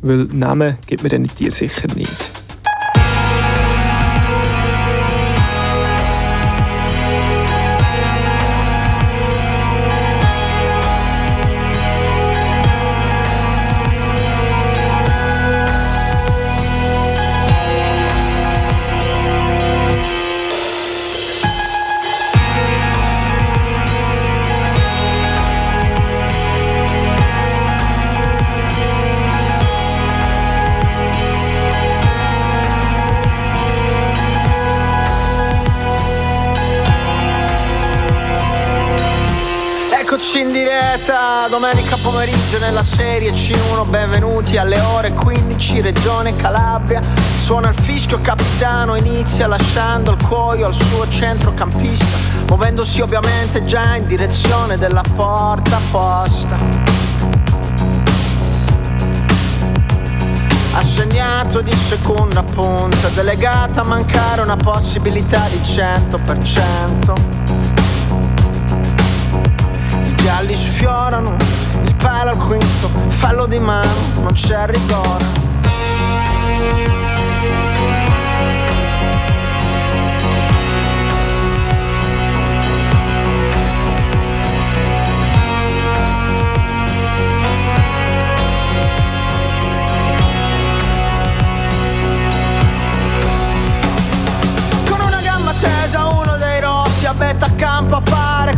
Weil 0.01 0.25
Namen 0.25 0.77
gibt 0.85 1.03
man 1.03 1.11
den 1.11 1.27
Tier 1.27 1.53
sicher 1.53 1.87
nicht. 1.95 2.34
Domenica 41.67 41.97
pomeriggio 41.97 42.59
nella 42.59 42.83
serie 42.83 43.31
C1, 43.31 43.89
benvenuti 43.89 44.55
alle 44.55 44.79
ore 44.81 45.13
15, 45.13 45.81
Regione 45.81 46.35
Calabria. 46.35 47.01
Suona 47.39 47.69
il 47.69 47.75
fischio 47.75 48.21
capitano, 48.21 48.95
inizia 48.95 49.47
lasciando 49.47 50.11
il 50.11 50.23
cuoio 50.23 50.67
al 50.67 50.75
suo 50.75 51.07
centrocampista, 51.07 52.17
muovendosi 52.49 53.01
ovviamente 53.01 53.65
già 53.65 53.95
in 53.95 54.05
direzione 54.05 54.77
della 54.77 55.01
porta 55.15 55.77
apposta. 55.77 56.55
Assegnato 60.73 61.61
di 61.61 61.73
seconda 61.89 62.43
punta, 62.43 63.07
delegata 63.07 63.81
a 63.81 63.85
mancare 63.85 64.41
una 64.41 64.55
possibilità 64.55 65.47
di 65.47 65.57
100%. 65.57 67.44
I 70.25 70.27
gialli 70.27 70.55
sfiorano, 70.55 71.35
il 71.83 71.95
palo 71.97 72.31
al 72.31 72.37
quinto, 72.37 72.89
fallo 73.09 73.45
di 73.45 73.59
mano, 73.59 73.91
non 74.15 74.33
c'è 74.33 74.65
rigore. 74.65 75.23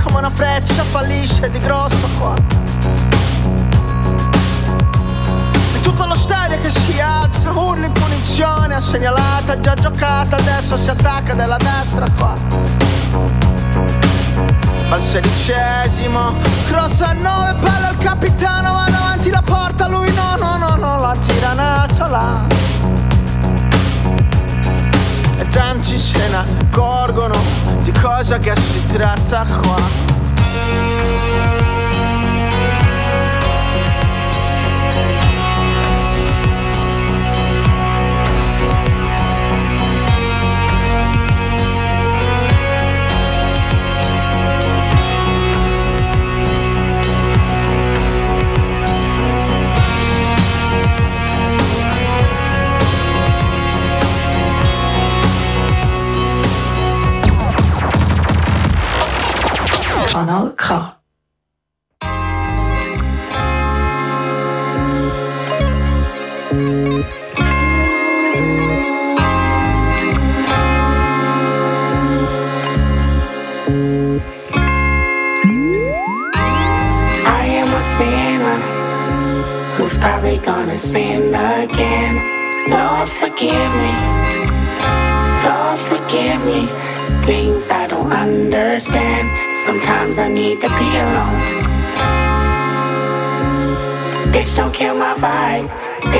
Come 0.07 0.19
una 0.19 0.29
freccia 0.29 0.83
fallisce 0.83 1.49
di 1.49 1.59
grosso 1.59 2.07
qua. 2.17 2.33
E 5.75 5.81
tutto 5.81 6.05
lo 6.05 6.15
stadio 6.15 6.57
che 6.57 6.71
si 6.71 6.99
alza 6.99 7.49
urla 7.51 7.85
in 7.85 7.91
punizione 7.91 8.75
ha 8.75 8.79
segnalata 8.79 9.59
già 9.59 9.73
giocata 9.73 10.37
adesso 10.37 10.77
si 10.77 10.89
attacca 10.89 11.33
dalla 11.33 11.57
destra 11.57 12.07
qua. 12.17 12.33
Al 14.89 15.01
sedicesimo 15.01 16.37
cross 16.67 17.01
a 17.01 17.11
nove 17.11 17.55
palle 17.59 17.87
al 17.87 17.97
capitano 17.97 18.71
va 18.71 18.85
davanti 18.89 19.29
la 19.29 19.41
porta 19.41 19.87
lui 19.89 20.11
no 20.13 20.35
no 20.39 20.57
no 20.57 20.75
no 20.75 20.97
la 20.97 21.15
tira 21.19 21.51
in 21.51 21.59
alto 21.59 22.07
là 22.07 22.66
tanti 25.49 25.97
se 25.97 26.27
ne 26.29 26.37
accorgono 26.37 27.35
di 27.83 27.91
cosa 28.01 28.37
che 28.37 28.53
si 28.55 28.93
tratta 28.93 29.45
qua 29.45 30.07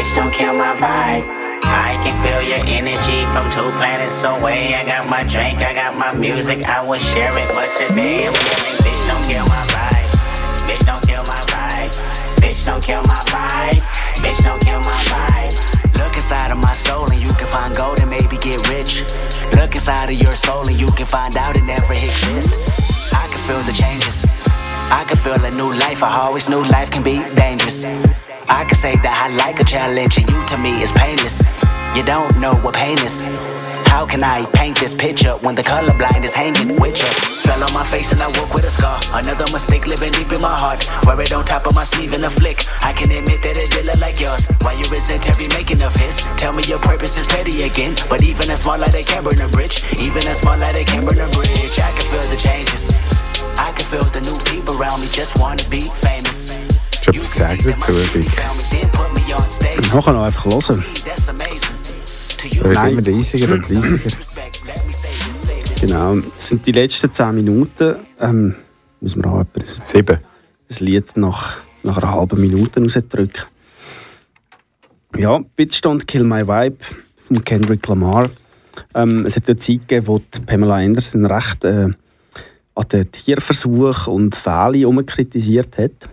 Bitch, 0.08 0.16
don't 0.16 0.32
kill 0.32 0.53
my 0.53 0.72
vibe. 0.72 1.28
I 1.68 1.99
can 1.99 2.16
feel 2.24 2.39
your 2.39 2.64
energy 2.64 3.28
from 3.36 3.43
two 3.51 3.68
planets 3.76 4.24
away. 4.24 4.74
I 4.74 4.86
got 4.86 5.03
my 5.10 5.24
drink, 5.28 5.60
I 5.60 5.74
got 5.74 5.99
my 5.99 6.14
music, 6.14 6.64
I 6.64 6.80
will 6.88 6.95
share 7.12 7.36
it, 7.36 7.49
but 7.51 7.68
today 7.76 8.24
I'm 8.24 8.32
yelling, 8.32 8.78
bitch, 8.88 9.03
don't 9.03 9.26
kill 9.28 9.43
my 9.51 9.64
vibe. 9.68 10.08
Bitch, 10.64 10.86
don't 10.88 11.03
kill 11.03 11.24
my 11.28 11.41
vibe. 11.51 11.91
Bitch, 12.39 12.64
don't 12.64 12.82
kill 12.82 13.03
my 13.03 13.20
vibe. 13.28 13.84
Bitch, 14.24 14.39
don't 14.47 14.62
kill 14.64 14.80
my 14.80 14.97
vibe. 15.12 15.99
Look 15.99 16.16
inside 16.16 16.51
of 16.51 16.58
my 16.58 16.72
soul 16.72 17.12
and 17.12 17.20
you 17.20 17.30
can 17.36 17.47
find 17.47 17.76
gold 17.76 17.99
and 17.99 18.10
maybe 18.10 18.39
get 18.39 18.64
rich. 18.72 19.03
Look 19.60 19.76
inside 19.76 20.08
of 20.08 20.16
your 20.16 20.32
soul 20.39 20.66
and 20.70 20.80
you 20.80 20.88
can 20.95 21.05
find 21.05 21.36
out 21.36 21.58
it 21.58 21.68
never 21.68 21.93
exists. 21.93 22.55
I 23.12 23.28
can 23.28 23.43
feel 23.43 23.60
the 23.68 23.76
changes. 23.76 24.24
I 24.88 25.03
can 25.03 25.18
feel 25.18 25.36
a 25.36 25.51
new 25.51 25.68
life. 25.84 26.01
I 26.01 26.16
always 26.16 26.47
knew 26.47 26.64
life 26.72 26.91
can 26.91 27.03
be 27.03 27.20
dangerous. 27.36 27.84
I 28.50 28.64
can 28.64 28.76
say 28.76 28.95
that 28.95 29.12
I 29.12 29.28
like 29.36 29.60
a 29.60 29.64
challenge 29.64 30.18
and 30.18 30.30
you 30.30 30.39
to 30.48 30.58
me 30.58 30.82
is 30.82 30.91
painless. 30.91 31.43
You 31.95 32.04
don't 32.04 32.39
know 32.39 32.56
what 32.64 32.76
pain 32.76 32.98
is. 33.04 33.20
How 33.91 34.06
can 34.06 34.24
I 34.24 34.45
paint 34.56 34.80
this 34.80 34.93
picture 34.93 35.36
when 35.43 35.56
the 35.56 35.64
colorblind 35.64 36.24
is 36.24 36.32
hanging 36.32 36.80
with 36.80 36.95
you? 36.95 37.12
Fell 37.43 37.64
on 37.64 37.74
my 37.74 37.84
face 37.84 38.12
and 38.12 38.22
I 38.22 38.28
woke 38.39 38.54
with 38.54 38.64
a 38.64 38.72
scar. 38.72 39.00
Another 39.12 39.43
mistake 39.52 39.86
living 39.86 40.12
deep 40.16 40.32
in 40.32 40.39
my 40.39 40.56
heart. 40.56 40.88
Wear 41.06 41.20
it 41.20 41.34
on 41.34 41.43
top 41.43 41.68
of 41.68 41.76
my 41.76 41.84
sleeve 41.84 42.14
in 42.14 42.24
a 42.24 42.30
flick. 42.30 42.64
I 42.84 42.93
can 42.93 43.12
admit 43.12 43.43
that 43.43 43.60
it 43.60 43.68
did 43.72 43.86
look 43.86 44.00
like 44.00 44.20
yours. 44.20 44.48
Why 44.64 44.80
you 44.80 44.88
resent 44.88 45.28
every 45.28 45.52
making 45.52 45.82
of 45.82 45.95
his? 45.95 46.16
Tell 46.39 46.54
me 46.54 46.64
your 46.68 46.80
purpose 46.80 47.20
is 47.20 47.28
petty 47.28 47.64
again. 47.64 47.95
But 48.08 48.24
even 48.24 48.50
a 48.52 48.56
small 48.56 48.78
light, 48.78 48.95
they 48.95 49.04
can 49.04 49.24
burn 49.24 49.41
a 49.41 49.48
bridge. 49.50 49.84
Even 50.00 50.24
a 50.24 50.36
small 50.36 50.56
light, 50.56 50.72
they 50.72 50.88
can 50.88 51.04
burn 51.04 51.20
a 51.20 51.28
bridge. 51.36 51.76
I 51.84 51.91
can 52.00 52.06
feel 52.08 52.24
the 52.32 52.39
changes. 52.39 52.95
I 53.60 53.76
can 53.76 53.84
feel 53.91 54.08
the 54.16 54.24
new 54.24 54.38
people 54.48 54.80
around 54.80 55.02
me 55.02 55.08
just 55.12 55.36
wanna 55.39 55.68
be 55.68 55.82
famous. 56.00 56.47
Hast 57.08 57.16
du 57.16 57.22
etwas 57.22 57.36
sagen 57.36 57.64
dazu, 57.66 57.93
Big? 58.14 58.28
Man 59.93 60.03
kann 60.03 60.16
auch 60.18 60.24
einfach 60.24 60.45
hören. 60.45 60.84
Wird 62.51 62.66
immer 62.66 63.01
leisiger 63.01 63.53
und 63.53 63.70
leisiger. 63.70 64.12
Genau, 65.80 66.18
das 66.18 66.49
sind 66.49 66.68
die 66.68 66.74
letzten 66.74 67.14
10 67.14 67.34
Minuten. 67.34 67.95
Ähm, 68.20 68.55
muss 68.99 69.16
man 69.16 69.26
auch 69.32 69.39
etwas, 69.39 69.80
Sieben. 69.89 70.18
das 70.68 70.82
Lied 70.82 71.16
nach, 71.16 71.55
nach 71.84 71.97
einer 71.97 72.12
halben 72.12 72.41
Minute 72.41 72.82
rausdrücken. 72.82 73.43
Ja, 75.16 75.39
Bitstand 75.55 76.10
Kill 76.10 76.26
My 76.26 76.45
Vibe 76.45 76.84
von 77.26 77.41
Kendrick 77.45 77.88
Lamar. 77.88 78.30
Ähm, 78.93 79.26
es 79.26 79.38
hat 79.38 79.47
eine 79.47 79.58
Zeit 79.58 79.88
gegeben, 79.88 80.08
wo 80.08 80.22
Pamela 80.45 80.76
Anderson 80.76 81.26
recht 81.26 81.64
äh, 81.64 81.88
an 82.76 82.88
den 82.91 83.10
Tierversuchen 83.14 84.14
und 84.14 84.36
Fehlen 84.36 85.05
kritisiert 85.05 85.78
hat. 85.78 86.10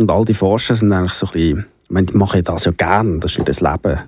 Und 0.00 0.10
all 0.10 0.24
die 0.24 0.32
Forscher 0.34 0.74
sind 0.74 0.92
eigentlich 0.92 1.12
so 1.12 1.26
ein 1.26 1.32
bisschen, 1.32 1.66
ich 1.84 1.90
meine, 1.90 2.06
die 2.06 2.16
machen 2.16 2.42
das 2.42 2.64
ja 2.64 2.72
gern, 2.72 3.20
das 3.20 3.36
ist 3.36 3.38
ihr 3.38 3.70
Leben. 3.70 3.98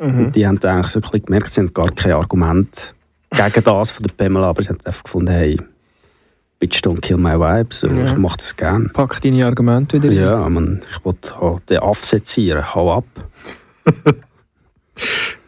Mhm. 0.00 0.18
Und 0.26 0.36
die 0.36 0.46
haben 0.46 0.58
eigentlich 0.64 0.86
so 0.92 0.98
ein 0.98 1.02
bisschen 1.02 1.24
gemerkt, 1.26 1.50
sie 1.50 1.60
haben 1.60 1.74
gar 1.74 1.90
kein 1.90 2.12
Argument 2.12 2.94
gegen 3.30 3.64
das 3.64 3.90
von 3.90 4.02
der 4.06 4.14
Pamela, 4.14 4.48
aber 4.48 4.62
sie 4.62 4.70
haben 4.70 4.78
einfach 4.84 5.04
gefunden, 5.04 5.30
hey, 5.30 5.60
Bitch 6.58 6.80
don't 6.80 7.00
kill 7.00 7.18
my 7.18 7.34
vibe, 7.38 7.74
so, 7.74 7.86
Ja. 7.88 8.06
ich 8.06 8.16
mache 8.16 8.38
das 8.38 8.56
gern. 8.56 8.90
Pack 8.92 9.20
deine 9.20 9.44
Argumente 9.44 10.02
wieder 10.02 10.12
Ja, 10.12 10.48
man, 10.48 10.80
ich 10.90 11.04
wollte 11.04 11.38
halt 11.38 11.68
den 11.68 11.78
Aff 11.80 12.02
sezieren, 12.04 12.74
hau 12.74 12.96
ab. 12.96 13.04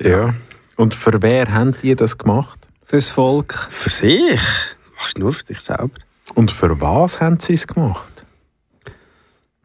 Ja. 0.02 0.34
Und 0.76 0.94
für 0.94 1.22
wer 1.22 1.52
habt 1.54 1.84
ihr 1.84 1.96
das 1.96 2.18
gemacht? 2.18 2.58
Fürs 2.84 3.08
Volk. 3.10 3.68
Für 3.70 3.90
sich? 3.90 4.40
Machst 4.96 5.16
du 5.16 5.20
nur 5.22 5.32
für 5.32 5.44
dich 5.44 5.60
selber. 5.60 5.90
Und 6.34 6.50
für 6.50 6.80
was 6.80 7.20
haben 7.20 7.38
sie 7.38 7.52
es 7.54 7.66
gemacht? 7.66 8.11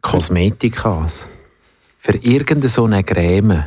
Kosmetikas. 0.08 1.26
Für 1.98 2.16
irgendeine 2.16 2.70
so 2.70 2.86
eine 2.86 3.04
Creme. 3.04 3.64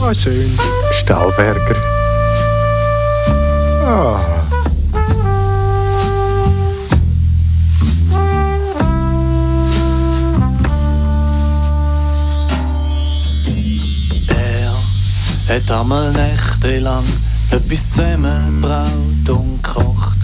Oh, 0.00 0.14
schön. 0.14 0.56
Stahlberger. 0.92 1.76
Ah. 3.84 4.20
Er 15.48 15.56
hat 15.56 15.70
einmal 15.72 16.12
nächtelang 16.12 17.04
etwas 17.50 17.90
zusammengebraut 17.90 19.28
und 19.28 19.60
gekocht. 19.60 20.18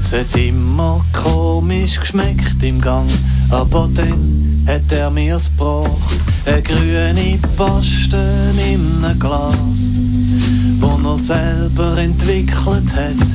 Es 0.00 0.12
hat 0.12 0.36
immer 0.36 1.04
komisch 1.12 1.98
geschmeckt 1.98 2.62
im 2.62 2.80
Gang, 2.80 3.08
aber 3.50 3.88
dann 3.94 4.64
hat 4.66 4.90
er 4.92 5.10
mir's 5.10 5.50
gebracht. 5.50 5.90
Eine 6.44 6.62
grüne 6.62 7.38
Paste 7.56 8.18
in 8.56 9.04
einem 9.04 9.18
Glas, 9.18 9.88
wo 10.80 10.98
er 11.08 11.18
selber 11.18 11.98
entwickelt 11.98 12.94
hat. 12.94 13.26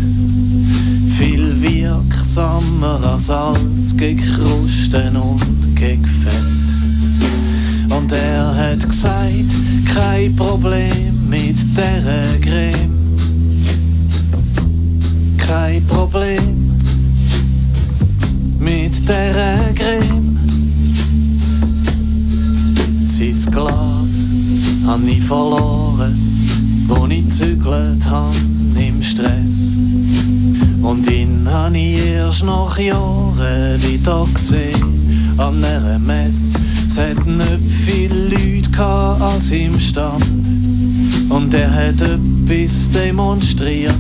Viel 1.18 1.62
wirksamer 1.62 2.99
als 3.04 3.26
Salz 3.28 3.95
gegen 3.95 4.22
Krusten 4.22 5.16
und 5.16 5.76
gegen 5.76 6.06
Fett. 6.06 7.95
Und 7.95 8.12
er 8.12 8.56
hat 8.56 8.88
gesagt, 8.88 9.52
kein 9.93 10.36
Problem 10.36 11.30
mit 11.30 11.58
dieser 11.58 12.39
Creme. 12.41 12.91
Kein 15.52 15.86
Problem 15.86 16.78
mit 18.58 18.97
dieser 18.97 19.74
Creme. 19.76 20.39
Sein 23.04 23.52
Glas 23.52 24.26
han 24.88 25.06
ich 25.06 25.22
verloren, 25.22 26.16
wo 26.88 27.06
ich 27.08 27.30
zügelt 27.32 28.10
han 28.10 28.34
im 28.78 29.04
Stress. 29.04 29.74
Und 30.82 31.12
ihn 31.12 31.45
han 31.52 31.76
ich 31.76 31.99
erst 31.99 32.45
nach 32.45 32.80
Jahren 32.80 33.84
wieder 33.84 34.26
gesehen 34.34 35.36
an 35.38 35.62
einer 35.62 35.99
Messe. 35.99 36.58
Es 36.88 36.97
hat 36.97 37.26
nicht 37.28 37.60
viele 37.86 38.30
Leute 38.30 38.72
gehabt 38.72 39.22
an 39.22 39.39
seinem 39.41 39.82
Stand. 39.82 40.24
Und 41.28 41.54
er 41.54 41.74
hat 41.74 41.99
etwas 42.02 42.41
demonstriert, 42.52 43.95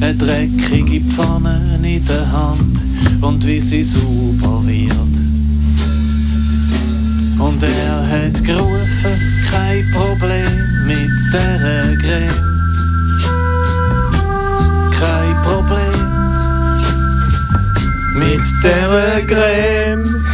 eine 0.00 0.14
dreckige 0.14 1.00
Pfanne 1.02 1.60
in 1.82 2.04
der 2.06 2.32
Hand 2.32 2.80
und 3.20 3.46
wie 3.46 3.60
sie 3.60 3.82
sauber 3.82 4.62
wird. 4.66 4.90
Und 7.38 7.62
er 7.62 8.08
hat 8.08 8.42
gerufen, 8.42 9.16
kein 9.50 9.84
Problem 9.92 10.86
mit 10.86 11.10
der 11.32 11.96
Creme. 11.98 12.50
Kein 14.98 15.42
Problem 15.42 16.20
dieser 18.62 19.20
Creme. 19.26 20.29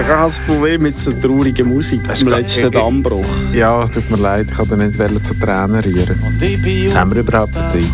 Ich 0.00 0.08
habe 0.08 0.22
das 0.24 0.38
Problem 0.40 0.82
mit 0.82 0.98
so 0.98 1.12
trauriger 1.12 1.64
Musik 1.64 2.00
am 2.08 2.28
letzten 2.28 2.70
Dammbruch. 2.70 3.24
Ja, 3.52 3.82
es 3.82 3.90
tut 3.90 4.10
mir 4.10 4.16
leid, 4.16 4.46
ich 4.50 4.58
wollte 4.58 4.76
nicht 4.76 5.26
zu 5.26 5.34
Tränen 5.34 5.80
rühren. 5.80 6.18
Jetzt 6.64 6.96
haben 6.96 7.14
wir 7.14 7.20
überhaupt 7.20 7.54
Zeit. 7.54 7.84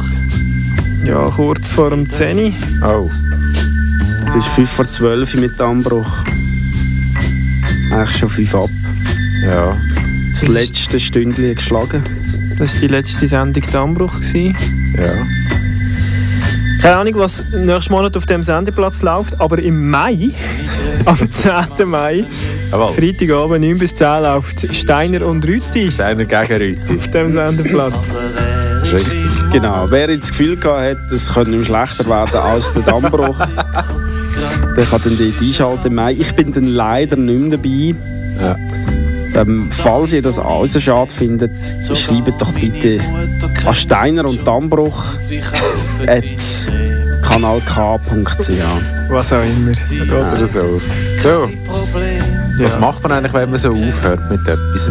Ja, 1.04 1.28
kurz 1.30 1.72
vor 1.72 1.90
dem 1.90 2.08
10. 2.08 2.54
Oh. 2.86 3.08
Es 4.26 4.34
ist 4.34 4.46
5 4.48 4.70
vor 4.70 4.86
12 4.86 5.34
mit 5.36 5.58
Dammbruch. 5.58 6.10
Eigentlich 7.90 8.16
schon 8.16 8.28
5 8.28 8.54
ab. 8.54 8.70
Ja. 9.42 9.76
Das 10.32 10.48
letzte 10.48 11.00
Stündchen 11.00 11.54
geschlagen. 11.54 12.02
Das 12.58 12.74
war 12.74 12.80
die 12.80 12.86
letzte 12.88 13.26
Sendung 13.26 13.62
Dammbruch. 13.72 14.14
gewesen. 14.14 14.56
Ja. 14.96 15.26
Keine 16.82 16.96
Ahnung, 16.96 17.14
was 17.16 17.42
nächsten 17.52 17.92
Monat 17.92 18.16
auf 18.16 18.26
dem 18.26 18.42
Sendeplatz 18.44 19.02
läuft, 19.02 19.40
aber 19.40 19.58
im 19.58 19.90
Mai, 19.90 20.28
am 21.04 21.16
10. 21.30 21.88
Mai, 21.88 22.24
Jawohl. 22.70 22.92
Freitagabend 22.92 23.64
9 23.64 23.78
bis 23.78 23.94
10 23.94 24.22
läuft 24.22 24.74
Steiner 24.74 25.26
und 25.26 25.46
Rüti 25.46 25.90
Steiner 25.90 26.24
gegen 26.24 26.52
Rüti. 26.62 26.96
auf 26.96 27.08
dem 27.08 27.32
Sendeplatz. 27.32 28.14
Richtig. 28.92 29.28
Genau. 29.52 29.86
Wer 29.90 30.10
jetzt 30.10 30.22
das 30.24 30.30
Gefühl 30.30 30.56
gehabt 30.56 30.80
hat, 30.80 31.12
es 31.12 31.32
könnte 31.32 31.50
nicht 31.50 31.68
mehr 31.68 31.84
schlechter 31.86 32.06
werden 32.08 32.36
als 32.36 32.72
der 32.72 32.82
Dammbruch, 32.82 33.38
der 34.76 34.84
kann 34.84 35.00
dann 35.04 35.18
dort 35.18 35.40
einschalten 35.42 35.86
im 35.88 35.94
Mai. 35.94 36.12
Ich 36.12 36.32
bin 36.34 36.52
dann 36.52 36.66
leider 36.66 37.16
nicht 37.16 37.40
mehr 37.40 37.58
dabei. 37.58 37.94
Ja. 38.40 38.56
Ähm, 39.40 39.68
falls 39.70 40.12
ihr 40.12 40.22
das 40.22 40.38
auch 40.38 40.66
so 40.66 40.80
schade 40.80 41.10
findet, 41.12 41.52
schreibt 41.84 42.40
doch 42.40 42.52
bitte 42.52 42.98
an 43.66 43.74
Steiner 43.74 44.24
und 44.24 44.46
Dammbruch 44.46 45.04
at 46.06 46.24
kanalk.ch. 47.38 49.10
Was 49.10 49.32
auch 49.32 49.42
immer. 49.42 49.72
Oder 50.02 50.46
so. 50.48 50.80
So, 51.22 51.48
was 52.60 52.72
Ja. 52.74 52.78
macht 52.80 53.02
man 53.02 53.12
eigentlich, 53.12 53.32
wenn 53.32 53.50
man 53.50 53.58
so 53.58 53.70
aufhört 53.72 54.30
mit 54.30 54.40
etwas? 54.40 54.90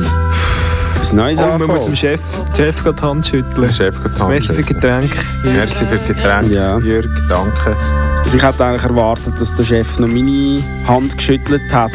Was 1.02 1.14
Neues 1.14 1.40
Und 1.40 1.60
man 1.60 1.68
muss 1.68 1.86
dem 1.86 1.96
Chef, 1.96 2.20
Chef 2.56 2.84
gerade 2.84 2.96
die 2.96 3.04
Hand 3.04 3.28
schütteln. 3.28 3.72
Chef 3.72 4.02
geht 4.02 4.16
die 4.16 4.20
Hand 4.20 4.30
Merci 4.30 4.54
für. 4.56 4.64
Getränk. 4.64 5.12
Merci 5.44 5.86
für 5.86 6.14
Getränk, 6.14 6.50
Ja. 6.52 6.78
Jürg, 6.80 7.08
danke. 7.30 7.76
Also 8.24 8.38
ich 8.38 8.44
hätte 8.44 8.66
eigentlich 8.66 8.84
erwartet, 8.84 9.34
dass 9.40 9.56
der 9.56 9.64
Chef 9.64 10.00
noch 10.00 10.08
meine 10.08 10.62
Hand 10.88 11.16
geschüttelt 11.18 11.62
hat. 11.72 11.92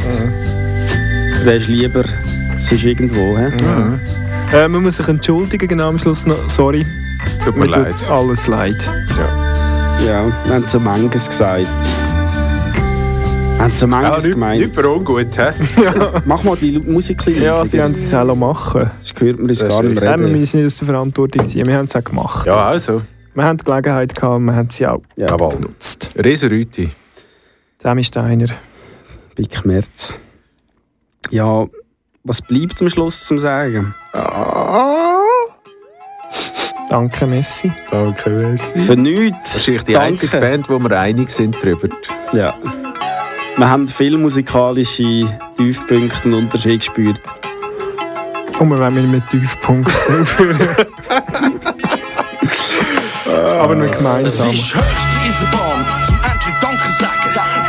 Der 1.44 1.56
ist 1.56 1.68
lieber 1.68 2.04
sonst 2.68 2.84
irgendwo. 2.84 3.36
He? 3.38 3.50
Mhm. 3.64 4.00
Äh, 4.52 4.68
man 4.68 4.82
muss 4.82 4.98
sich 4.98 5.08
entschuldigen, 5.08 5.66
genau 5.66 5.88
am 5.88 5.98
Schluss 5.98 6.24
noch. 6.26 6.48
Sorry. 6.48 6.86
Tut 7.44 7.56
mir 7.56 7.64
Mir 7.66 7.70
leid. 7.70 7.94
tut 7.98 8.10
alles 8.10 8.46
leid. 8.46 8.90
Ja. 9.18 9.41
Ja, 10.06 10.26
wir 10.44 10.54
haben 10.54 10.66
so 10.66 10.80
manches 10.80 11.28
gesagt. 11.28 11.66
Wir 13.56 13.64
haben 13.64 13.72
so 13.72 13.86
Ja, 13.86 13.90
manches 13.90 14.24
nicht, 14.24 14.32
gemeint. 14.34 14.60
nicht 14.62 14.74
für 14.74 14.88
ungut, 14.90 15.38
hä? 15.38 15.50
Mach 16.24 16.42
mal 16.42 16.56
die 16.56 16.78
Musik 16.78 17.26
ein 17.28 17.40
Ja, 17.42 17.64
sie 17.64 17.80
haben 17.80 17.92
es 17.92 18.12
auch 18.12 18.34
machen. 18.34 18.90
Das 19.00 19.12
hört 19.20 19.38
man 19.38 19.48
uns 19.50 19.60
Das 19.60 19.68
gar 19.68 19.82
ist 19.84 19.88
nicht 19.90 20.00
mehr 20.00 20.10
Nein, 20.10 20.18
wir 20.20 20.26
reden. 20.26 20.38
müssen 20.40 20.56
nicht 20.58 20.66
aus 20.66 20.78
der 20.78 20.88
Verantwortung 20.88 21.48
ziehen. 21.48 21.66
Wir 21.66 21.76
haben 21.76 21.84
es 21.84 21.94
auch 21.96 22.04
gemacht. 22.04 22.46
Ja, 22.46 22.64
also. 22.66 23.02
Wir 23.34 23.44
haben 23.44 23.56
die 23.58 23.64
Gelegenheit 23.64 24.14
gehabt 24.14 24.36
und 24.36 24.44
wir 24.46 24.54
haben 24.56 24.70
sie 24.70 24.86
auch 24.86 25.02
Jawohl. 25.16 25.54
genutzt. 25.56 26.10
Riese 26.22 26.50
Rüti. 26.50 26.90
Sammy 27.78 28.04
Steiner. 28.04 28.48
Big 29.36 29.64
Merz. 29.64 30.18
Ja, 31.30 31.66
was 32.24 32.42
bleibt 32.42 32.80
am 32.82 32.90
Schluss 32.90 33.24
zum 33.24 33.38
Sagen? 33.38 33.94
Danke, 36.92 37.26
Messi. 37.26 37.72
Danke, 37.90 38.28
Messi. 38.28 38.78
Für 38.80 38.96
nichts. 38.96 39.54
Wahrscheinlich 39.54 39.84
die 39.84 39.94
Danke. 39.94 40.08
einzige 40.08 40.36
Band, 40.36 40.68
wo 40.68 40.78
wir 40.78 41.00
einig 41.00 41.30
sind 41.30 41.56
drüber. 41.62 41.88
Ja. 42.34 42.54
Wir 43.56 43.70
haben 43.70 43.88
viele 43.88 44.18
musikalische 44.18 45.26
Tiefpunkte 45.56 46.28
und 46.28 46.34
Unterschiede 46.34 46.76
gespürt. 46.76 47.18
Und 48.58 48.68
wir 48.68 48.78
wollen 48.78 49.10
mit 49.10 49.26
Tiefpunkten 49.30 50.20
aufhören. 50.20 50.68
Aber 53.58 53.74
nur 53.74 53.88
gemeinsam. 53.88 54.50
Es 54.50 54.52
ist 54.52 54.74
höchste 54.74 55.18
Eisenbahn, 55.24 55.86
zum 56.04 56.16
endlich 56.16 56.56
Danke 56.60 56.90
sagen. 56.90 57.10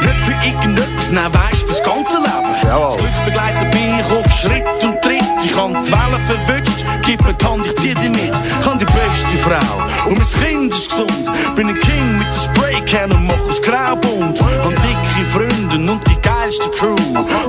Nicht 0.01 0.17
für 0.26 0.36
irgendetwas, 0.47 1.11
nein, 1.13 1.34
weisst 1.34 1.63
fürs 1.65 1.82
ganze 1.82 2.17
Leben. 2.17 2.55
Das 2.61 2.97
Glück 2.97 3.24
begleitet 3.24 3.71
bin 3.71 3.99
ich 3.99 4.11
auf 4.11 4.30
Schritt 4.34 4.65
und 4.84 5.01
Tritt. 5.01 5.24
Ich 5.45 5.55
han 5.55 5.82
die 5.82 5.91
Wellen 5.91 6.26
verwünscht, 6.26 6.72
gib 7.01 7.21
mir 7.23 7.33
die 7.33 7.45
Hand, 7.45 7.65
ich 7.65 7.75
zieh 7.77 7.93
die 7.95 8.09
mit. 8.09 8.33
Ich 8.59 8.67
han 8.67 8.77
die 8.77 8.85
beste 8.85 9.37
Frau 9.43 10.09
und 10.09 10.17
mein 10.17 10.43
Kind 10.43 10.73
ist 10.73 10.89
gesund. 10.89 11.31
Bin 11.55 11.69
ein 11.69 11.79
King 11.79 12.17
mit 12.17 12.27
der 12.27 12.33
Spraycan 12.33 13.11
und 13.11 13.27
mach 13.27 13.49
es 13.49 13.61
graubunt. 13.61 14.41
Han 14.41 14.75
dicke 14.75 15.03
Freunde 15.31 15.91
und 15.91 16.07
die 16.07 16.21
geilste 16.21 16.69
Crew. 16.71 16.95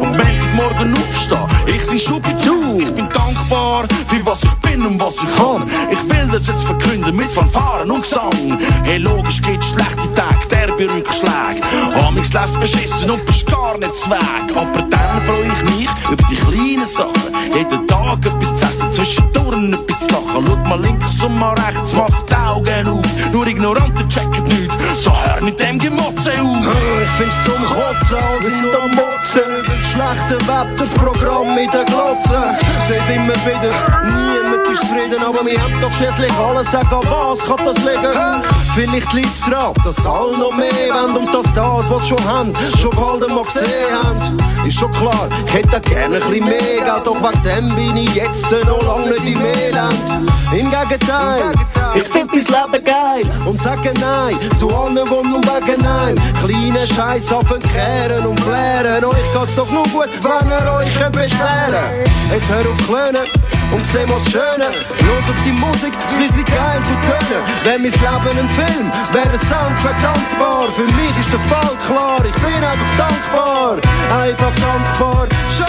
Am 0.00 0.16
Montagmorgen 0.16 0.94
aufstehen, 0.96 1.46
ich 1.66 1.84
sind 1.84 2.00
Schubidu. 2.00 2.78
Ich 2.78 2.94
bin 2.94 3.08
dankbar 3.08 3.84
für 4.08 4.26
was 4.26 4.42
ich 4.44 4.54
bin 4.56 4.86
und 4.86 5.00
was 5.00 5.16
ich 5.16 5.36
kann. 5.36 5.68
Ich 5.90 6.02
will 6.10 6.28
das 6.32 6.46
jetzt 6.46 6.64
verkünden 6.64 7.16
mit 7.16 7.30
Fanfaren 7.30 7.90
und 7.90 8.02
Gesang. 8.02 8.58
Hey, 8.84 8.98
logisch 8.98 9.42
gibt's 9.42 9.68
schlechte 9.68 10.12
Tage, 10.14 10.46
derbe 10.50 10.94
Rückschläge. 10.94 11.60
Amix 12.06 12.32
läuft's 12.32 12.58
beschissen 12.58 13.10
und 13.10 13.24
bist 13.26 13.46
gar 13.46 13.78
nicht 13.78 13.96
zweig. 13.96 14.50
Aber 14.54 14.82
dann 14.82 15.22
freu 15.26 15.42
ich 15.42 15.76
mich 15.76 15.88
über 16.10 16.24
die 16.24 16.36
kleinen 16.36 16.86
Sachen. 16.86 17.34
Jeden 17.52 17.86
Tag 17.86 18.18
etwas 18.24 18.56
zu 18.56 18.64
essen, 18.64 19.33
zwischendurch 19.34 19.80
etwas 19.80 20.00
zu 20.00 20.08
lachen. 20.08 20.46
Schaut 20.46 20.64
mal 20.64 20.80
links 20.80 21.22
und 21.22 21.38
mal 21.38 21.54
rechts, 21.54 21.94
macht 21.94 22.34
Augen 22.34 22.88
auf. 22.88 23.32
Nur 23.32 23.46
Ignoranten 23.46 24.08
checken 24.08 24.44
nichts. 24.44 24.76
So 24.94 25.10
hör 25.10 25.40
mit 25.42 25.58
dem 25.58 25.76
Gemotze 25.78 26.30
auf. 26.40 26.66
Ich 27.02 27.10
find's 27.18 27.44
zum 27.44 27.62
Kotzen, 27.66 28.24
wir 28.40 28.50
sind 28.50 28.74
am 28.76 28.90
Motzen 28.92 29.42
über 29.58 29.74
das 29.74 29.90
schlechte 29.90 30.40
Wetter, 30.46 30.70
das 30.76 30.88
Programm 30.90 31.48
mit 31.54 31.74
den 31.74 31.84
Glotzen. 31.86 32.44
Seh's 32.86 33.02
immer 33.12 33.34
wieder, 33.44 33.74
niemand 34.06 34.68
ist 34.70 34.80
zufrieden, 34.80 35.20
aber 35.26 35.44
wir 35.44 35.60
haben 35.60 35.80
doch 35.80 35.90
schließlich 35.92 36.32
alles, 36.34 36.70
sag 36.70 36.92
an 36.92 37.02
was 37.10 37.40
kann 37.40 37.64
das 37.64 37.76
liegen? 37.78 38.42
Vielleicht 38.74 39.12
liegt's 39.12 39.40
dran, 39.40 39.74
dass 39.84 40.06
alle 40.06 40.38
noch 40.38 40.52
mehr 40.52 40.70
wollen 40.70 41.16
und 41.16 41.34
dass 41.34 41.52
das, 41.54 41.90
was 41.90 42.08
schon 42.08 42.24
haben, 42.24 42.52
schon 42.80 42.90
bald 42.90 43.28
einmal 43.28 43.44
gesehen 43.44 43.66
haben. 43.92 44.36
Ist 44.66 44.78
schon 44.78 44.92
klar, 44.92 45.28
ich 45.46 45.54
hätte 45.54 45.80
gerne 45.80 46.16
ein 46.16 46.22
bisschen 46.22 46.44
mehr 46.44 46.58
Geld, 46.58 47.02
doch 47.04 47.16
wegen 47.16 47.42
dem 47.42 47.68
bin 47.74 47.96
ich 47.96 48.14
jetzt 48.14 48.50
noch 48.50 48.82
lange 48.82 49.10
nicht 49.10 49.26
im 49.26 49.40
Elend. 49.44 50.30
Im 50.52 50.70
Gegenteil, 50.70 51.52
ich 51.94 52.04
find 52.04 52.32
mein 52.32 52.44
Leben 52.44 52.84
geil 52.84 53.24
und 53.46 53.60
sage 53.60 53.92
nein 54.00 54.36
zu 54.58 54.68
allen, 54.84 54.94
die 54.94 55.28
nur 55.28 55.42
wegen 55.42 55.82
nein 55.82 56.14
kleine 56.40 56.86
Scheiß 56.86 57.26
kehren 57.72 58.26
und 58.26 58.40
klären. 58.42 59.04
Euch 59.04 59.32
geht's 59.32 59.54
doch 59.56 59.70
nur 59.70 59.84
gut, 59.84 60.10
wenn 60.22 60.50
ihr 60.50 60.72
euch 60.72 61.10
beschweren 61.10 62.04
Jetzt 62.30 62.48
hör 62.48 62.60
auf 62.70 62.78
klönen 62.86 63.26
und 63.72 63.86
seh 63.86 64.06
das 64.06 64.24
Schöne. 64.30 64.68
Los 65.06 65.24
auf 65.30 65.40
die 65.44 65.52
Musik, 65.52 65.92
wie 66.18 66.28
sie 66.32 66.44
geil 66.44 66.80
tut 66.86 67.00
tönen. 67.06 67.42
Wenn 67.64 67.82
mein 67.82 67.92
Leben 67.92 68.38
ein 68.38 68.48
Film, 68.48 68.92
wäre 69.12 69.28
ein 69.28 69.40
Soundtrack 69.48 70.00
tanzbar. 70.02 70.66
Für 70.76 70.88
mich 70.98 71.14
ist 71.20 71.32
der 71.32 71.40
Fall 71.50 71.76
klar, 71.86 72.20
ich 72.24 72.34
bin 72.42 72.64
einfach 72.64 72.92
dankbar. 72.96 73.76
Einfach 74.22 74.54
dankbar. 74.56 75.26
Schon 75.56 75.66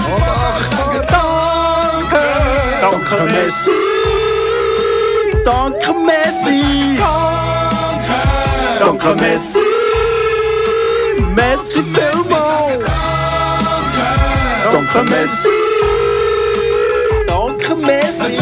ich 0.62 0.68
sage 0.78 1.06
Danke. 1.10 2.24
Danke, 2.82 3.34
Messi. 3.34 3.72
Danke, 5.46 5.94
Messi. 5.94 6.98
Danke. 6.98 7.55
Danke, 8.86 9.16
Messi. 9.16 9.60
Messi 11.36 11.84
vielmal. 11.84 12.80
Danke, 14.72 15.02
Messi. 15.10 15.50
Danke, 17.28 17.76
Messi. 17.76 18.38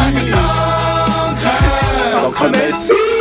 Danke, 2.22 2.50
Messi. 2.50 3.13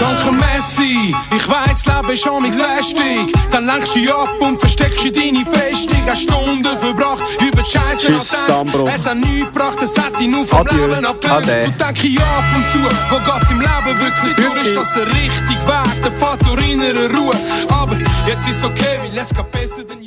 Danke 0.00 0.32
Messi, 0.32 1.14
ich 1.36 1.48
weiss, 1.48 1.86
Leben 1.86 2.10
ist 2.10 2.26
amigs 2.26 2.58
lästig. 2.58 3.32
Dann 3.50 3.66
lenkst 3.66 3.94
du 3.96 4.14
ab 4.14 4.34
und 4.40 4.58
versteckst 4.58 5.04
in 5.04 5.12
deine 5.12 5.44
Festung. 5.44 6.02
Eine 6.02 6.16
Stunde 6.16 6.76
verbracht, 6.76 7.22
über 7.40 7.62
die 7.62 7.70
Scheiße 7.70 8.06
Tschüss, 8.06 8.36
Dammbruch. 8.46 8.88
Es 8.92 9.06
hat 9.06 9.16
nichts 9.16 9.46
gebracht, 9.46 9.78
es 9.82 9.98
hat 9.98 10.18
dich 10.18 10.28
nur 10.28 10.44
vom 10.44 10.60
Adieu. 10.60 10.86
Leben 10.86 11.04
abgelenkt. 11.04 11.48
Ade. 11.48 11.64
Du 11.66 11.84
denk 11.84 12.04
ich 12.04 12.20
ab 12.20 12.44
und 12.56 12.66
zu, 12.70 12.78
wo 13.10 13.16
geht's 13.18 13.50
im 13.50 13.60
Leben 13.60 14.00
wirklich 14.00 14.34
durch? 14.36 14.66
Ist 14.66 14.76
das 14.76 14.92
der 14.94 15.06
richtige 15.06 15.66
Weg, 15.66 16.02
der 16.02 16.12
Pfad 16.12 16.42
zur 16.42 16.58
inneren 16.58 17.14
Ruhe? 17.14 17.36
Aber 17.68 17.96
jetzt 18.26 18.48
ist 18.48 18.64
okay, 18.64 18.98
weil 19.02 19.18
es 19.18 19.28
geht 19.28 19.50
besser 19.50 19.84
denn 19.84 20.02